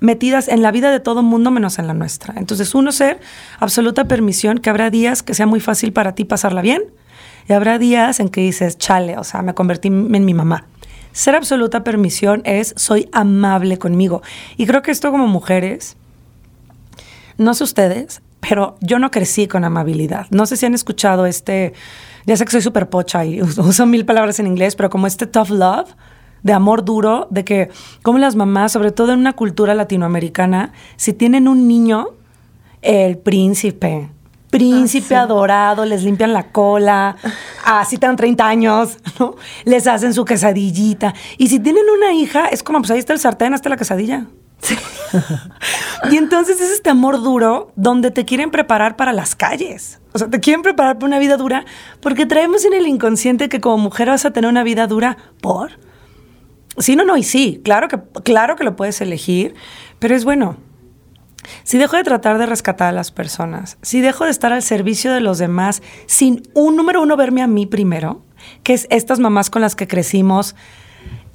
metidas 0.00 0.48
en 0.48 0.62
la 0.62 0.72
vida 0.72 0.90
de 0.90 1.00
todo 1.00 1.22
mundo 1.22 1.50
menos 1.50 1.78
en 1.78 1.86
la 1.86 1.94
nuestra. 1.94 2.34
Entonces, 2.36 2.74
uno, 2.74 2.92
ser 2.92 3.20
absoluta 3.58 4.04
permisión, 4.04 4.58
que 4.58 4.70
habrá 4.70 4.90
días 4.90 5.22
que 5.22 5.34
sea 5.34 5.46
muy 5.46 5.60
fácil 5.60 5.92
para 5.92 6.14
ti 6.14 6.24
pasarla 6.24 6.62
bien 6.62 6.82
y 7.48 7.52
habrá 7.52 7.78
días 7.78 8.20
en 8.20 8.28
que 8.28 8.40
dices, 8.40 8.78
chale, 8.78 9.18
o 9.18 9.24
sea, 9.24 9.42
me 9.42 9.54
convertí 9.54 9.88
en 9.88 10.24
mi 10.24 10.34
mamá. 10.34 10.66
Ser 11.12 11.34
absoluta 11.34 11.82
permisión 11.82 12.42
es 12.44 12.72
soy 12.76 13.08
amable 13.12 13.78
conmigo. 13.78 14.22
Y 14.56 14.66
creo 14.66 14.82
que 14.82 14.90
esto 14.90 15.10
como 15.10 15.26
mujeres, 15.26 15.96
no 17.36 17.54
sé 17.54 17.64
ustedes, 17.64 18.22
pero 18.40 18.76
yo 18.80 18.98
no 18.98 19.10
crecí 19.10 19.48
con 19.48 19.64
amabilidad. 19.64 20.26
No 20.30 20.46
sé 20.46 20.56
si 20.56 20.66
han 20.66 20.74
escuchado 20.74 21.26
este, 21.26 21.72
ya 22.26 22.36
sé 22.36 22.44
que 22.44 22.52
soy 22.52 22.62
súper 22.62 22.88
pocha 22.88 23.24
y 23.24 23.42
uso 23.42 23.86
mil 23.86 24.04
palabras 24.04 24.38
en 24.38 24.46
inglés, 24.46 24.76
pero 24.76 24.90
como 24.90 25.06
este 25.06 25.26
tough 25.26 25.50
love 25.50 25.90
de 26.42 26.52
amor 26.52 26.84
duro, 26.84 27.26
de 27.30 27.44
que 27.44 27.70
como 28.02 28.18
las 28.18 28.36
mamás, 28.36 28.72
sobre 28.72 28.92
todo 28.92 29.12
en 29.12 29.20
una 29.20 29.32
cultura 29.34 29.74
latinoamericana, 29.74 30.72
si 30.96 31.12
tienen 31.12 31.48
un 31.48 31.68
niño, 31.68 32.08
el 32.82 33.18
príncipe, 33.18 34.08
príncipe 34.50 35.14
ah, 35.14 35.22
adorado, 35.22 35.84
les 35.84 36.02
limpian 36.02 36.32
la 36.32 36.50
cola, 36.50 37.16
así 37.64 37.96
tan 37.98 38.16
30 38.16 38.46
años, 38.46 38.98
¿no? 39.18 39.36
Les 39.64 39.86
hacen 39.86 40.12
su 40.12 40.24
quesadillita. 40.24 41.14
Y 41.38 41.48
si 41.48 41.60
tienen 41.60 41.84
una 41.96 42.12
hija, 42.12 42.46
es 42.46 42.62
como, 42.62 42.80
pues 42.80 42.90
ahí 42.90 42.98
está 42.98 43.12
el 43.12 43.20
sartén, 43.20 43.54
hasta 43.54 43.68
la 43.68 43.76
quesadilla. 43.76 44.26
y 46.10 46.16
entonces 46.18 46.60
es 46.60 46.70
este 46.70 46.90
amor 46.90 47.22
duro 47.22 47.72
donde 47.76 48.10
te 48.10 48.26
quieren 48.26 48.50
preparar 48.50 48.96
para 48.96 49.12
las 49.12 49.34
calles. 49.34 50.00
O 50.12 50.18
sea, 50.18 50.28
te 50.28 50.40
quieren 50.40 50.62
preparar 50.62 50.96
para 50.96 51.06
una 51.06 51.18
vida 51.18 51.36
dura 51.36 51.64
porque 52.00 52.26
traemos 52.26 52.64
en 52.64 52.74
el 52.74 52.86
inconsciente 52.86 53.48
que 53.48 53.60
como 53.60 53.78
mujer 53.78 54.08
vas 54.08 54.26
a 54.26 54.32
tener 54.32 54.50
una 54.50 54.62
vida 54.62 54.86
dura 54.86 55.16
por 55.40 55.70
Sí, 56.80 56.96
no, 56.96 57.04
no, 57.04 57.16
y 57.16 57.22
sí, 57.22 57.60
claro 57.64 57.88
que, 57.88 58.00
claro 58.22 58.56
que 58.56 58.64
lo 58.64 58.76
puedes 58.76 59.00
elegir, 59.00 59.54
pero 59.98 60.14
es 60.14 60.24
bueno. 60.24 60.56
Si 61.64 61.78
dejo 61.78 61.96
de 61.96 62.04
tratar 62.04 62.38
de 62.38 62.46
rescatar 62.46 62.88
a 62.88 62.92
las 62.92 63.10
personas, 63.10 63.78
si 63.82 64.00
dejo 64.00 64.24
de 64.24 64.30
estar 64.30 64.52
al 64.52 64.62
servicio 64.62 65.12
de 65.12 65.20
los 65.20 65.38
demás, 65.38 65.82
sin 66.06 66.42
un 66.54 66.76
número 66.76 67.00
uno 67.00 67.16
verme 67.16 67.42
a 67.42 67.46
mí 67.46 67.66
primero, 67.66 68.22
que 68.62 68.74
es 68.74 68.86
estas 68.90 69.20
mamás 69.20 69.50
con 69.50 69.62
las 69.62 69.74
que 69.74 69.88
crecimos, 69.88 70.54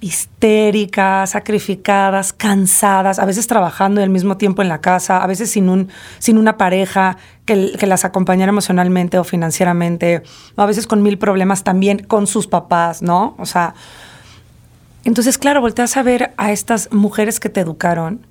histéricas, 0.02 1.32
sacrificadas, 1.32 2.34
cansadas, 2.34 3.18
a 3.18 3.26
veces 3.26 3.48
trabajando 3.48 4.04
al 4.04 4.10
mismo 4.10 4.38
tiempo 4.38 4.62
en 4.62 4.70
la 4.70 4.82
casa, 4.82 5.24
a 5.24 5.28
veces 5.28 5.50
sin, 5.50 5.70
un, 5.70 5.90
sin 6.20 6.38
una 6.38 6.58
pareja 6.58 7.18
que, 7.46 7.72
que, 7.72 7.88
las 7.88 8.06
acompañara 8.06 8.50
emocionalmente 8.50 9.18
o 9.18 9.24
financieramente, 9.24 10.22
a 10.58 10.66
veces 10.66 10.86
con 10.86 11.02
mil 11.02 11.18
problemas 11.18 11.64
también 11.64 12.00
con 12.00 12.28
sus 12.28 12.46
papás, 12.46 13.02
¿no? 13.02 13.36
O 13.40 13.46
sea, 13.46 13.74
entonces, 15.06 15.38
claro, 15.38 15.62
volteas 15.62 15.96
a 15.98 16.04
ver 16.04 16.34
a 16.38 16.52
estas 16.52 16.92
mujeres 16.92 17.40
que 17.40 17.50
te 17.50 17.62
educaron. 17.62 18.26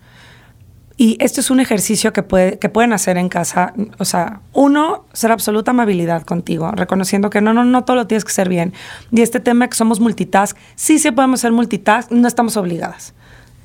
Y 0.96 1.16
esto 1.20 1.40
es 1.40 1.50
un 1.50 1.58
ejercicio 1.58 2.12
que 2.12 2.22
pueden 2.22 2.92
hacer 2.92 3.16
en 3.16 3.28
casa. 3.28 3.74
O 3.98 4.04
sea, 4.04 4.40
uno, 4.52 5.06
ser 5.12 5.32
absoluta 5.32 5.72
amabilidad 5.72 6.22
contigo, 6.22 6.70
reconociendo 6.72 7.30
que 7.30 7.40
no, 7.40 7.52
no, 7.52 7.64
no 7.64 7.84
todo 7.84 7.96
lo 7.96 8.06
tienes 8.06 8.24
que 8.24 8.30
hacer 8.30 8.48
bien. 8.48 8.74
Y 9.10 9.22
este 9.22 9.40
tema 9.40 9.66
que 9.68 9.76
somos 9.76 9.98
multitask, 9.98 10.56
sí, 10.76 10.98
sí 10.98 11.10
podemos 11.10 11.40
ser 11.40 11.50
multitask, 11.50 12.12
no 12.12 12.28
estamos 12.28 12.56
obligadas. 12.56 13.14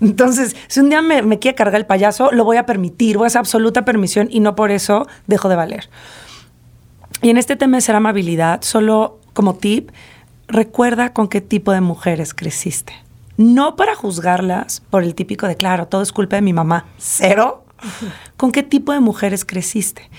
Entonces, 0.01 0.55
si 0.67 0.79
un 0.79 0.89
día 0.89 1.01
me, 1.01 1.21
me 1.21 1.39
quiere 1.39 1.55
cargar 1.55 1.79
el 1.79 1.85
payaso, 1.85 2.31
lo 2.31 2.45
voy 2.45 2.57
a 2.57 2.65
permitir, 2.65 3.17
voy 3.17 3.25
a 3.25 3.27
hacer 3.27 3.39
absoluta 3.39 3.85
permisión 3.85 4.27
y 4.31 4.39
no 4.39 4.55
por 4.55 4.71
eso 4.71 5.07
dejo 5.27 5.49
de 5.49 5.55
valer. 5.55 5.89
Y 7.21 7.29
en 7.29 7.37
este 7.37 7.55
tema 7.55 7.77
de 7.77 7.81
ser 7.81 7.95
amabilidad, 7.95 8.61
solo 8.61 9.19
como 9.33 9.55
tip, 9.55 9.91
recuerda 10.49 11.13
con 11.13 11.27
qué 11.29 11.39
tipo 11.39 11.71
de 11.71 11.81
mujeres 11.81 12.33
creciste. 12.33 12.93
No 13.37 13.77
para 13.77 13.95
juzgarlas 13.95 14.81
por 14.89 15.03
el 15.03 15.15
típico 15.15 15.47
de, 15.47 15.55
claro, 15.55 15.87
todo 15.87 16.01
es 16.01 16.11
culpa 16.11 16.35
de 16.35 16.41
mi 16.41 16.51
mamá. 16.51 16.85
Cero. 16.97 17.63
¿Con 18.35 18.51
qué 18.51 18.63
tipo 18.63 18.91
de 18.91 18.99
mujeres 18.99 19.45
creciste? 19.45 20.09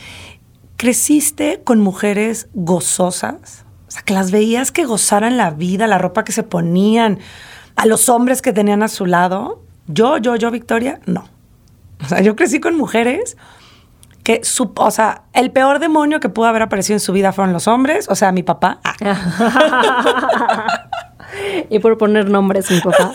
¿Creciste 0.77 1.61
con 1.63 1.81
mujeres 1.81 2.49
gozosas? 2.55 3.67
O 3.87 3.91
sea, 3.91 4.03
que 4.03 4.15
las 4.15 4.31
veías 4.31 4.73
que 4.73 4.87
gozaran 4.87 5.37
la 5.37 5.51
vida, 5.51 5.87
la 5.87 5.99
ropa 5.99 6.25
que 6.25 6.33
se 6.33 6.43
ponían, 6.43 7.19
a 7.77 7.85
los 7.85 8.09
hombres 8.09 8.41
que 8.41 8.53
tenían 8.53 8.83
a 8.83 8.89
su 8.89 9.05
lado. 9.05 9.63
Yo, 9.89 10.17
yo, 10.17 10.37
yo, 10.37 10.51
Victoria, 10.51 11.01
no. 11.05 11.29
O 12.03 12.09
sea, 12.09 12.23
yo 12.23 12.37
crecí 12.37 12.61
con 12.61 12.77
mujeres 12.77 13.37
que 14.23 14.45
su, 14.45 14.73
o 14.77 14.91
sea, 14.91 15.23
el 15.33 15.51
peor 15.51 15.79
demonio 15.79 16.21
que 16.21 16.29
pudo 16.29 16.47
haber 16.47 16.63
aparecido 16.63 16.97
en 16.97 17.01
su 17.01 17.13
vida 17.13 17.33
fueron 17.33 17.53
los 17.53 17.69
hombres, 17.69 18.09
o 18.09 18.15
sea, 18.15 18.33
mi 18.33 18.43
papá. 18.43 18.81
y 21.71 21.79
por 21.79 21.97
poner 21.97 22.29
nombres, 22.29 22.71
mi 22.71 22.81
papá. 22.81 23.13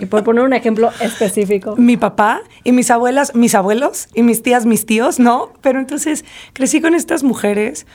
Y 0.00 0.06
por 0.06 0.24
poner 0.24 0.42
un 0.42 0.52
ejemplo 0.52 0.90
específico. 1.00 1.76
Mi 1.76 1.96
papá 1.96 2.40
y 2.64 2.72
mis 2.72 2.90
abuelas, 2.90 3.36
mis 3.36 3.54
abuelos 3.54 4.08
y 4.14 4.24
mis 4.24 4.42
tías, 4.42 4.66
mis 4.66 4.84
tíos, 4.84 5.20
¿no? 5.20 5.52
Pero 5.60 5.78
entonces 5.78 6.24
crecí 6.54 6.80
con 6.80 6.94
estas 6.94 7.22
mujeres 7.22 7.86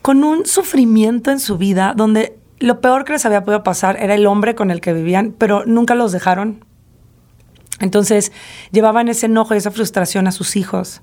con 0.00 0.24
un 0.24 0.46
sufrimiento 0.46 1.30
en 1.30 1.38
su 1.38 1.58
vida 1.58 1.92
donde 1.94 2.38
lo 2.60 2.80
peor 2.80 3.04
que 3.04 3.12
les 3.12 3.26
había 3.26 3.44
podido 3.44 3.62
pasar 3.62 3.98
era 4.00 4.14
el 4.14 4.26
hombre 4.26 4.54
con 4.54 4.70
el 4.70 4.80
que 4.80 4.94
vivían, 4.94 5.34
pero 5.36 5.64
nunca 5.66 5.94
los 5.94 6.12
dejaron. 6.12 6.64
Entonces 7.78 8.32
llevaban 8.70 9.08
ese 9.08 9.26
enojo 9.26 9.54
y 9.54 9.58
esa 9.58 9.70
frustración 9.70 10.26
a 10.26 10.32
sus 10.32 10.56
hijos 10.56 11.02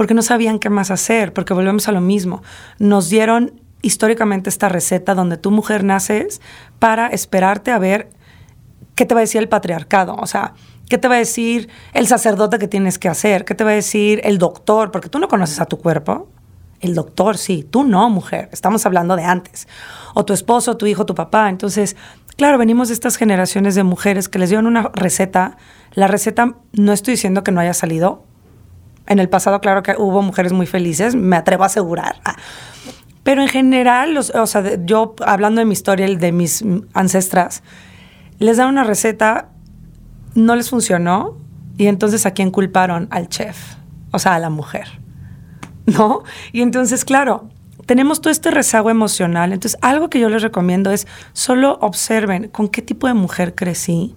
porque 0.00 0.14
no 0.14 0.22
sabían 0.22 0.58
qué 0.58 0.70
más 0.70 0.90
hacer, 0.90 1.34
porque 1.34 1.52
volvemos 1.52 1.86
a 1.86 1.92
lo 1.92 2.00
mismo. 2.00 2.42
Nos 2.78 3.10
dieron 3.10 3.60
históricamente 3.82 4.48
esta 4.48 4.70
receta 4.70 5.14
donde 5.14 5.36
tu 5.36 5.50
mujer 5.50 5.84
naces 5.84 6.40
para 6.78 7.08
esperarte 7.08 7.70
a 7.70 7.78
ver 7.78 8.08
qué 8.94 9.04
te 9.04 9.12
va 9.12 9.20
a 9.20 9.24
decir 9.24 9.42
el 9.42 9.50
patriarcado, 9.50 10.14
o 10.14 10.26
sea, 10.26 10.54
qué 10.88 10.96
te 10.96 11.06
va 11.06 11.16
a 11.16 11.18
decir 11.18 11.68
el 11.92 12.06
sacerdote 12.06 12.58
que 12.58 12.66
tienes 12.66 12.98
que 12.98 13.10
hacer, 13.10 13.44
qué 13.44 13.54
te 13.54 13.62
va 13.62 13.72
a 13.72 13.74
decir 13.74 14.22
el 14.24 14.38
doctor, 14.38 14.90
porque 14.90 15.10
tú 15.10 15.18
no 15.18 15.28
conoces 15.28 15.60
a 15.60 15.66
tu 15.66 15.76
cuerpo. 15.76 16.30
El 16.80 16.94
doctor, 16.94 17.36
sí, 17.36 17.62
tú 17.70 17.84
no, 17.84 18.08
mujer, 18.08 18.48
estamos 18.52 18.86
hablando 18.86 19.16
de 19.16 19.24
antes. 19.24 19.68
O 20.14 20.24
tu 20.24 20.32
esposo, 20.32 20.78
tu 20.78 20.86
hijo, 20.86 21.04
tu 21.04 21.14
papá. 21.14 21.50
Entonces, 21.50 21.94
claro, 22.38 22.56
venimos 22.56 22.88
de 22.88 22.94
estas 22.94 23.16
generaciones 23.16 23.74
de 23.74 23.82
mujeres 23.82 24.30
que 24.30 24.38
les 24.38 24.48
dieron 24.48 24.66
una 24.66 24.90
receta. 24.94 25.58
La 25.92 26.06
receta, 26.06 26.54
no 26.72 26.94
estoy 26.94 27.12
diciendo 27.12 27.44
que 27.44 27.52
no 27.52 27.60
haya 27.60 27.74
salido 27.74 28.29
en 29.06 29.18
el 29.18 29.28
pasado, 29.28 29.60
claro 29.60 29.82
que 29.82 29.94
hubo 29.98 30.22
mujeres 30.22 30.52
muy 30.52 30.66
felices, 30.66 31.14
me 31.14 31.36
atrevo 31.36 31.64
a 31.64 31.66
asegurar. 31.66 32.20
Ah. 32.24 32.36
Pero 33.22 33.42
en 33.42 33.48
general, 33.48 34.16
o 34.16 34.46
sea, 34.46 34.84
yo 34.84 35.14
hablando 35.24 35.60
de 35.60 35.64
mi 35.64 35.72
historia, 35.72 36.06
de 36.06 36.32
mis 36.32 36.64
ancestras, 36.94 37.62
les 38.38 38.56
dan 38.56 38.68
una 38.68 38.84
receta, 38.84 39.48
no 40.34 40.56
les 40.56 40.70
funcionó, 40.70 41.36
y 41.76 41.86
entonces 41.86 42.26
a 42.26 42.32
quién 42.32 42.50
culparon? 42.50 43.08
Al 43.10 43.28
chef, 43.28 43.56
o 44.10 44.18
sea, 44.18 44.34
a 44.34 44.38
la 44.38 44.50
mujer. 44.50 44.86
¿No? 45.86 46.22
Y 46.52 46.60
entonces, 46.60 47.04
claro, 47.04 47.48
tenemos 47.86 48.20
todo 48.20 48.30
este 48.30 48.50
rezago 48.50 48.90
emocional. 48.90 49.52
Entonces, 49.52 49.78
algo 49.82 50.10
que 50.10 50.20
yo 50.20 50.28
les 50.28 50.42
recomiendo 50.42 50.90
es 50.92 51.06
solo 51.32 51.78
observen 51.80 52.48
con 52.48 52.68
qué 52.68 52.82
tipo 52.82 53.06
de 53.06 53.14
mujer 53.14 53.54
crecí 53.54 54.14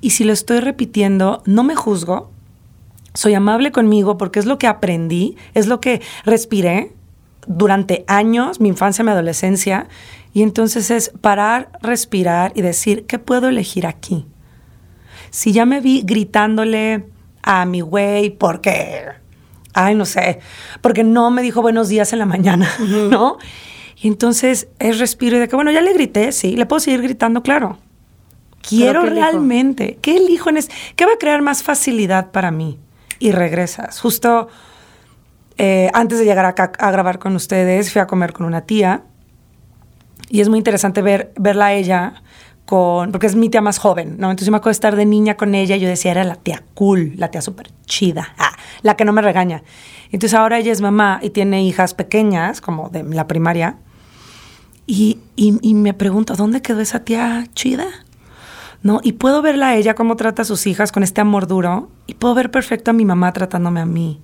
y 0.00 0.10
si 0.10 0.24
lo 0.24 0.32
estoy 0.32 0.58
repitiendo, 0.58 1.42
no 1.46 1.62
me 1.62 1.76
juzgo, 1.76 2.31
soy 3.14 3.34
amable 3.34 3.72
conmigo 3.72 4.16
porque 4.16 4.38
es 4.38 4.46
lo 4.46 4.58
que 4.58 4.66
aprendí, 4.66 5.36
es 5.54 5.66
lo 5.66 5.80
que 5.80 6.00
respiré 6.24 6.92
durante 7.46 8.04
años, 8.06 8.60
mi 8.60 8.68
infancia, 8.68 9.04
mi 9.04 9.10
adolescencia, 9.10 9.88
y 10.32 10.42
entonces 10.42 10.90
es 10.90 11.12
parar, 11.20 11.70
respirar 11.82 12.52
y 12.54 12.62
decir, 12.62 13.04
¿qué 13.06 13.18
puedo 13.18 13.48
elegir 13.48 13.86
aquí? 13.86 14.26
Si 15.30 15.52
ya 15.52 15.66
me 15.66 15.80
vi 15.80 16.02
gritándole 16.02 17.06
a 17.42 17.64
mi 17.66 17.80
güey 17.80 18.30
porque, 18.30 19.04
ay, 19.74 19.94
no 19.94 20.04
sé, 20.04 20.38
porque 20.80 21.04
no 21.04 21.30
me 21.30 21.42
dijo 21.42 21.60
buenos 21.62 21.88
días 21.88 22.12
en 22.12 22.18
la 22.18 22.26
mañana, 22.26 22.70
¿no? 23.10 23.38
Y 24.00 24.08
entonces 24.08 24.68
es 24.78 24.98
respiro 24.98 25.36
y 25.36 25.40
de 25.40 25.48
que, 25.48 25.56
bueno, 25.56 25.70
ya 25.70 25.80
le 25.80 25.92
grité, 25.92 26.32
sí, 26.32 26.56
le 26.56 26.66
puedo 26.66 26.80
seguir 26.80 27.02
gritando, 27.02 27.42
claro. 27.42 27.78
Quiero 28.66 29.02
¿qué 29.02 29.08
elijo? 29.08 29.20
realmente, 29.20 29.98
¿qué 30.00 30.16
elijo 30.16 30.48
en 30.50 30.56
es, 30.56 30.70
qué 30.96 31.04
va 31.04 31.12
a 31.14 31.18
crear 31.18 31.42
más 31.42 31.62
facilidad 31.62 32.30
para 32.30 32.50
mí? 32.50 32.78
Y 33.22 33.30
regresas. 33.30 34.00
Justo 34.00 34.48
eh, 35.56 35.90
antes 35.94 36.18
de 36.18 36.24
llegar 36.24 36.44
acá 36.44 36.72
a 36.76 36.90
grabar 36.90 37.20
con 37.20 37.36
ustedes, 37.36 37.92
fui 37.92 38.00
a 38.00 38.08
comer 38.08 38.32
con 38.32 38.46
una 38.46 38.62
tía 38.62 39.04
y 40.28 40.40
es 40.40 40.48
muy 40.48 40.58
interesante 40.58 41.02
ver, 41.02 41.32
verla 41.38 41.66
a 41.66 41.72
ella 41.72 42.14
con, 42.64 43.12
porque 43.12 43.28
es 43.28 43.36
mi 43.36 43.48
tía 43.48 43.60
más 43.60 43.78
joven, 43.78 44.16
¿no? 44.18 44.28
Entonces 44.28 44.46
yo 44.46 44.50
me 44.50 44.56
acuerdo 44.56 44.70
de 44.70 44.78
estar 44.78 44.96
de 44.96 45.06
niña 45.06 45.36
con 45.36 45.54
ella 45.54 45.76
y 45.76 45.80
yo 45.80 45.88
decía, 45.88 46.10
era 46.10 46.24
la 46.24 46.34
tía 46.34 46.64
cool, 46.74 47.12
la 47.16 47.30
tía 47.30 47.42
súper 47.42 47.70
chida, 47.86 48.34
ah, 48.38 48.56
la 48.82 48.96
que 48.96 49.04
no 49.04 49.12
me 49.12 49.22
regaña. 49.22 49.62
Entonces 50.10 50.34
ahora 50.36 50.58
ella 50.58 50.72
es 50.72 50.80
mamá 50.80 51.20
y 51.22 51.30
tiene 51.30 51.62
hijas 51.62 51.94
pequeñas, 51.94 52.60
como 52.60 52.88
de 52.88 53.04
la 53.04 53.28
primaria, 53.28 53.76
y, 54.84 55.20
y, 55.36 55.58
y 55.62 55.74
me 55.74 55.94
pregunto, 55.94 56.34
¿dónde 56.34 56.60
quedó 56.60 56.80
esa 56.80 57.04
tía 57.04 57.46
chida? 57.54 57.86
¿No? 58.82 59.00
Y 59.02 59.12
puedo 59.12 59.42
verla 59.42 59.68
a 59.68 59.76
ella 59.76 59.94
cómo 59.94 60.16
trata 60.16 60.42
a 60.42 60.44
sus 60.44 60.66
hijas 60.66 60.90
con 60.90 61.02
este 61.02 61.20
amor 61.20 61.46
duro 61.46 61.88
y 62.06 62.14
puedo 62.14 62.34
ver 62.34 62.50
perfecto 62.50 62.90
a 62.90 62.94
mi 62.94 63.04
mamá 63.04 63.32
tratándome 63.32 63.80
a 63.80 63.86
mí. 63.86 64.20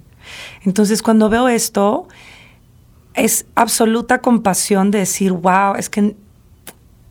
Entonces 0.64 1.02
cuando 1.02 1.28
veo 1.28 1.48
esto, 1.48 2.08
es 3.14 3.46
absoluta 3.54 4.20
compasión 4.20 4.90
de 4.90 5.00
decir, 5.00 5.32
wow, 5.32 5.74
es 5.76 5.88
que 5.88 6.16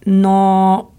no, 0.05 0.91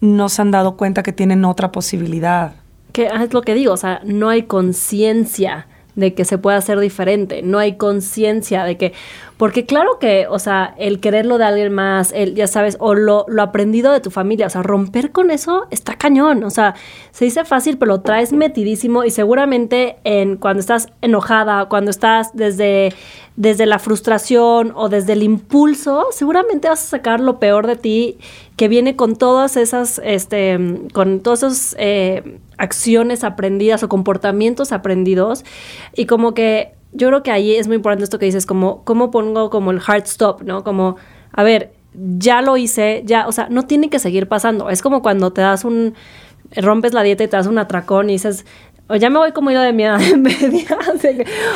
no 0.00 0.28
se 0.28 0.42
han 0.42 0.50
dado 0.50 0.76
cuenta 0.76 1.02
que 1.02 1.12
tienen 1.12 1.44
otra 1.44 1.72
posibilidad. 1.72 2.54
Que 2.92 3.06
es 3.06 3.32
lo 3.32 3.42
que 3.42 3.54
digo, 3.54 3.72
o 3.72 3.76
sea, 3.76 4.00
no 4.04 4.28
hay 4.28 4.44
conciencia 4.44 5.68
de 5.94 6.14
que 6.14 6.24
se 6.24 6.36
pueda 6.36 6.58
hacer 6.58 6.78
diferente, 6.78 7.42
no 7.42 7.58
hay 7.58 7.76
conciencia 7.76 8.64
de 8.64 8.76
que, 8.76 8.92
porque 9.36 9.66
claro 9.66 9.98
que, 9.98 10.26
o 10.28 10.38
sea, 10.38 10.74
el 10.78 10.98
quererlo 10.98 11.36
de 11.36 11.44
alguien 11.44 11.72
más, 11.72 12.12
el, 12.12 12.34
ya 12.34 12.46
sabes, 12.46 12.76
o 12.80 12.94
lo, 12.94 13.26
lo 13.28 13.42
aprendido 13.42 13.92
de 13.92 14.00
tu 14.00 14.10
familia, 14.10 14.46
o 14.46 14.50
sea, 14.50 14.62
romper 14.62 15.12
con 15.12 15.30
eso 15.30 15.66
está 15.70 15.94
cañón, 15.94 16.42
o 16.44 16.50
sea, 16.50 16.74
se 17.10 17.26
dice 17.26 17.44
fácil, 17.44 17.76
pero 17.76 17.92
lo 17.92 18.00
traes 18.00 18.32
metidísimo 18.32 19.04
y 19.04 19.10
seguramente 19.10 19.96
en 20.04 20.36
cuando 20.36 20.60
estás 20.60 20.88
enojada, 21.02 21.66
cuando 21.66 21.90
estás 21.90 22.30
desde, 22.32 22.94
desde 23.36 23.66
la 23.66 23.78
frustración 23.78 24.72
o 24.74 24.88
desde 24.88 25.12
el 25.12 25.22
impulso, 25.22 26.06
seguramente 26.12 26.68
vas 26.68 26.82
a 26.82 26.86
sacar 26.86 27.20
lo 27.20 27.38
peor 27.38 27.66
de 27.66 27.76
ti 27.76 28.18
que 28.56 28.68
viene 28.68 28.96
con 28.96 29.16
todas 29.16 29.58
esas, 29.58 30.00
este, 30.02 30.58
con 30.94 31.20
todas 31.20 31.42
esas 31.42 31.76
eh, 31.78 32.38
acciones 32.56 33.22
aprendidas 33.22 33.82
o 33.82 33.88
comportamientos 33.90 34.72
aprendidos. 34.72 35.44
Y 35.94 36.06
como 36.06 36.32
que 36.32 36.75
yo 36.92 37.08
creo 37.08 37.22
que 37.22 37.30
ahí 37.30 37.54
es 37.54 37.66
muy 37.66 37.76
importante 37.76 38.04
esto 38.04 38.18
que 38.18 38.26
dices, 38.26 38.46
como, 38.46 38.84
¿cómo 38.84 39.10
pongo 39.10 39.50
como 39.50 39.70
el 39.70 39.80
hard 39.86 40.04
stop, 40.04 40.42
no? 40.42 40.64
Como, 40.64 40.96
a 41.32 41.42
ver, 41.42 41.72
ya 41.94 42.42
lo 42.42 42.56
hice, 42.56 43.02
ya, 43.04 43.26
o 43.26 43.32
sea, 43.32 43.48
no 43.50 43.66
tiene 43.66 43.90
que 43.90 43.98
seguir 43.98 44.28
pasando. 44.28 44.70
Es 44.70 44.82
como 44.82 45.02
cuando 45.02 45.32
te 45.32 45.40
das 45.40 45.64
un, 45.64 45.94
rompes 46.54 46.92
la 46.92 47.02
dieta 47.02 47.24
y 47.24 47.28
te 47.28 47.36
das 47.36 47.46
un 47.46 47.58
atracón 47.58 48.10
y 48.10 48.14
dices, 48.14 48.46
o 48.88 48.96
ya 48.96 49.10
me 49.10 49.18
voy 49.18 49.32
como 49.32 49.50
yo 49.50 49.60
de 49.60 49.72
mi 49.72 49.84
edad 49.84 49.98
media, 50.16 50.78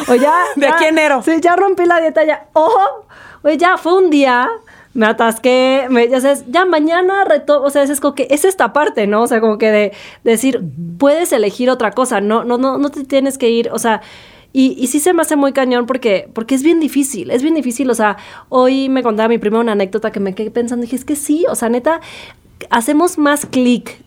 o 0.09 0.15
ya... 0.15 0.35
De 0.57 0.67
ya- 0.67 0.75
aquí 0.75 0.85
enero. 0.85 1.23
Sí, 1.23 1.33
ya 1.41 1.57
rompí 1.57 1.85
la 1.87 2.01
dieta, 2.01 2.25
ya, 2.25 2.49
ojo, 2.53 3.07
oye, 3.43 3.57
ya 3.57 3.77
fue 3.77 3.97
un 3.97 4.11
día, 4.11 4.49
me 4.95 5.07
atasqué, 5.07 5.87
me, 5.89 6.09
ya 6.09 6.21
sabes, 6.21 6.45
ya 6.49 6.65
mañana 6.65 7.25
reto, 7.25 7.63
o 7.63 7.71
sea, 7.71 7.83
es 7.83 8.01
como 8.01 8.15
que 8.15 8.27
es 8.31 8.45
esta 8.45 8.73
parte, 8.73 9.07
¿no? 9.07 9.23
O 9.23 9.27
sea, 9.27 9.41
como 9.41 9.59
que 9.59 9.71
de, 9.71 9.93
decir, 10.25 10.61
puedes 10.99 11.33
elegir 11.33 11.71
otra 11.71 11.93
cosa, 11.93 12.21
no, 12.21 12.45
no, 12.45 12.59
no, 12.59 12.79
no 12.79 12.91
te 12.91 13.05
tienes 13.05 13.39
que 13.39 13.51
ir, 13.51 13.71
o 13.73 13.79
sea, 13.79 14.03
y, 14.53 14.75
y 14.79 14.87
sí 14.89 15.01
se 15.01 15.13
me 15.13 15.23
hace 15.23 15.37
muy 15.37 15.53
cañón 15.53 15.87
porque, 15.87 16.29
porque 16.33 16.55
es 16.55 16.63
bien 16.63 16.81
difícil, 16.81 17.31
es 17.31 17.43
bien 17.43 17.55
difícil, 17.55 17.89
o 17.91 17.95
sea, 17.95 18.17
hoy 18.49 18.89
me 18.89 19.03
contaba 19.03 19.29
mi 19.29 19.39
prima 19.39 19.61
una 19.61 19.73
anécdota 19.73 20.11
que 20.11 20.21
me 20.21 20.35
quedé 20.35 20.51
pensando, 20.51 20.83
dije, 20.83 20.97
es 20.97 21.05
que 21.05 21.17
sí, 21.17 21.45
o 21.49 21.55
sea, 21.55 21.69
neta, 21.69 22.01
hacemos 22.71 23.19
más 23.19 23.47
clic 23.47 24.03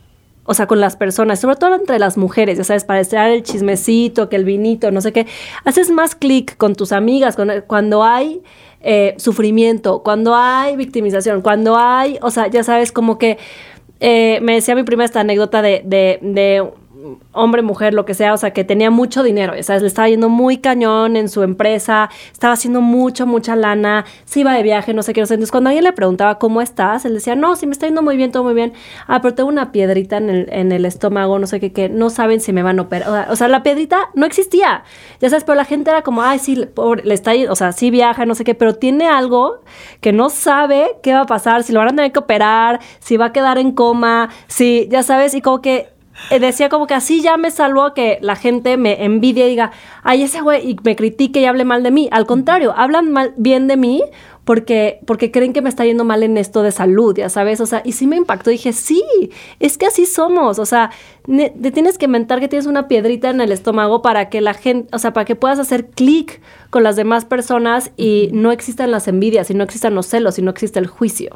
o 0.46 0.54
sea, 0.54 0.68
con 0.68 0.82
las 0.82 0.98
personas, 0.98 1.40
sobre 1.40 1.56
todo 1.56 1.74
entre 1.76 2.00
las 2.00 2.18
mujeres, 2.18 2.58
ya 2.58 2.66
sabes, 2.66 2.84
para 2.84 3.00
estirar 3.00 3.30
el 3.32 3.44
chismecito, 3.44 4.28
que 4.28 4.36
el 4.36 4.44
vinito, 4.44 4.92
no 4.92 5.00
sé 5.00 5.14
qué, 5.14 5.26
haces 5.64 5.90
más 5.90 6.16
clic 6.16 6.58
con 6.58 6.76
tus 6.76 6.92
amigas 6.92 7.38
con- 7.38 7.64
cuando 7.66 8.04
hay 8.04 8.42
eh, 8.82 9.16
sufrimiento, 9.18 10.04
cuando 10.04 10.36
hay 10.36 10.76
victimización, 10.76 11.42
cuando 11.42 11.78
hay, 11.78 12.20
o 12.22 12.30
sea, 12.30 12.48
ya 12.48 12.62
sabes, 12.62 12.92
como 12.92 13.18
que 13.18 13.38
eh, 14.02 14.40
me 14.42 14.56
decía 14.56 14.76
mi 14.76 14.84
prima 14.84 15.06
esta 15.06 15.22
anécdota 15.22 15.62
de, 15.62 15.82
de, 15.86 16.20
de 16.22 16.70
hombre, 17.32 17.62
mujer, 17.62 17.94
lo 17.94 18.06
que 18.06 18.14
sea, 18.14 18.34
o 18.34 18.38
sea, 18.38 18.52
que 18.52 18.64
tenía 18.64 18.90
mucho 18.90 19.24
dinero, 19.24 19.54
sabes, 19.64 19.82
le 19.82 19.88
estaba 19.88 20.10
yendo 20.10 20.30
muy 20.30 20.58
cañón 20.58 21.16
en 21.16 21.30
su 21.30 21.44
empresa, 21.44 22.10
estaba 22.32 22.54
haciendo 22.54 22.82
mucho, 22.82 23.26
mucha 23.26 23.56
lana, 23.56 24.06
se 24.26 24.42
iba 24.42 24.54
de 24.54 24.64
viaje, 24.64 24.94
no 24.94 25.04
sé 25.04 25.14
qué, 25.14 25.22
no 25.22 25.28
sé. 25.28 25.36
Entonces, 25.36 25.52
cuando 25.52 25.70
alguien 25.70 25.84
le 25.84 25.94
preguntaba, 25.94 26.40
¿cómo 26.40 26.62
estás? 26.62 27.06
Él 27.06 27.14
decía, 27.14 27.36
no, 27.36 27.56
sí, 27.56 27.66
me 27.68 27.74
está 27.74 27.86
yendo 27.88 28.02
muy 28.02 28.18
bien, 28.18 28.32
todo 28.32 28.44
muy 28.44 28.54
bien. 28.54 28.74
Ah, 29.08 29.22
pero 29.22 29.34
tengo 29.34 29.50
una 29.50 29.72
piedrita 29.72 30.18
en 30.18 30.30
el, 30.30 30.50
en 30.52 30.72
el 30.72 30.86
estómago, 30.86 31.40
no 31.40 31.48
sé 31.48 31.60
qué, 31.60 31.74
que 31.74 31.90
no 31.90 32.10
saben 32.10 32.40
si 32.40 32.54
me 32.54 32.64
van 32.64 32.80
a 32.80 32.84
operar. 32.84 33.30
O 33.32 33.36
sea, 33.36 33.48
la 33.48 33.64
piedrita 33.64 34.10
no 34.14 34.26
existía, 34.26 34.84
ya 35.20 35.30
sabes, 35.30 35.44
pero 35.44 35.56
la 35.56 35.66
gente 35.66 35.90
era 35.90 36.02
como, 36.02 36.22
ay, 36.22 36.40
sí, 36.40 36.56
pobre, 36.74 37.04
le 37.04 37.14
está 37.14 37.34
yendo, 37.34 37.52
o 37.52 37.56
sea, 37.56 37.72
sí 37.72 37.92
viaja, 37.92 38.26
no 38.26 38.36
sé 38.36 38.44
qué, 38.44 38.56
pero 38.56 38.76
tiene 38.76 39.08
algo 39.08 39.62
que 40.02 40.14
no 40.14 40.30
sabe 40.30 40.98
qué 41.02 41.14
va 41.14 41.22
a 41.22 41.26
pasar, 41.26 41.64
si 41.64 41.74
lo 41.74 41.80
van 41.80 41.90
a 41.90 41.92
tener 41.92 42.12
que 42.12 42.20
operar, 42.20 42.80
si 43.00 43.18
va 43.18 43.26
a 43.26 43.34
quedar 43.34 43.58
en 43.58 43.72
coma, 43.72 44.30
si, 44.48 44.88
ya 44.90 45.04
sabes, 45.04 45.34
y 45.34 45.42
como 45.42 45.62
que 45.62 45.93
decía 46.40 46.70
como 46.70 46.88
que 46.88 46.94
así 46.94 47.22
ya 47.22 47.38
me 47.38 47.52
salvó 47.52 47.94
que 47.94 48.18
la 48.22 48.36
gente 48.36 48.78
me 48.78 49.04
envidie 49.04 49.46
y 49.48 49.50
diga, 49.50 49.72
ay, 50.04 50.24
ese 50.24 50.42
güey, 50.42 50.72
y 50.72 50.78
me 50.84 50.96
critique 50.96 51.40
y 51.42 51.46
hable 51.46 51.66
mal 51.66 51.84
de 51.84 51.92
mí. 51.92 52.10
Al 52.12 52.26
contrario, 52.26 52.74
hablan 52.76 53.12
mal, 53.12 53.34
bien 53.38 53.68
de 53.68 53.78
mí 53.78 54.04
porque, 54.46 55.00
porque 55.06 55.32
creen 55.32 55.54
que 55.54 55.62
me 55.62 55.70
está 55.70 55.86
yendo 55.86 56.04
mal 56.04 56.22
en 56.22 56.38
esto 56.38 56.64
de 56.64 56.72
salud, 56.72 57.16
ya 57.16 57.30
sabes. 57.30 57.62
O 57.62 57.66
sea, 57.66 57.82
y 57.86 57.94
sí 57.94 58.08
me 58.08 58.18
impactó. 58.18 58.50
Dije, 58.50 58.74
sí, 58.74 59.04
es 59.60 59.78
que 59.78 59.86
así 59.86 60.06
somos. 60.06 60.60
O 60.60 60.66
sea, 60.66 60.92
ne- 61.28 61.50
te 61.50 61.72
tienes 61.72 61.98
que 61.98 62.08
mentar 62.08 62.40
que 62.40 62.48
tienes 62.50 62.66
una 62.68 62.88
piedrita 62.88 63.30
en 63.30 63.40
el 63.42 63.52
estómago 63.52 64.02
para 64.02 64.30
que 64.30 64.42
la 64.42 64.54
gente, 64.54 64.94
o 64.94 65.00
sea, 65.00 65.14
para 65.14 65.26
que 65.26 65.36
puedas 65.36 65.60
hacer 65.60 65.88
clic 65.88 66.42
con 66.70 66.84
las 66.84 66.96
demás 66.96 67.24
personas 67.26 67.92
y 67.96 68.30
no 68.34 68.52
existan 68.52 68.92
las 68.92 69.08
envidias, 69.08 69.50
y 69.50 69.54
no 69.54 69.64
existan 69.64 69.96
los 69.96 70.08
celos, 70.08 70.38
y 70.40 70.42
no 70.42 70.52
exista 70.52 70.80
el 70.80 70.88
juicio. 70.88 71.30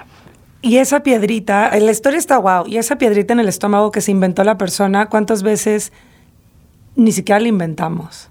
Y 0.61 0.77
esa 0.77 1.01
piedrita, 1.01 1.71
la 1.77 1.91
historia 1.91 2.17
está 2.17 2.37
wow, 2.37 2.65
y 2.65 2.77
esa 2.77 2.97
piedrita 2.97 3.33
en 3.33 3.39
el 3.39 3.47
estómago 3.47 3.91
que 3.91 4.01
se 4.01 4.11
inventó 4.11 4.43
la 4.43 4.57
persona, 4.57 5.07
¿cuántas 5.07 5.43
veces 5.43 5.91
ni 6.95 7.11
siquiera 7.11 7.39
la 7.39 7.47
inventamos? 7.47 8.29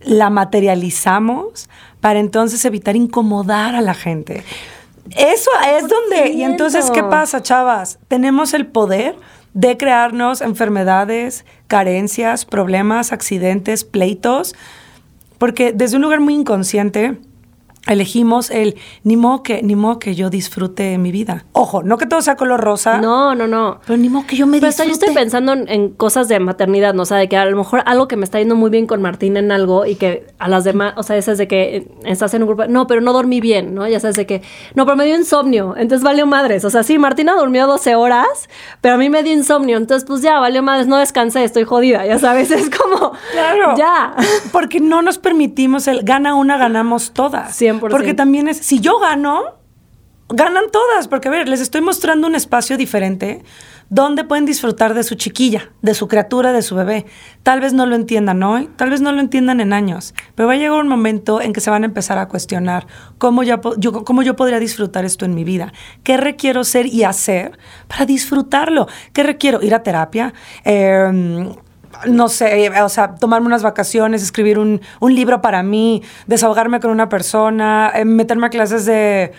La 0.00 0.30
materializamos 0.30 1.68
para 2.00 2.20
entonces 2.20 2.64
evitar 2.64 2.96
incomodar 2.96 3.74
a 3.74 3.80
la 3.80 3.94
gente. 3.94 4.44
Eso 5.16 5.50
es 5.76 5.88
donde, 5.88 6.30
y 6.30 6.44
entonces, 6.44 6.90
¿qué 6.90 7.02
pasa, 7.02 7.42
chavas? 7.42 7.98
Tenemos 8.06 8.54
el 8.54 8.66
poder 8.66 9.16
de 9.52 9.76
crearnos 9.76 10.40
enfermedades, 10.40 11.44
carencias, 11.66 12.44
problemas, 12.44 13.12
accidentes, 13.12 13.84
pleitos, 13.84 14.54
porque 15.38 15.72
desde 15.72 15.96
un 15.96 16.02
lugar 16.02 16.20
muy 16.20 16.34
inconsciente 16.34 17.18
elegimos 17.86 18.50
el 18.50 18.76
ni 19.04 19.16
modo 19.16 19.42
que, 19.42 19.62
ni 19.62 19.74
modo 19.74 19.98
que 19.98 20.14
yo 20.14 20.30
disfrute 20.30 20.98
mi 20.98 21.10
vida. 21.12 21.44
Ojo, 21.52 21.82
no 21.82 21.96
que 21.98 22.06
todo 22.06 22.20
sea 22.22 22.36
color 22.36 22.60
rosa. 22.60 22.98
No, 22.98 23.34
no, 23.34 23.46
no. 23.46 23.80
Pero 23.86 23.96
ni 23.96 24.08
modo 24.08 24.26
que 24.26 24.36
yo 24.36 24.46
me 24.46 24.58
Pero 24.58 24.68
hasta 24.68 24.84
yo 24.84 24.90
disfrute. 24.90 25.10
estoy 25.10 25.22
pensando 25.22 25.52
en, 25.52 25.68
en 25.68 25.88
cosas 25.90 26.28
de 26.28 26.38
maternidad, 26.40 26.94
¿no? 26.94 27.02
O 27.02 27.06
sea, 27.06 27.16
de 27.16 27.28
que 27.28 27.36
a 27.36 27.44
lo 27.46 27.56
mejor 27.56 27.82
algo 27.86 28.06
que 28.08 28.16
me 28.16 28.24
está 28.24 28.38
yendo 28.38 28.54
muy 28.54 28.70
bien 28.70 28.86
con 28.86 29.00
Martín 29.02 29.36
en 29.36 29.50
algo 29.50 29.86
y 29.86 29.94
que 29.96 30.26
a 30.38 30.48
las 30.48 30.64
demás, 30.64 30.94
o 30.96 31.02
sea, 31.02 31.16
esas 31.16 31.38
de 31.38 31.48
que 31.48 31.88
estás 32.04 32.34
en 32.34 32.42
un 32.42 32.48
grupo, 32.48 32.66
no, 32.66 32.86
pero 32.86 33.00
no 33.00 33.12
dormí 33.12 33.40
bien, 33.40 33.74
¿no? 33.74 33.88
Ya 33.88 33.98
sabes 33.98 34.16
de 34.16 34.26
que, 34.26 34.42
no, 34.74 34.84
pero 34.84 34.96
me 34.96 35.06
dio 35.06 35.16
insomnio, 35.16 35.74
entonces 35.76 36.04
valió 36.04 36.26
madres. 36.26 36.64
O 36.64 36.70
sea, 36.70 36.82
sí, 36.82 36.98
Martina 36.98 37.34
durmió 37.34 37.66
12 37.66 37.94
horas, 37.94 38.48
pero 38.80 38.94
a 38.96 38.98
mí 38.98 39.08
me 39.08 39.22
dio 39.22 39.32
insomnio, 39.32 39.76
entonces 39.78 40.06
pues 40.06 40.20
ya, 40.22 40.38
valió 40.38 40.62
madres, 40.62 40.86
no 40.86 40.96
descansé, 40.98 41.44
estoy 41.44 41.64
jodida, 41.64 42.04
ya 42.06 42.18
sabes, 42.18 42.50
es 42.50 42.68
como, 42.70 43.12
Claro. 43.32 43.74
ya. 43.76 44.14
Porque 44.52 44.80
no 44.80 45.02
nos 45.02 45.18
permitimos 45.18 45.88
el 45.88 46.02
gana 46.02 46.34
una, 46.34 46.56
ganamos 46.58 47.12
todas. 47.12 47.54
100%. 47.72 47.90
Porque 47.90 48.14
también 48.14 48.48
es, 48.48 48.58
si 48.58 48.80
yo 48.80 48.98
gano, 48.98 49.60
ganan 50.28 50.64
todas, 50.70 51.08
porque 51.08 51.28
a 51.28 51.30
ver, 51.30 51.48
les 51.48 51.60
estoy 51.60 51.80
mostrando 51.80 52.26
un 52.26 52.34
espacio 52.34 52.76
diferente 52.76 53.42
donde 53.90 54.22
pueden 54.22 54.46
disfrutar 54.46 54.94
de 54.94 55.02
su 55.02 55.16
chiquilla, 55.16 55.72
de 55.82 55.94
su 55.94 56.06
criatura, 56.06 56.52
de 56.52 56.62
su 56.62 56.76
bebé. 56.76 57.06
Tal 57.42 57.60
vez 57.60 57.72
no 57.72 57.86
lo 57.86 57.96
entiendan 57.96 58.40
hoy, 58.44 58.70
tal 58.76 58.88
vez 58.88 59.00
no 59.00 59.10
lo 59.10 59.20
entiendan 59.20 59.60
en 59.60 59.72
años, 59.72 60.14
pero 60.36 60.46
va 60.46 60.54
a 60.54 60.56
llegar 60.56 60.80
un 60.80 60.88
momento 60.88 61.42
en 61.42 61.52
que 61.52 61.60
se 61.60 61.70
van 61.70 61.82
a 61.82 61.86
empezar 61.86 62.16
a 62.18 62.28
cuestionar 62.28 62.86
cómo, 63.18 63.42
ya, 63.42 63.60
yo, 63.78 64.04
cómo 64.04 64.22
yo 64.22 64.36
podría 64.36 64.60
disfrutar 64.60 65.04
esto 65.04 65.24
en 65.24 65.34
mi 65.34 65.42
vida, 65.42 65.72
qué 66.04 66.16
requiero 66.16 66.62
ser 66.62 66.86
y 66.86 67.02
hacer 67.02 67.58
para 67.88 68.06
disfrutarlo, 68.06 68.86
qué 69.12 69.24
requiero 69.24 69.60
ir 69.60 69.74
a 69.74 69.82
terapia. 69.82 70.32
Em, 70.64 71.52
no 72.06 72.28
sé, 72.28 72.70
o 72.82 72.88
sea, 72.88 73.14
tomarme 73.14 73.46
unas 73.46 73.62
vacaciones, 73.62 74.22
escribir 74.22 74.58
un, 74.58 74.80
un 75.00 75.14
libro 75.14 75.40
para 75.40 75.62
mí, 75.62 76.02
desahogarme 76.26 76.80
con 76.80 76.90
una 76.90 77.08
persona, 77.08 77.92
eh, 77.94 78.04
meterme 78.04 78.46
a 78.46 78.50
clases 78.50 78.86
de 78.86 79.32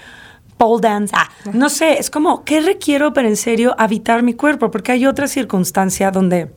pole 0.58 0.82
dance. 0.82 1.14
Ah, 1.18 1.30
no 1.54 1.70
sé, 1.70 1.98
es 1.98 2.10
como, 2.10 2.44
¿qué 2.44 2.62
requiero 2.62 3.14
para 3.14 3.28
en 3.28 3.38
serio 3.38 3.74
habitar 3.78 4.22
mi 4.22 4.34
cuerpo? 4.34 4.70
Porque 4.70 4.92
hay 4.92 5.06
otra 5.06 5.28
circunstancia 5.28 6.12
donde, 6.12 6.52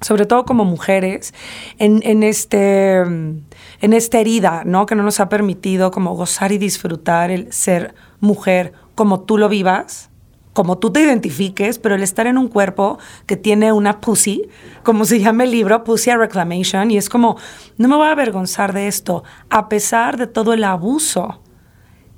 sobre 0.00 0.26
todo 0.26 0.44
como 0.44 0.64
mujeres, 0.64 1.32
en, 1.78 2.00
en, 2.02 2.22
este, 2.22 2.96
en 2.96 3.44
esta 3.80 4.18
herida, 4.18 4.62
¿no? 4.64 4.86
Que 4.86 4.94
no 4.96 5.02
nos 5.02 5.20
ha 5.20 5.28
permitido 5.28 5.90
como 5.90 6.14
gozar 6.14 6.50
y 6.50 6.58
disfrutar 6.58 7.30
el 7.30 7.52
ser 7.52 7.94
mujer 8.18 8.72
como 8.94 9.20
tú 9.20 9.38
lo 9.38 9.48
vivas, 9.48 10.09
como 10.52 10.78
tú 10.78 10.92
te 10.92 11.00
identifiques, 11.00 11.78
pero 11.78 11.94
el 11.94 12.02
estar 12.02 12.26
en 12.26 12.38
un 12.38 12.48
cuerpo 12.48 12.98
que 13.26 13.36
tiene 13.36 13.72
una 13.72 14.00
pussy, 14.00 14.48
como 14.82 15.04
se 15.04 15.20
llama 15.20 15.44
el 15.44 15.52
libro, 15.52 15.84
Pussy 15.84 16.12
Reclamation, 16.12 16.90
y 16.90 16.96
es 16.96 17.08
como, 17.08 17.36
no 17.78 17.88
me 17.88 17.96
voy 17.96 18.08
a 18.08 18.12
avergonzar 18.12 18.72
de 18.72 18.88
esto, 18.88 19.22
a 19.48 19.68
pesar 19.68 20.16
de 20.16 20.26
todo 20.26 20.52
el 20.52 20.64
abuso 20.64 21.40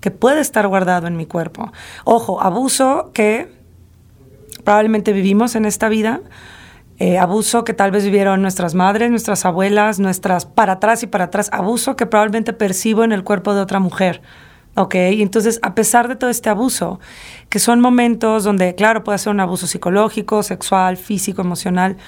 que 0.00 0.10
puede 0.10 0.40
estar 0.40 0.66
guardado 0.66 1.06
en 1.06 1.16
mi 1.16 1.26
cuerpo. 1.26 1.72
Ojo, 2.04 2.42
abuso 2.42 3.10
que 3.12 3.52
probablemente 4.64 5.12
vivimos 5.12 5.54
en 5.54 5.64
esta 5.64 5.88
vida, 5.88 6.20
eh, 6.98 7.18
abuso 7.18 7.64
que 7.64 7.74
tal 7.74 7.90
vez 7.90 8.04
vivieron 8.04 8.42
nuestras 8.42 8.74
madres, 8.74 9.10
nuestras 9.10 9.44
abuelas, 9.44 9.98
nuestras 9.98 10.46
para 10.46 10.74
atrás 10.74 11.02
y 11.02 11.06
para 11.06 11.24
atrás, 11.24 11.50
abuso 11.52 11.96
que 11.96 12.06
probablemente 12.06 12.52
percibo 12.52 13.04
en 13.04 13.12
el 13.12 13.24
cuerpo 13.24 13.54
de 13.54 13.60
otra 13.60 13.80
mujer. 13.80 14.22
¿Ok? 14.74 14.94
Entonces, 14.94 15.58
a 15.62 15.74
pesar 15.74 16.08
de 16.08 16.16
todo 16.16 16.30
este 16.30 16.48
abuso, 16.48 16.98
que 17.50 17.58
son 17.58 17.80
momentos 17.80 18.44
donde, 18.44 18.74
claro, 18.74 19.04
puede 19.04 19.18
ser 19.18 19.32
un 19.32 19.40
abuso 19.40 19.66
psicológico, 19.66 20.42
sexual, 20.42 20.96
físico, 20.96 21.42
emocional, 21.42 21.98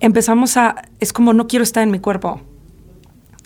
empezamos 0.00 0.56
a, 0.56 0.76
es 1.00 1.12
como 1.12 1.34
no 1.34 1.46
quiero 1.46 1.62
estar 1.62 1.82
en 1.82 1.90
mi 1.90 1.98
cuerpo. 2.00 2.40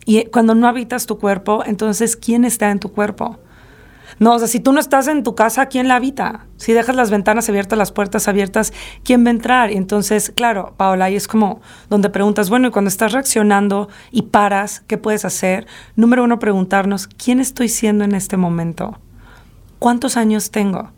Y 0.07 0.25
cuando 0.27 0.55
no 0.55 0.69
habitas 0.69 1.07
tu 1.07 1.19
cuerpo, 1.19 1.63
entonces, 1.67 2.17
¿quién 2.17 2.45
está 2.45 2.71
en 2.71 2.79
tu 2.79 2.93
cuerpo? 2.93 3.39
No, 4.21 4.35
o 4.35 4.39
sea, 4.39 4.49
si 4.49 4.61
tú 4.61 4.73
no 4.73 4.81
estás 4.81 5.09
en 5.09 5.23
tu 5.23 5.35
casa, 5.35 5.67
¿quién 5.67 5.89
la 5.89 5.97
habita? 5.97 6.47
Si 6.59 6.75
dejas 6.75 6.95
las 6.95 7.11
ventanas 7.11 7.49
abiertas, 7.49 7.79
las 7.79 7.91
puertas 7.91 8.29
abiertas, 8.29 8.75
¿quién 9.03 9.25
va 9.25 9.29
a 9.29 9.31
entrar? 9.31 9.73
Y 9.73 9.79
entonces, 9.79 10.31
claro, 10.37 10.75
Paola, 10.77 11.07
ahí 11.07 11.17
es 11.17 11.27
como 11.27 11.63
donde 11.89 12.11
preguntas, 12.11 12.51
bueno, 12.51 12.69
y 12.69 12.71
cuando 12.71 12.89
estás 12.91 13.13
reaccionando 13.13 13.89
y 14.11 14.23
paras, 14.23 14.85
¿qué 14.87 14.99
puedes 14.99 15.25
hacer? 15.25 15.67
Número 15.97 16.23
uno, 16.23 16.39
preguntarnos, 16.39 17.07
¿quién 17.07 17.41
estoy 17.41 17.71
siendo 17.71 18.05
en 18.05 18.15
este 18.15 18.37
momento? 18.37 18.99
¿Cuántos 19.79 20.19
años 20.19 20.51
tengo? 20.51 20.91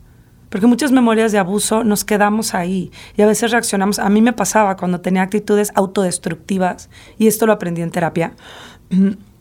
Porque 0.48 0.66
muchas 0.66 0.90
memorias 0.90 1.30
de 1.30 1.38
abuso 1.38 1.84
nos 1.84 2.04
quedamos 2.04 2.54
ahí 2.54 2.90
y 3.16 3.22
a 3.22 3.26
veces 3.26 3.52
reaccionamos. 3.52 4.00
A 4.00 4.10
mí 4.10 4.20
me 4.20 4.32
pasaba 4.32 4.76
cuando 4.76 5.00
tenía 5.00 5.22
actitudes 5.22 5.70
autodestructivas, 5.76 6.90
y 7.18 7.28
esto 7.28 7.46
lo 7.46 7.52
aprendí 7.52 7.82
en 7.82 7.92
terapia 7.92 8.34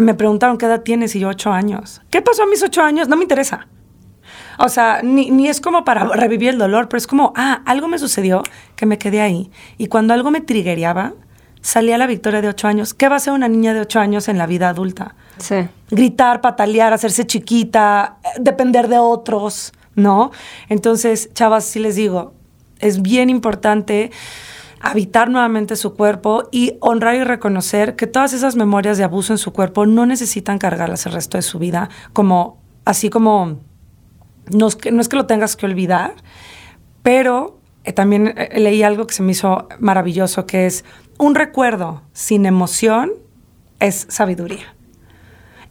me 0.00 0.14
preguntaron 0.14 0.58
qué 0.58 0.66
edad 0.66 0.82
tienes 0.82 1.14
y 1.14 1.20
yo 1.20 1.28
ocho 1.28 1.52
años. 1.52 2.02
¿Qué 2.10 2.22
pasó 2.22 2.42
a 2.42 2.46
mis 2.46 2.62
ocho 2.62 2.82
años? 2.82 3.08
No 3.08 3.16
me 3.16 3.22
interesa. 3.22 3.68
O 4.58 4.68
sea, 4.68 5.00
ni, 5.02 5.30
ni, 5.30 5.48
es 5.48 5.60
como 5.60 5.84
para 5.84 6.04
revivir 6.04 6.50
el 6.50 6.58
dolor, 6.58 6.88
pero 6.88 6.98
es 6.98 7.06
como, 7.06 7.32
ah, 7.36 7.62
algo 7.64 7.88
me 7.88 7.98
sucedió 7.98 8.42
que 8.76 8.86
me 8.86 8.98
quedé 8.98 9.20
ahí. 9.20 9.50
Y 9.78 9.86
cuando 9.86 10.12
algo 10.12 10.30
me 10.30 10.40
trigueaba, 10.40 11.14
salía 11.62 11.98
la 11.98 12.06
victoria 12.06 12.40
de 12.42 12.48
ocho 12.48 12.68
años. 12.68 12.94
¿Qué 12.94 13.08
va 13.08 13.16
a 13.16 13.20
ser 13.20 13.32
una 13.32 13.48
niña 13.48 13.74
de 13.74 13.80
ocho 13.80 14.00
años 14.00 14.28
en 14.28 14.38
la 14.38 14.46
vida 14.46 14.68
adulta? 14.68 15.14
Sí. 15.38 15.68
Gritar, 15.90 16.40
patalear, 16.40 16.92
hacerse 16.92 17.26
chiquita, 17.26 18.18
depender 18.38 18.88
de 18.88 18.98
otros, 18.98 19.72
¿no? 19.94 20.30
Entonces, 20.68 21.32
chavas, 21.32 21.64
sí 21.64 21.78
les 21.78 21.96
digo, 21.96 22.34
es 22.78 23.02
bien 23.02 23.30
importante 23.30 24.10
habitar 24.80 25.30
nuevamente 25.30 25.76
su 25.76 25.94
cuerpo 25.94 26.48
y 26.50 26.76
honrar 26.80 27.14
y 27.14 27.24
reconocer 27.24 27.96
que 27.96 28.06
todas 28.06 28.32
esas 28.32 28.56
memorias 28.56 28.96
de 28.98 29.04
abuso 29.04 29.32
en 29.32 29.38
su 29.38 29.52
cuerpo 29.52 29.86
no 29.86 30.06
necesitan 30.06 30.58
cargarlas 30.58 31.06
el 31.06 31.12
resto 31.12 31.36
de 31.36 31.42
su 31.42 31.58
vida, 31.58 31.90
como 32.12 32.58
así 32.84 33.10
como 33.10 33.60
no 34.50 34.66
es 34.66 34.76
que, 34.76 34.90
no 34.90 35.00
es 35.00 35.08
que 35.08 35.16
lo 35.16 35.26
tengas 35.26 35.56
que 35.56 35.66
olvidar, 35.66 36.14
pero 37.02 37.60
eh, 37.84 37.92
también 37.92 38.34
eh, 38.36 38.58
leí 38.58 38.82
algo 38.82 39.06
que 39.06 39.14
se 39.14 39.22
me 39.22 39.32
hizo 39.32 39.68
maravilloso, 39.78 40.46
que 40.46 40.66
es 40.66 40.84
un 41.18 41.34
recuerdo 41.34 42.02
sin 42.12 42.46
emoción 42.46 43.12
es 43.78 44.06
sabiduría. 44.08 44.74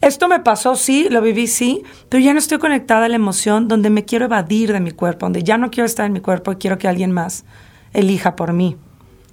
Esto 0.00 0.28
me 0.28 0.40
pasó, 0.40 0.76
sí, 0.76 1.08
lo 1.10 1.20
viví, 1.20 1.46
sí, 1.46 1.82
pero 2.08 2.22
ya 2.22 2.32
no 2.32 2.38
estoy 2.38 2.58
conectada 2.58 3.04
a 3.04 3.08
la 3.08 3.16
emoción 3.16 3.68
donde 3.68 3.90
me 3.90 4.06
quiero 4.06 4.24
evadir 4.24 4.72
de 4.72 4.80
mi 4.80 4.92
cuerpo, 4.92 5.26
donde 5.26 5.42
ya 5.42 5.58
no 5.58 5.70
quiero 5.70 5.84
estar 5.84 6.06
en 6.06 6.12
mi 6.12 6.20
cuerpo 6.20 6.52
y 6.52 6.56
quiero 6.56 6.78
que 6.78 6.88
alguien 6.88 7.12
más 7.12 7.44
elija 7.92 8.34
por 8.34 8.54
mí. 8.54 8.78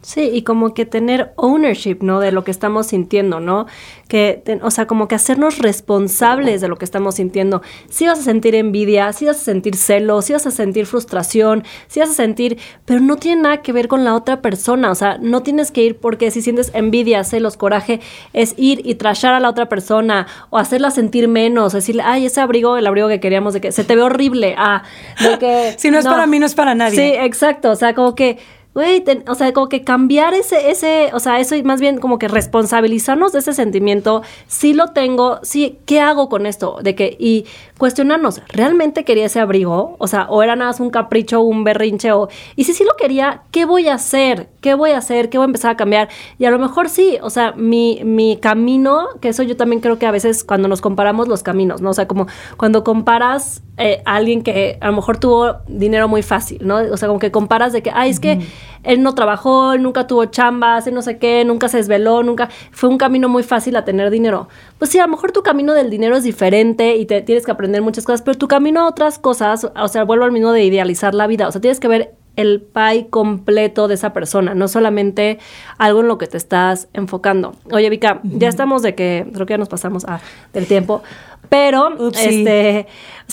Sí, 0.01 0.29
y 0.31 0.43
como 0.43 0.73
que 0.73 0.85
tener 0.85 1.33
ownership, 1.35 1.97
¿no? 2.01 2.19
De 2.19 2.31
lo 2.31 2.43
que 2.43 2.51
estamos 2.51 2.87
sintiendo, 2.87 3.39
¿no? 3.39 3.65
Que, 4.07 4.41
o 4.61 4.71
sea, 4.71 4.87
como 4.87 5.07
que 5.07 5.15
hacernos 5.15 5.57
responsables 5.57 6.61
de 6.61 6.67
lo 6.67 6.77
que 6.77 6.85
estamos 6.85 7.15
sintiendo. 7.15 7.61
Si 7.89 8.07
vas 8.07 8.19
a 8.19 8.23
sentir 8.23 8.55
envidia, 8.55 9.11
si 9.11 9.25
vas 9.25 9.37
a 9.37 9.43
sentir 9.43 9.75
celos, 9.75 10.25
si 10.25 10.33
vas 10.33 10.45
a 10.47 10.51
sentir 10.51 10.85
frustración, 10.85 11.63
si 11.87 11.99
vas 11.99 12.11
a 12.11 12.13
sentir, 12.13 12.57
pero 12.85 12.99
no 12.99 13.17
tiene 13.17 13.41
nada 13.41 13.61
que 13.61 13.73
ver 13.73 13.87
con 13.87 14.03
la 14.03 14.15
otra 14.15 14.41
persona, 14.41 14.91
o 14.91 14.95
sea, 14.95 15.17
no 15.19 15.43
tienes 15.43 15.71
que 15.71 15.83
ir 15.83 15.97
porque 15.97 16.31
si 16.31 16.41
sientes 16.41 16.71
envidia, 16.73 17.23
celos, 17.23 17.57
coraje, 17.57 17.99
es 18.33 18.53
ir 18.57 18.81
y 18.85 18.95
trashar 18.95 19.33
a 19.33 19.39
la 19.39 19.49
otra 19.49 19.67
persona 19.67 20.27
o 20.49 20.57
hacerla 20.57 20.91
sentir 20.91 21.27
menos, 21.27 21.73
decirle, 21.73 22.03
ay, 22.05 22.27
ese 22.27 22.39
abrigo, 22.39 22.77
el 22.77 22.87
abrigo 22.87 23.07
que 23.07 23.19
queríamos, 23.19 23.53
de 23.53 23.61
que 23.61 23.71
se 23.71 23.83
te 23.83 23.95
ve 23.95 24.03
horrible, 24.03 24.55
ah, 24.57 24.83
de 25.19 25.39
que... 25.39 25.75
si 25.77 25.91
no 25.91 25.99
es 25.99 26.05
para 26.05 26.27
mí, 26.27 26.39
no 26.39 26.45
es 26.45 26.55
para 26.55 26.75
nadie. 26.75 26.97
Sí, 26.97 27.17
exacto, 27.19 27.71
o 27.71 27.75
sea, 27.75 27.93
como 27.93 28.15
que 28.15 28.37
güey, 28.77 29.03
o 29.27 29.33
sea, 29.33 29.53
como 29.53 29.69
que 29.69 29.83
cambiar 29.83 30.35
ese, 30.35 30.69
ese, 30.69 31.09
o 31.11 31.19
sea, 31.19 31.39
eso 31.39 31.55
y 31.55 31.63
más 31.63 31.81
bien 31.81 31.97
como 31.97 32.19
que 32.19 32.27
responsabilizarnos 32.27 33.31
de 33.31 33.39
ese 33.39 33.53
sentimiento, 33.53 34.21
si 34.45 34.75
lo 34.75 34.89
tengo, 34.89 35.39
sí, 35.41 35.79
¿qué 35.87 35.99
hago 35.99 36.29
con 36.29 36.45
esto? 36.45 36.77
De 36.83 36.93
que, 36.93 37.17
y 37.19 37.47
cuestionarnos, 37.79 38.43
¿realmente 38.49 39.03
quería 39.03 39.25
ese 39.25 39.39
abrigo? 39.39 39.95
O 39.97 40.05
sea, 40.05 40.27
o 40.29 40.43
era 40.43 40.55
nada 40.55 40.69
más 40.69 40.79
un 40.79 40.91
capricho, 40.91 41.41
un 41.41 41.63
berrinche, 41.63 42.11
o, 42.11 42.29
y 42.55 42.65
si 42.65 42.73
sí 42.75 42.83
lo 42.83 42.95
quería, 42.97 43.41
¿qué 43.49 43.65
voy 43.65 43.87
a 43.87 43.95
hacer? 43.95 44.47
¿Qué 44.61 44.75
voy 44.75 44.91
a 44.91 44.99
hacer? 44.99 45.29
¿Qué 45.29 45.39
voy 45.39 45.45
a 45.45 45.47
empezar 45.47 45.71
a 45.71 45.75
cambiar? 45.75 46.09
Y 46.37 46.45
a 46.45 46.51
lo 46.51 46.59
mejor 46.59 46.89
sí, 46.89 47.17
o 47.23 47.31
sea, 47.31 47.53
mi, 47.53 48.01
mi 48.03 48.37
camino, 48.37 49.07
que 49.21 49.29
eso 49.29 49.41
yo 49.41 49.57
también 49.57 49.81
creo 49.81 49.97
que 49.97 50.05
a 50.05 50.11
veces 50.11 50.43
cuando 50.43 50.67
nos 50.67 50.81
comparamos 50.81 51.27
los 51.27 51.41
caminos, 51.41 51.81
¿no? 51.81 51.89
O 51.89 51.93
sea, 51.95 52.07
como 52.07 52.27
cuando 52.57 52.83
comparas 52.83 53.63
eh, 53.79 54.01
a 54.05 54.15
alguien 54.15 54.41
que 54.41 54.77
a 54.81 54.87
lo 54.87 54.93
mejor 54.93 55.19
tuvo 55.19 55.57
dinero 55.67 56.07
muy 56.07 56.23
fácil, 56.23 56.59
¿no? 56.61 56.77
O 56.77 56.97
sea, 56.97 57.07
como 57.07 57.19
que 57.19 57.31
comparas 57.31 57.73
de 57.73 57.83
que, 57.83 57.91
ay, 57.93 58.09
es 58.09 58.19
que 58.19 58.39
él 58.83 59.03
no 59.03 59.13
trabajó, 59.15 59.73
él 59.73 59.83
nunca 59.83 60.07
tuvo 60.07 60.25
chambas, 60.25 60.87
él 60.87 60.93
no 60.93 61.01
sé 61.01 61.17
qué, 61.17 61.43
nunca 61.45 61.67
se 61.67 61.77
desveló, 61.77 62.23
nunca, 62.23 62.49
fue 62.71 62.89
un 62.89 62.97
camino 62.97 63.29
muy 63.29 63.43
fácil 63.43 63.75
a 63.75 63.85
tener 63.85 64.09
dinero. 64.09 64.47
Pues 64.79 64.91
sí, 64.91 64.99
a 64.99 65.03
lo 65.03 65.09
mejor 65.09 65.31
tu 65.31 65.43
camino 65.43 65.73
del 65.73 65.89
dinero 65.89 66.15
es 66.15 66.23
diferente 66.23 66.95
y 66.95 67.05
te 67.05 67.21
tienes 67.21 67.45
que 67.45 67.51
aprender 67.51 67.81
muchas 67.81 68.05
cosas, 68.05 68.21
pero 68.21 68.37
tu 68.37 68.47
camino 68.47 68.81
a 68.81 68.87
otras 68.87 69.19
cosas, 69.19 69.67
o 69.75 69.87
sea, 69.87 70.03
vuelvo 70.03 70.25
al 70.25 70.31
mismo 70.31 70.51
de 70.51 70.63
idealizar 70.63 71.13
la 71.13 71.27
vida, 71.27 71.47
o 71.47 71.51
sea, 71.51 71.61
tienes 71.61 71.79
que 71.79 71.87
ver 71.87 72.13
el 72.37 72.61
pie 72.61 73.07
completo 73.09 73.87
de 73.87 73.95
esa 73.95 74.13
persona, 74.13 74.53
no 74.53 74.67
solamente 74.67 75.39
algo 75.77 76.01
en 76.01 76.07
lo 76.07 76.17
que 76.17 76.27
te 76.27 76.37
estás 76.37 76.87
enfocando. 76.93 77.55
Oye, 77.71 77.89
Vika, 77.89 78.21
ya 78.23 78.47
estamos 78.47 78.83
de 78.83 78.95
que, 78.95 79.27
creo 79.33 79.45
que 79.45 79.53
ya 79.55 79.57
nos 79.57 79.69
pasamos 79.69 80.05
a, 80.05 80.21
del 80.53 80.67
tiempo, 80.67 81.01
pero 81.49 81.97
este, 82.13 82.87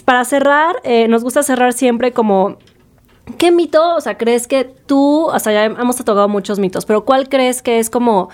para 0.05 0.25
cerrar, 0.25 0.77
eh, 0.85 1.07
nos 1.09 1.23
gusta 1.23 1.43
cerrar 1.43 1.75
siempre 1.75 2.13
como 2.13 2.57
¿Qué 3.39 3.51
mito, 3.51 3.97
o 3.97 4.01
sea, 4.01 4.19
crees 4.19 4.47
que 4.47 4.65
tú, 4.65 5.27
o 5.27 5.39
sea, 5.39 5.53
ya 5.53 5.65
hemos 5.65 5.97
tocado 5.97 6.29
muchos 6.29 6.59
mitos, 6.59 6.85
pero 6.85 7.05
cuál 7.05 7.29
crees 7.29 7.63
que 7.63 7.79
es 7.79 7.89
como 7.89 8.29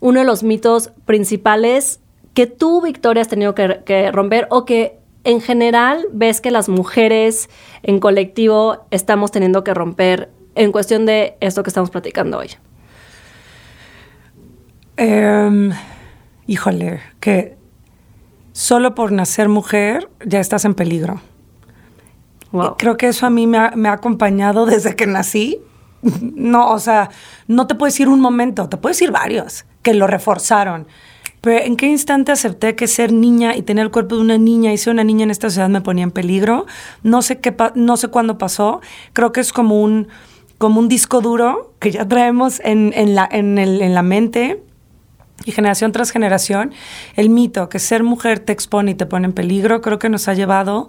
uno 0.00 0.20
de 0.20 0.26
los 0.26 0.42
mitos 0.42 0.92
principales 1.06 2.00
que 2.34 2.46
tú, 2.46 2.82
Victoria, 2.82 3.22
has 3.22 3.28
tenido 3.28 3.54
que, 3.54 4.10
romper 4.12 4.46
o 4.50 4.66
que 4.66 4.98
en 5.24 5.40
general 5.40 6.06
ves 6.12 6.42
que 6.42 6.50
las 6.50 6.68
mujeres 6.68 7.48
en 7.82 8.00
colectivo 8.00 8.84
estamos 8.90 9.30
teniendo 9.30 9.64
que 9.64 9.72
romper 9.72 10.30
en 10.54 10.72
cuestión 10.72 11.06
de 11.06 11.36
esto 11.40 11.62
que 11.62 11.70
estamos 11.70 11.90
platicando 11.90 12.38
hoy? 12.38 12.50
Em, 14.96 15.72
híjole, 16.46 17.00
que 17.20 17.56
solo 18.52 18.94
por 18.94 19.10
nacer 19.10 19.48
mujer 19.48 20.10
ya 20.24 20.40
estás 20.40 20.64
en 20.66 20.74
peligro. 20.74 21.20
Creo 22.78 22.96
que 22.96 23.08
eso 23.08 23.26
a 23.26 23.30
mí 23.30 23.46
me 23.46 23.58
ha, 23.58 23.92
acompañado 23.92 24.66
desde 24.66 24.96
que 24.96 25.06
nací. 25.06 25.58
No, 26.20 26.70
o 26.70 26.78
sea, 26.78 27.10
no 27.48 27.66
te 27.66 27.74
puedes 27.74 27.98
ir 27.98 28.08
un 28.08 28.20
momento, 28.20 28.68
te 28.68 28.76
puedes 28.76 29.00
ir 29.00 29.10
varios 29.10 29.64
que 29.82 29.94
lo 29.94 30.06
reforzaron. 30.06 30.86
Pero 31.40 31.64
¿en 31.64 31.76
qué 31.76 31.86
instante 31.86 32.32
acepté 32.32 32.74
que 32.74 32.86
ser 32.86 33.12
niña 33.12 33.54
y 33.56 33.62
tener 33.62 33.84
el 33.84 33.90
cuerpo 33.90 34.16
de 34.16 34.22
una 34.22 34.38
niña 34.38 34.72
y 34.72 34.78
ser 34.78 34.92
una 34.92 35.04
niña 35.04 35.24
en 35.24 35.30
esta 35.30 35.48
sociedad 35.48 35.68
me 35.68 35.80
ponía 35.80 36.04
en 36.04 36.10
peligro? 36.10 36.66
No 37.02 37.20
sé, 37.22 37.40
qué 37.40 37.54
no 37.74 37.96
sé 37.96 38.08
cuándo 38.08 38.38
pasó. 38.38 38.80
Creo 39.12 39.32
que 39.32 39.40
es 39.40 39.52
como 39.52 39.82
un, 39.82 40.08
como 40.58 40.80
un 40.80 40.88
disco 40.88 41.20
duro 41.20 41.74
que 41.80 41.90
ya 41.90 42.06
traemos 42.06 42.60
en, 42.64 42.92
en, 42.94 43.14
la, 43.14 43.28
en, 43.30 43.58
el, 43.58 43.82
en 43.82 43.94
la 43.94 44.02
mente 44.02 44.62
y 45.44 45.52
generación 45.52 45.92
tras 45.92 46.10
generación, 46.10 46.72
el 47.16 47.28
mito 47.28 47.68
que 47.68 47.78
ser 47.78 48.02
mujer 48.02 48.38
te 48.38 48.52
expone 48.52 48.92
y 48.92 48.94
te 48.94 49.06
pone 49.06 49.26
en 49.26 49.32
peligro, 49.32 49.80
creo 49.80 49.98
que 49.98 50.08
nos 50.08 50.28
ha 50.28 50.34
llevado 50.34 50.88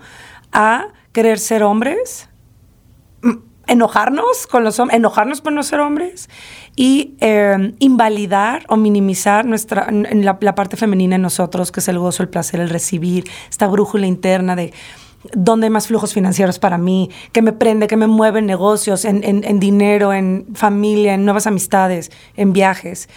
a 0.51 0.87
querer 1.15 1.39
ser 1.39 1.63
hombres, 1.63 2.27
enojarnos 3.67 4.47
con 4.47 4.65
los 4.65 4.81
hombres, 4.81 4.97
enojarnos 4.97 5.39
por 5.39 5.53
no 5.53 5.63
ser 5.63 5.79
hombres 5.79 6.29
y 6.75 7.15
em, 7.21 7.73
invalidar 7.79 8.65
o 8.67 8.75
minimizar 8.75 9.45
nuestra, 9.45 9.87
la, 9.91 10.55
parte 10.55 10.75
femenina 10.75 11.15
en 11.15 11.21
nosotros, 11.21 11.71
que 11.71 11.79
es 11.79 11.87
el 11.87 11.99
gozo, 11.99 12.21
el 12.21 12.27
placer, 12.27 12.59
el 12.59 12.69
recibir, 12.69 13.23
esta 13.49 13.65
brújula 13.65 14.07
interna 14.07 14.57
de 14.57 14.73
dónde 15.33 15.67
hay 15.67 15.71
más 15.71 15.87
flujos 15.87 16.13
financieros 16.13 16.59
para 16.59 16.77
mí, 16.77 17.09
que 17.31 17.41
me 17.41 17.53
prende, 17.53 17.87
que 17.87 17.95
me 17.95 18.07
mueve 18.07 18.39
en 18.39 18.45
negocios, 18.45 19.05
en, 19.05 19.59
dinero, 19.61 20.11
en 20.11 20.47
familia, 20.53 21.13
en 21.13 21.23
nuevas 21.23 21.47
amistades, 21.47 22.11
en 22.35 22.51
viajes. 22.51 23.07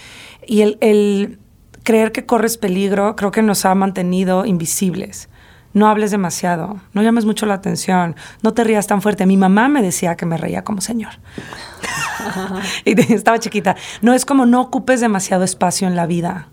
Y 0.46 0.60
el, 0.60 0.78
el 0.80 1.40
creer 1.82 2.12
que 2.12 2.26
corres 2.26 2.58
peligro 2.58 3.16
creo 3.16 3.32
que 3.32 3.42
nos 3.42 3.64
ha 3.64 3.74
mantenido 3.74 4.46
invisibles 4.46 5.28
no 5.74 5.88
hables 5.88 6.10
demasiado, 6.10 6.80
no 6.92 7.02
llames 7.02 7.24
mucho 7.24 7.46
la 7.46 7.54
atención, 7.54 8.16
no 8.42 8.54
te 8.54 8.64
rías 8.64 8.86
tan 8.86 9.02
fuerte. 9.02 9.26
Mi 9.26 9.36
mamá 9.36 9.68
me 9.68 9.82
decía 9.82 10.16
que 10.16 10.26
me 10.26 10.36
reía 10.36 10.64
como 10.64 10.80
señor. 10.80 11.12
y 12.84 13.12
estaba 13.12 13.38
chiquita. 13.38 13.76
No 14.02 14.14
es 14.14 14.24
como 14.24 14.46
no 14.46 14.60
ocupes 14.60 15.00
demasiado 15.00 15.44
espacio 15.44 15.88
en 15.88 15.96
la 15.96 16.06
vida, 16.06 16.48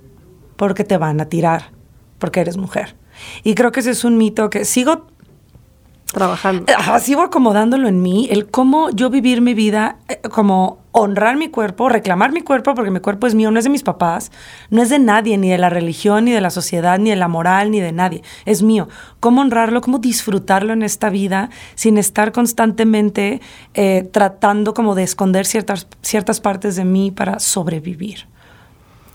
porque 0.56 0.84
te 0.84 0.98
van 0.98 1.20
a 1.22 1.26
tirar, 1.26 1.72
porque 2.20 2.42
eres 2.42 2.58
mujer. 2.58 2.96
Y 3.44 3.56
creo 3.56 3.72
que 3.72 3.80
ese 3.80 3.92
es 3.92 4.04
un 4.04 4.18
mito 4.18 4.50
que 4.50 4.66
sigo 4.66 5.08
trabajando. 6.16 6.66
sigo 7.00 7.22
acomodándolo 7.22 7.88
en 7.88 8.02
mí, 8.02 8.28
el 8.32 8.48
cómo 8.48 8.90
yo 8.90 9.10
vivir 9.10 9.42
mi 9.42 9.54
vida, 9.54 9.98
eh, 10.08 10.22
como 10.32 10.80
honrar 10.94 11.36
mi 11.36 11.50
cuerpo, 11.50 11.90
reclamar 11.90 12.32
mi 12.32 12.40
cuerpo, 12.40 12.74
porque 12.74 12.90
mi 12.90 13.02
cuerpo 13.02 13.28
es 13.28 13.36
mío, 13.36 13.52
no 13.52 13.60
es 13.60 13.66
de 13.66 13.70
mis 13.70 13.84
papás, 13.84 14.32
no 14.70 14.82
es 14.82 14.90
de 14.90 14.98
nadie, 14.98 15.38
ni 15.38 15.50
de 15.50 15.58
la 15.58 15.70
religión, 15.70 16.24
ni 16.24 16.32
de 16.32 16.40
la 16.40 16.50
sociedad, 16.50 16.98
ni 16.98 17.10
de 17.10 17.18
la 17.18 17.28
moral, 17.28 17.70
ni 17.70 17.82
de 17.82 17.92
nadie, 17.92 18.24
es 18.46 18.64
mío. 18.64 18.88
¿Cómo 19.20 19.42
honrarlo, 19.42 19.82
cómo 19.82 20.00
disfrutarlo 20.00 20.72
en 20.72 20.84
esta 20.84 21.10
vida 21.10 21.50
sin 21.76 21.98
estar 21.98 22.32
constantemente 22.32 23.42
eh, 23.74 24.10
tratando 24.10 24.74
como 24.74 24.96
de 24.96 25.04
esconder 25.04 25.46
ciertas, 25.46 25.86
ciertas 26.02 26.40
partes 26.40 26.78
de 26.78 26.86
mí 26.86 27.12
para 27.12 27.40
sobrevivir? 27.40 28.28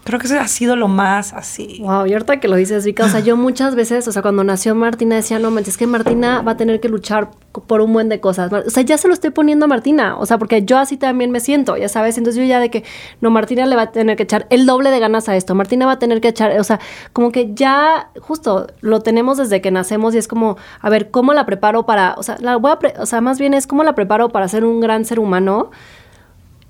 Creo 0.05 0.19
que 0.19 0.27
eso 0.27 0.41
ha 0.41 0.49
sido 0.49 0.77
lo 0.77 0.89
más 0.89 1.35
así. 1.35 1.79
Wow, 1.83 2.07
y 2.07 2.15
ahorita 2.15 2.41
que 2.41 2.49
lo 2.49 2.57
dices, 2.57 2.85
Vika, 2.87 3.05
o 3.05 3.09
sea, 3.09 3.21
yo 3.21 3.37
muchas 3.37 3.75
veces, 3.75 4.09
o 4.09 4.13
sea, 4.13 4.23
cuando 4.23 4.43
nació 4.45 4.75
Martina 4.75 5.17
decía, 5.17 5.39
no, 5.39 5.57
es 5.59 5.77
que 5.77 5.87
Martina 5.87 6.41
va 6.41 6.53
a 6.53 6.57
tener 6.57 6.81
que 6.81 6.89
luchar 6.89 7.31
por 7.67 7.83
un 7.83 7.93
buen 7.93 8.09
de 8.09 8.19
cosas. 8.19 8.51
O 8.53 8.71
sea, 8.71 8.83
ya 8.83 8.97
se 8.97 9.09
lo 9.09 9.15
estoy 9.15 9.31
poniendo 9.31 9.67
a 9.67 9.69
Martina, 9.69 10.17
o 10.17 10.25
sea, 10.25 10.39
porque 10.39 10.65
yo 10.65 10.79
así 10.79 10.97
también 10.97 11.31
me 11.31 11.41
siento, 11.41 11.77
ya 11.77 11.89
sabes, 11.89 12.17
entonces 12.17 12.41
yo 12.41 12.49
ya 12.49 12.61
de 12.61 12.71
que, 12.71 12.83
no, 13.21 13.31
Martina 13.31 13.67
le 13.67 13.77
va 13.77 13.83
a 13.83 13.93
tener 13.93 14.17
que 14.17 14.23
echar 14.23 14.47
el 14.49 14.65
doble 14.65 14.91
de 14.91 15.01
ganas 15.01 15.29
a 15.29 15.37
esto, 15.37 15.55
Martina 15.55 15.85
va 15.85 15.93
a 15.93 15.99
tener 15.99 16.23
que 16.23 16.29
echar, 16.29 16.59
o 16.59 16.65
sea, 16.65 16.81
como 17.13 17.31
que 17.31 17.53
ya 17.55 18.11
justo 18.21 18.69
lo 18.81 19.01
tenemos 19.01 19.37
desde 19.37 19.61
que 19.61 19.71
nacemos 19.71 20.15
y 20.15 20.19
es 20.19 20.29
como, 20.29 20.57
a 20.81 20.89
ver, 20.89 21.11
¿cómo 21.11 21.35
la 21.35 21.45
preparo 21.45 21.85
para, 21.85 22.15
o 22.17 22.23
sea, 22.23 22.37
la 22.41 22.57
voy 22.57 22.73
a, 22.73 23.03
o 23.03 23.07
sea, 23.07 23.21
más 23.21 23.39
bien 23.39 23.53
es 23.53 23.67
cómo 23.67 23.85
la 23.85 23.95
preparo 23.95 24.31
para 24.31 24.49
ser 24.49 24.65
un 24.65 24.81
gran 24.81 25.05
ser 25.05 25.21
humano? 25.21 25.71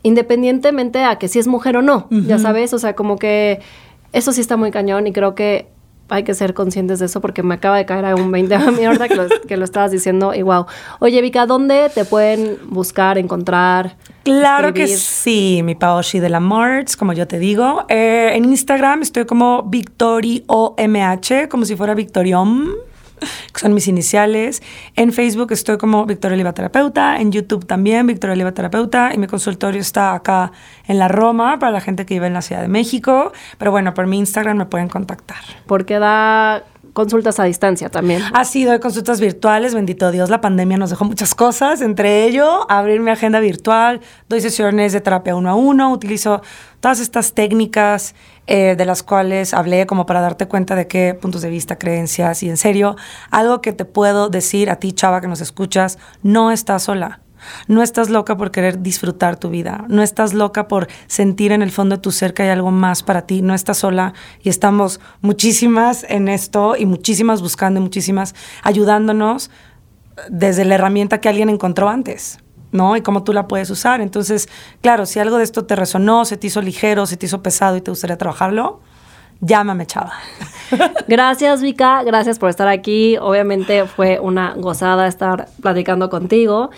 Independientemente 0.03 1.05
a 1.05 1.17
que 1.19 1.29
si 1.29 1.39
es 1.39 1.47
mujer 1.47 1.77
o 1.77 1.83
no, 1.83 2.09
ya 2.11 2.39
sabes, 2.39 2.73
o 2.73 2.79
sea, 2.79 2.95
como 2.95 3.17
que 3.19 3.61
eso 4.13 4.33
sí 4.33 4.41
está 4.41 4.57
muy 4.57 4.71
cañón 4.71 5.07
y 5.07 5.13
creo 5.13 5.35
que 5.35 5.69
hay 6.11 6.25
que 6.25 6.35
ser 6.35 6.55
conscientes 6.55 6.99
de 6.99 7.07
eso 7.07 7.21
porque 7.21 7.43
me 7.43 7.55
acaba 7.55 7.77
de 7.77 7.87
caer 7.87 8.05
a 8.05 8.15
un 8.15 8.31
20 8.33 8.55
a 8.55 8.71
mi 8.71 8.79
que 9.09 9.15
lo, 9.15 9.29
que 9.47 9.57
lo 9.57 9.65
estabas 9.65 9.91
diciendo 9.91 10.35
y 10.35 10.43
wow. 10.43 10.67
Oye, 10.99 11.21
Vika, 11.23 11.47
¿dónde 11.47 11.89
te 11.95 12.05
pueden 12.05 12.59
buscar, 12.69 13.17
encontrar? 13.17 13.97
Claro 14.25 14.75
que 14.75 14.89
sí, 14.89 15.63
mi 15.65 15.75
Paoshi 15.75 16.19
de 16.19 16.29
la 16.29 16.41
Marts, 16.41 16.97
como 16.97 17.13
yo 17.13 17.27
te 17.27 17.39
digo. 17.39 17.85
Eh, 17.89 18.33
en 18.35 18.45
Instagram 18.45 19.03
estoy 19.03 19.25
como 19.25 19.63
Victori 19.63 20.45
OMH, 20.47 21.49
como 21.49 21.65
si 21.65 21.77
fuera 21.77 21.95
Victoriom 21.95 22.67
que 23.53 23.61
son 23.61 23.75
mis 23.75 23.89
iniciales. 23.89 24.63
En 24.97 25.13
Facebook 25.13 25.53
estoy 25.53 25.79
como 25.79 26.07
Victoria 26.07 26.35
Oliva 26.35 26.53
Terapeuta, 26.53 27.21
en 27.21 27.33
YouTube 27.33 27.67
también 27.67 28.07
Victoria 28.07 28.35
Oliva 28.35 28.53
Terapeuta 28.53 29.13
y 29.15 29.19
mi 29.19 29.27
consultorio 29.27 29.81
está 29.81 30.15
acá 30.15 30.53
en 30.87 30.99
la 30.99 31.09
Roma 31.09 31.59
para 31.59 31.73
la 31.73 31.81
gente 31.81 32.07
que 32.07 32.15
vive 32.15 32.27
en 32.27 32.35
la 32.35 32.43
Ciudad 32.43 32.63
de 32.63 32.69
México. 32.69 33.33
Pero 33.59 33.71
bueno, 33.71 33.95
por 33.95 34.07
mi 34.07 34.19
Instagram 34.19 34.59
me 34.59 34.67
pueden 34.67 34.89
contactar. 34.89 35.39
Porque 35.67 35.99
da 35.99 36.65
consultas 36.93 37.41
a 37.41 37.45
distancia 37.45 37.89
también. 37.89 38.23
Ha 38.33 38.45
sido 38.45 38.79
consultas 38.81 39.21
virtuales, 39.21 39.75
bendito 39.75 40.11
Dios, 40.11 40.31
la 40.31 40.41
pandemia 40.41 40.77
nos 40.77 40.91
dejó 40.91 41.05
muchas 41.05 41.35
cosas, 41.35 41.81
entre 41.81 42.25
ello 42.25 42.71
abrir 42.71 43.01
mi 43.01 43.11
agenda 43.11 43.41
virtual, 43.41 44.01
doy 44.29 44.41
sesiones 44.41 44.93
de 44.93 45.01
terapia 45.01 45.35
uno 45.35 45.51
a 45.51 45.55
uno, 45.55 45.93
utilizo 45.93 46.43
todas 46.81 47.01
estas 47.01 47.35
técnicas 47.35 48.15
eh, 48.47 48.75
de 48.77 48.85
las 48.85 49.03
cuales 49.03 49.55
hablé 49.55 49.87
como 49.87 50.07
para 50.07 50.21
darte 50.21 50.49
cuenta 50.49 50.75
de 50.75 50.89
qué 50.89 51.15
puntos 51.15 51.43
de 51.43 51.51
vista, 51.51 51.79
creencias 51.79 52.43
y 52.43 52.49
en 52.49 52.57
serio, 52.57 52.97
algo 53.31 53.61
que 53.61 53.73
te 53.73 53.85
puedo 53.85 54.29
decir 54.29 54.71
a 54.71 54.77
ti, 54.77 54.93
chava, 54.93 55.21
que 55.21 55.29
nos 55.29 55.41
escuchas, 55.41 55.99
no 56.23 56.51
estás 56.51 56.83
sola. 56.85 57.21
No 57.69 57.83
estás 57.83 58.11
loca 58.11 58.37
por 58.37 58.51
querer 58.51 58.83
disfrutar 58.83 59.37
tu 59.37 59.51
vida. 59.51 59.85
No 59.89 60.03
estás 60.03 60.35
loca 60.35 60.69
por 60.69 60.89
sentir 61.07 61.53
en 61.53 61.63
el 61.63 61.71
fondo 61.71 61.97
de 61.97 62.03
tu 62.03 62.13
ser 62.13 62.35
que 62.35 62.43
hay 62.43 62.49
algo 62.51 62.71
más 62.71 63.03
para 63.03 63.23
ti. 63.23 63.43
No 63.43 63.55
estás 63.55 63.79
sola 63.79 64.15
y 64.43 64.49
estamos 64.49 65.01
muchísimas 65.21 66.05
en 66.09 66.29
esto 66.29 66.77
y 66.77 66.87
muchísimas 66.87 67.43
buscando 67.43 67.81
y 67.81 67.83
muchísimas 67.83 68.35
ayudándonos 68.63 69.51
desde 70.29 70.65
la 70.65 70.75
herramienta 70.75 71.21
que 71.21 71.29
alguien 71.29 71.49
encontró 71.49 71.89
antes. 71.89 72.39
¿no? 72.73 72.97
Y 72.97 73.03
cómo 73.03 73.25
tú 73.25 73.33
la 73.33 73.49
puedes 73.49 73.71
usar. 73.71 74.01
Entonces, 74.01 74.49
claro, 74.81 75.07
si 75.07 75.19
algo 75.19 75.39
de 75.39 75.45
esto 75.45 75.65
te 75.65 75.77
resonó, 75.77 76.25
se 76.25 76.37
te 76.37 76.47
hizo 76.47 76.63
ligero, 76.63 77.07
se 77.07 77.17
te 77.17 77.27
hizo 77.27 77.43
pesado 77.43 77.77
y 77.77 77.81
te 77.81 77.91
gustaría 77.91 78.17
trabajarlo, 78.17 78.81
llámame, 79.41 79.87
chava. 79.87 80.13
Gracias, 81.09 81.63
Vika. 81.63 82.03
Gracias 82.05 82.39
por 82.39 82.51
estar 82.51 82.69
aquí. 82.69 83.17
Obviamente 83.19 83.87
fue 83.87 84.21
una 84.21 84.55
gozada 84.57 85.07
estar 85.07 85.49
platicando 85.61 86.09
contigo. 86.11 86.71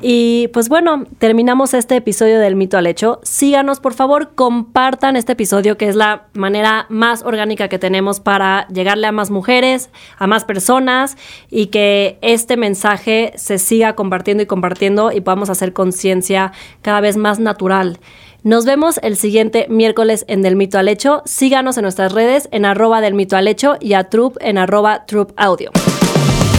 Y 0.00 0.48
pues 0.48 0.68
bueno, 0.68 1.04
terminamos 1.18 1.74
este 1.74 1.96
episodio 1.96 2.38
del 2.38 2.56
mito 2.56 2.78
al 2.78 2.86
hecho. 2.86 3.20
Síganos, 3.22 3.80
por 3.80 3.94
favor, 3.94 4.34
compartan 4.34 5.16
este 5.16 5.32
episodio, 5.32 5.76
que 5.76 5.88
es 5.88 5.96
la 5.96 6.26
manera 6.34 6.86
más 6.88 7.22
orgánica 7.24 7.68
que 7.68 7.78
tenemos 7.78 8.20
para 8.20 8.66
llegarle 8.68 9.06
a 9.06 9.12
más 9.12 9.30
mujeres, 9.30 9.90
a 10.18 10.26
más 10.26 10.44
personas 10.44 11.16
y 11.50 11.66
que 11.66 12.18
este 12.22 12.56
mensaje 12.56 13.32
se 13.36 13.58
siga 13.58 13.94
compartiendo 13.94 14.42
y 14.42 14.46
compartiendo 14.46 15.12
y 15.12 15.20
podamos 15.20 15.50
hacer 15.50 15.72
conciencia 15.72 16.52
cada 16.82 17.00
vez 17.00 17.16
más 17.16 17.40
natural. 17.40 17.98
Nos 18.42 18.64
vemos 18.64 18.98
el 19.02 19.16
siguiente 19.16 19.66
miércoles 19.68 20.24
en 20.26 20.40
Del 20.40 20.56
Mito 20.56 20.78
al 20.78 20.88
Hecho. 20.88 21.20
Síganos 21.26 21.76
en 21.76 21.82
nuestras 21.82 22.12
redes 22.12 22.48
en 22.52 22.64
arroba 22.64 23.02
del 23.02 23.12
mito 23.12 23.36
al 23.36 23.46
hecho 23.46 23.76
y 23.80 23.92
a 23.92 24.04
Troop 24.04 24.38
en 24.40 24.56
arroba 24.56 25.04
Troop 25.04 25.32
Audio. 25.36 25.70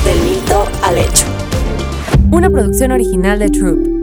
Del 0.06 0.20
Mito 0.22 0.64
al 0.84 1.00
Hecho. 1.00 1.26
Una 2.32 2.52
producción 2.52 2.92
original 2.92 3.40
de 3.40 3.50
Troop. 3.50 4.01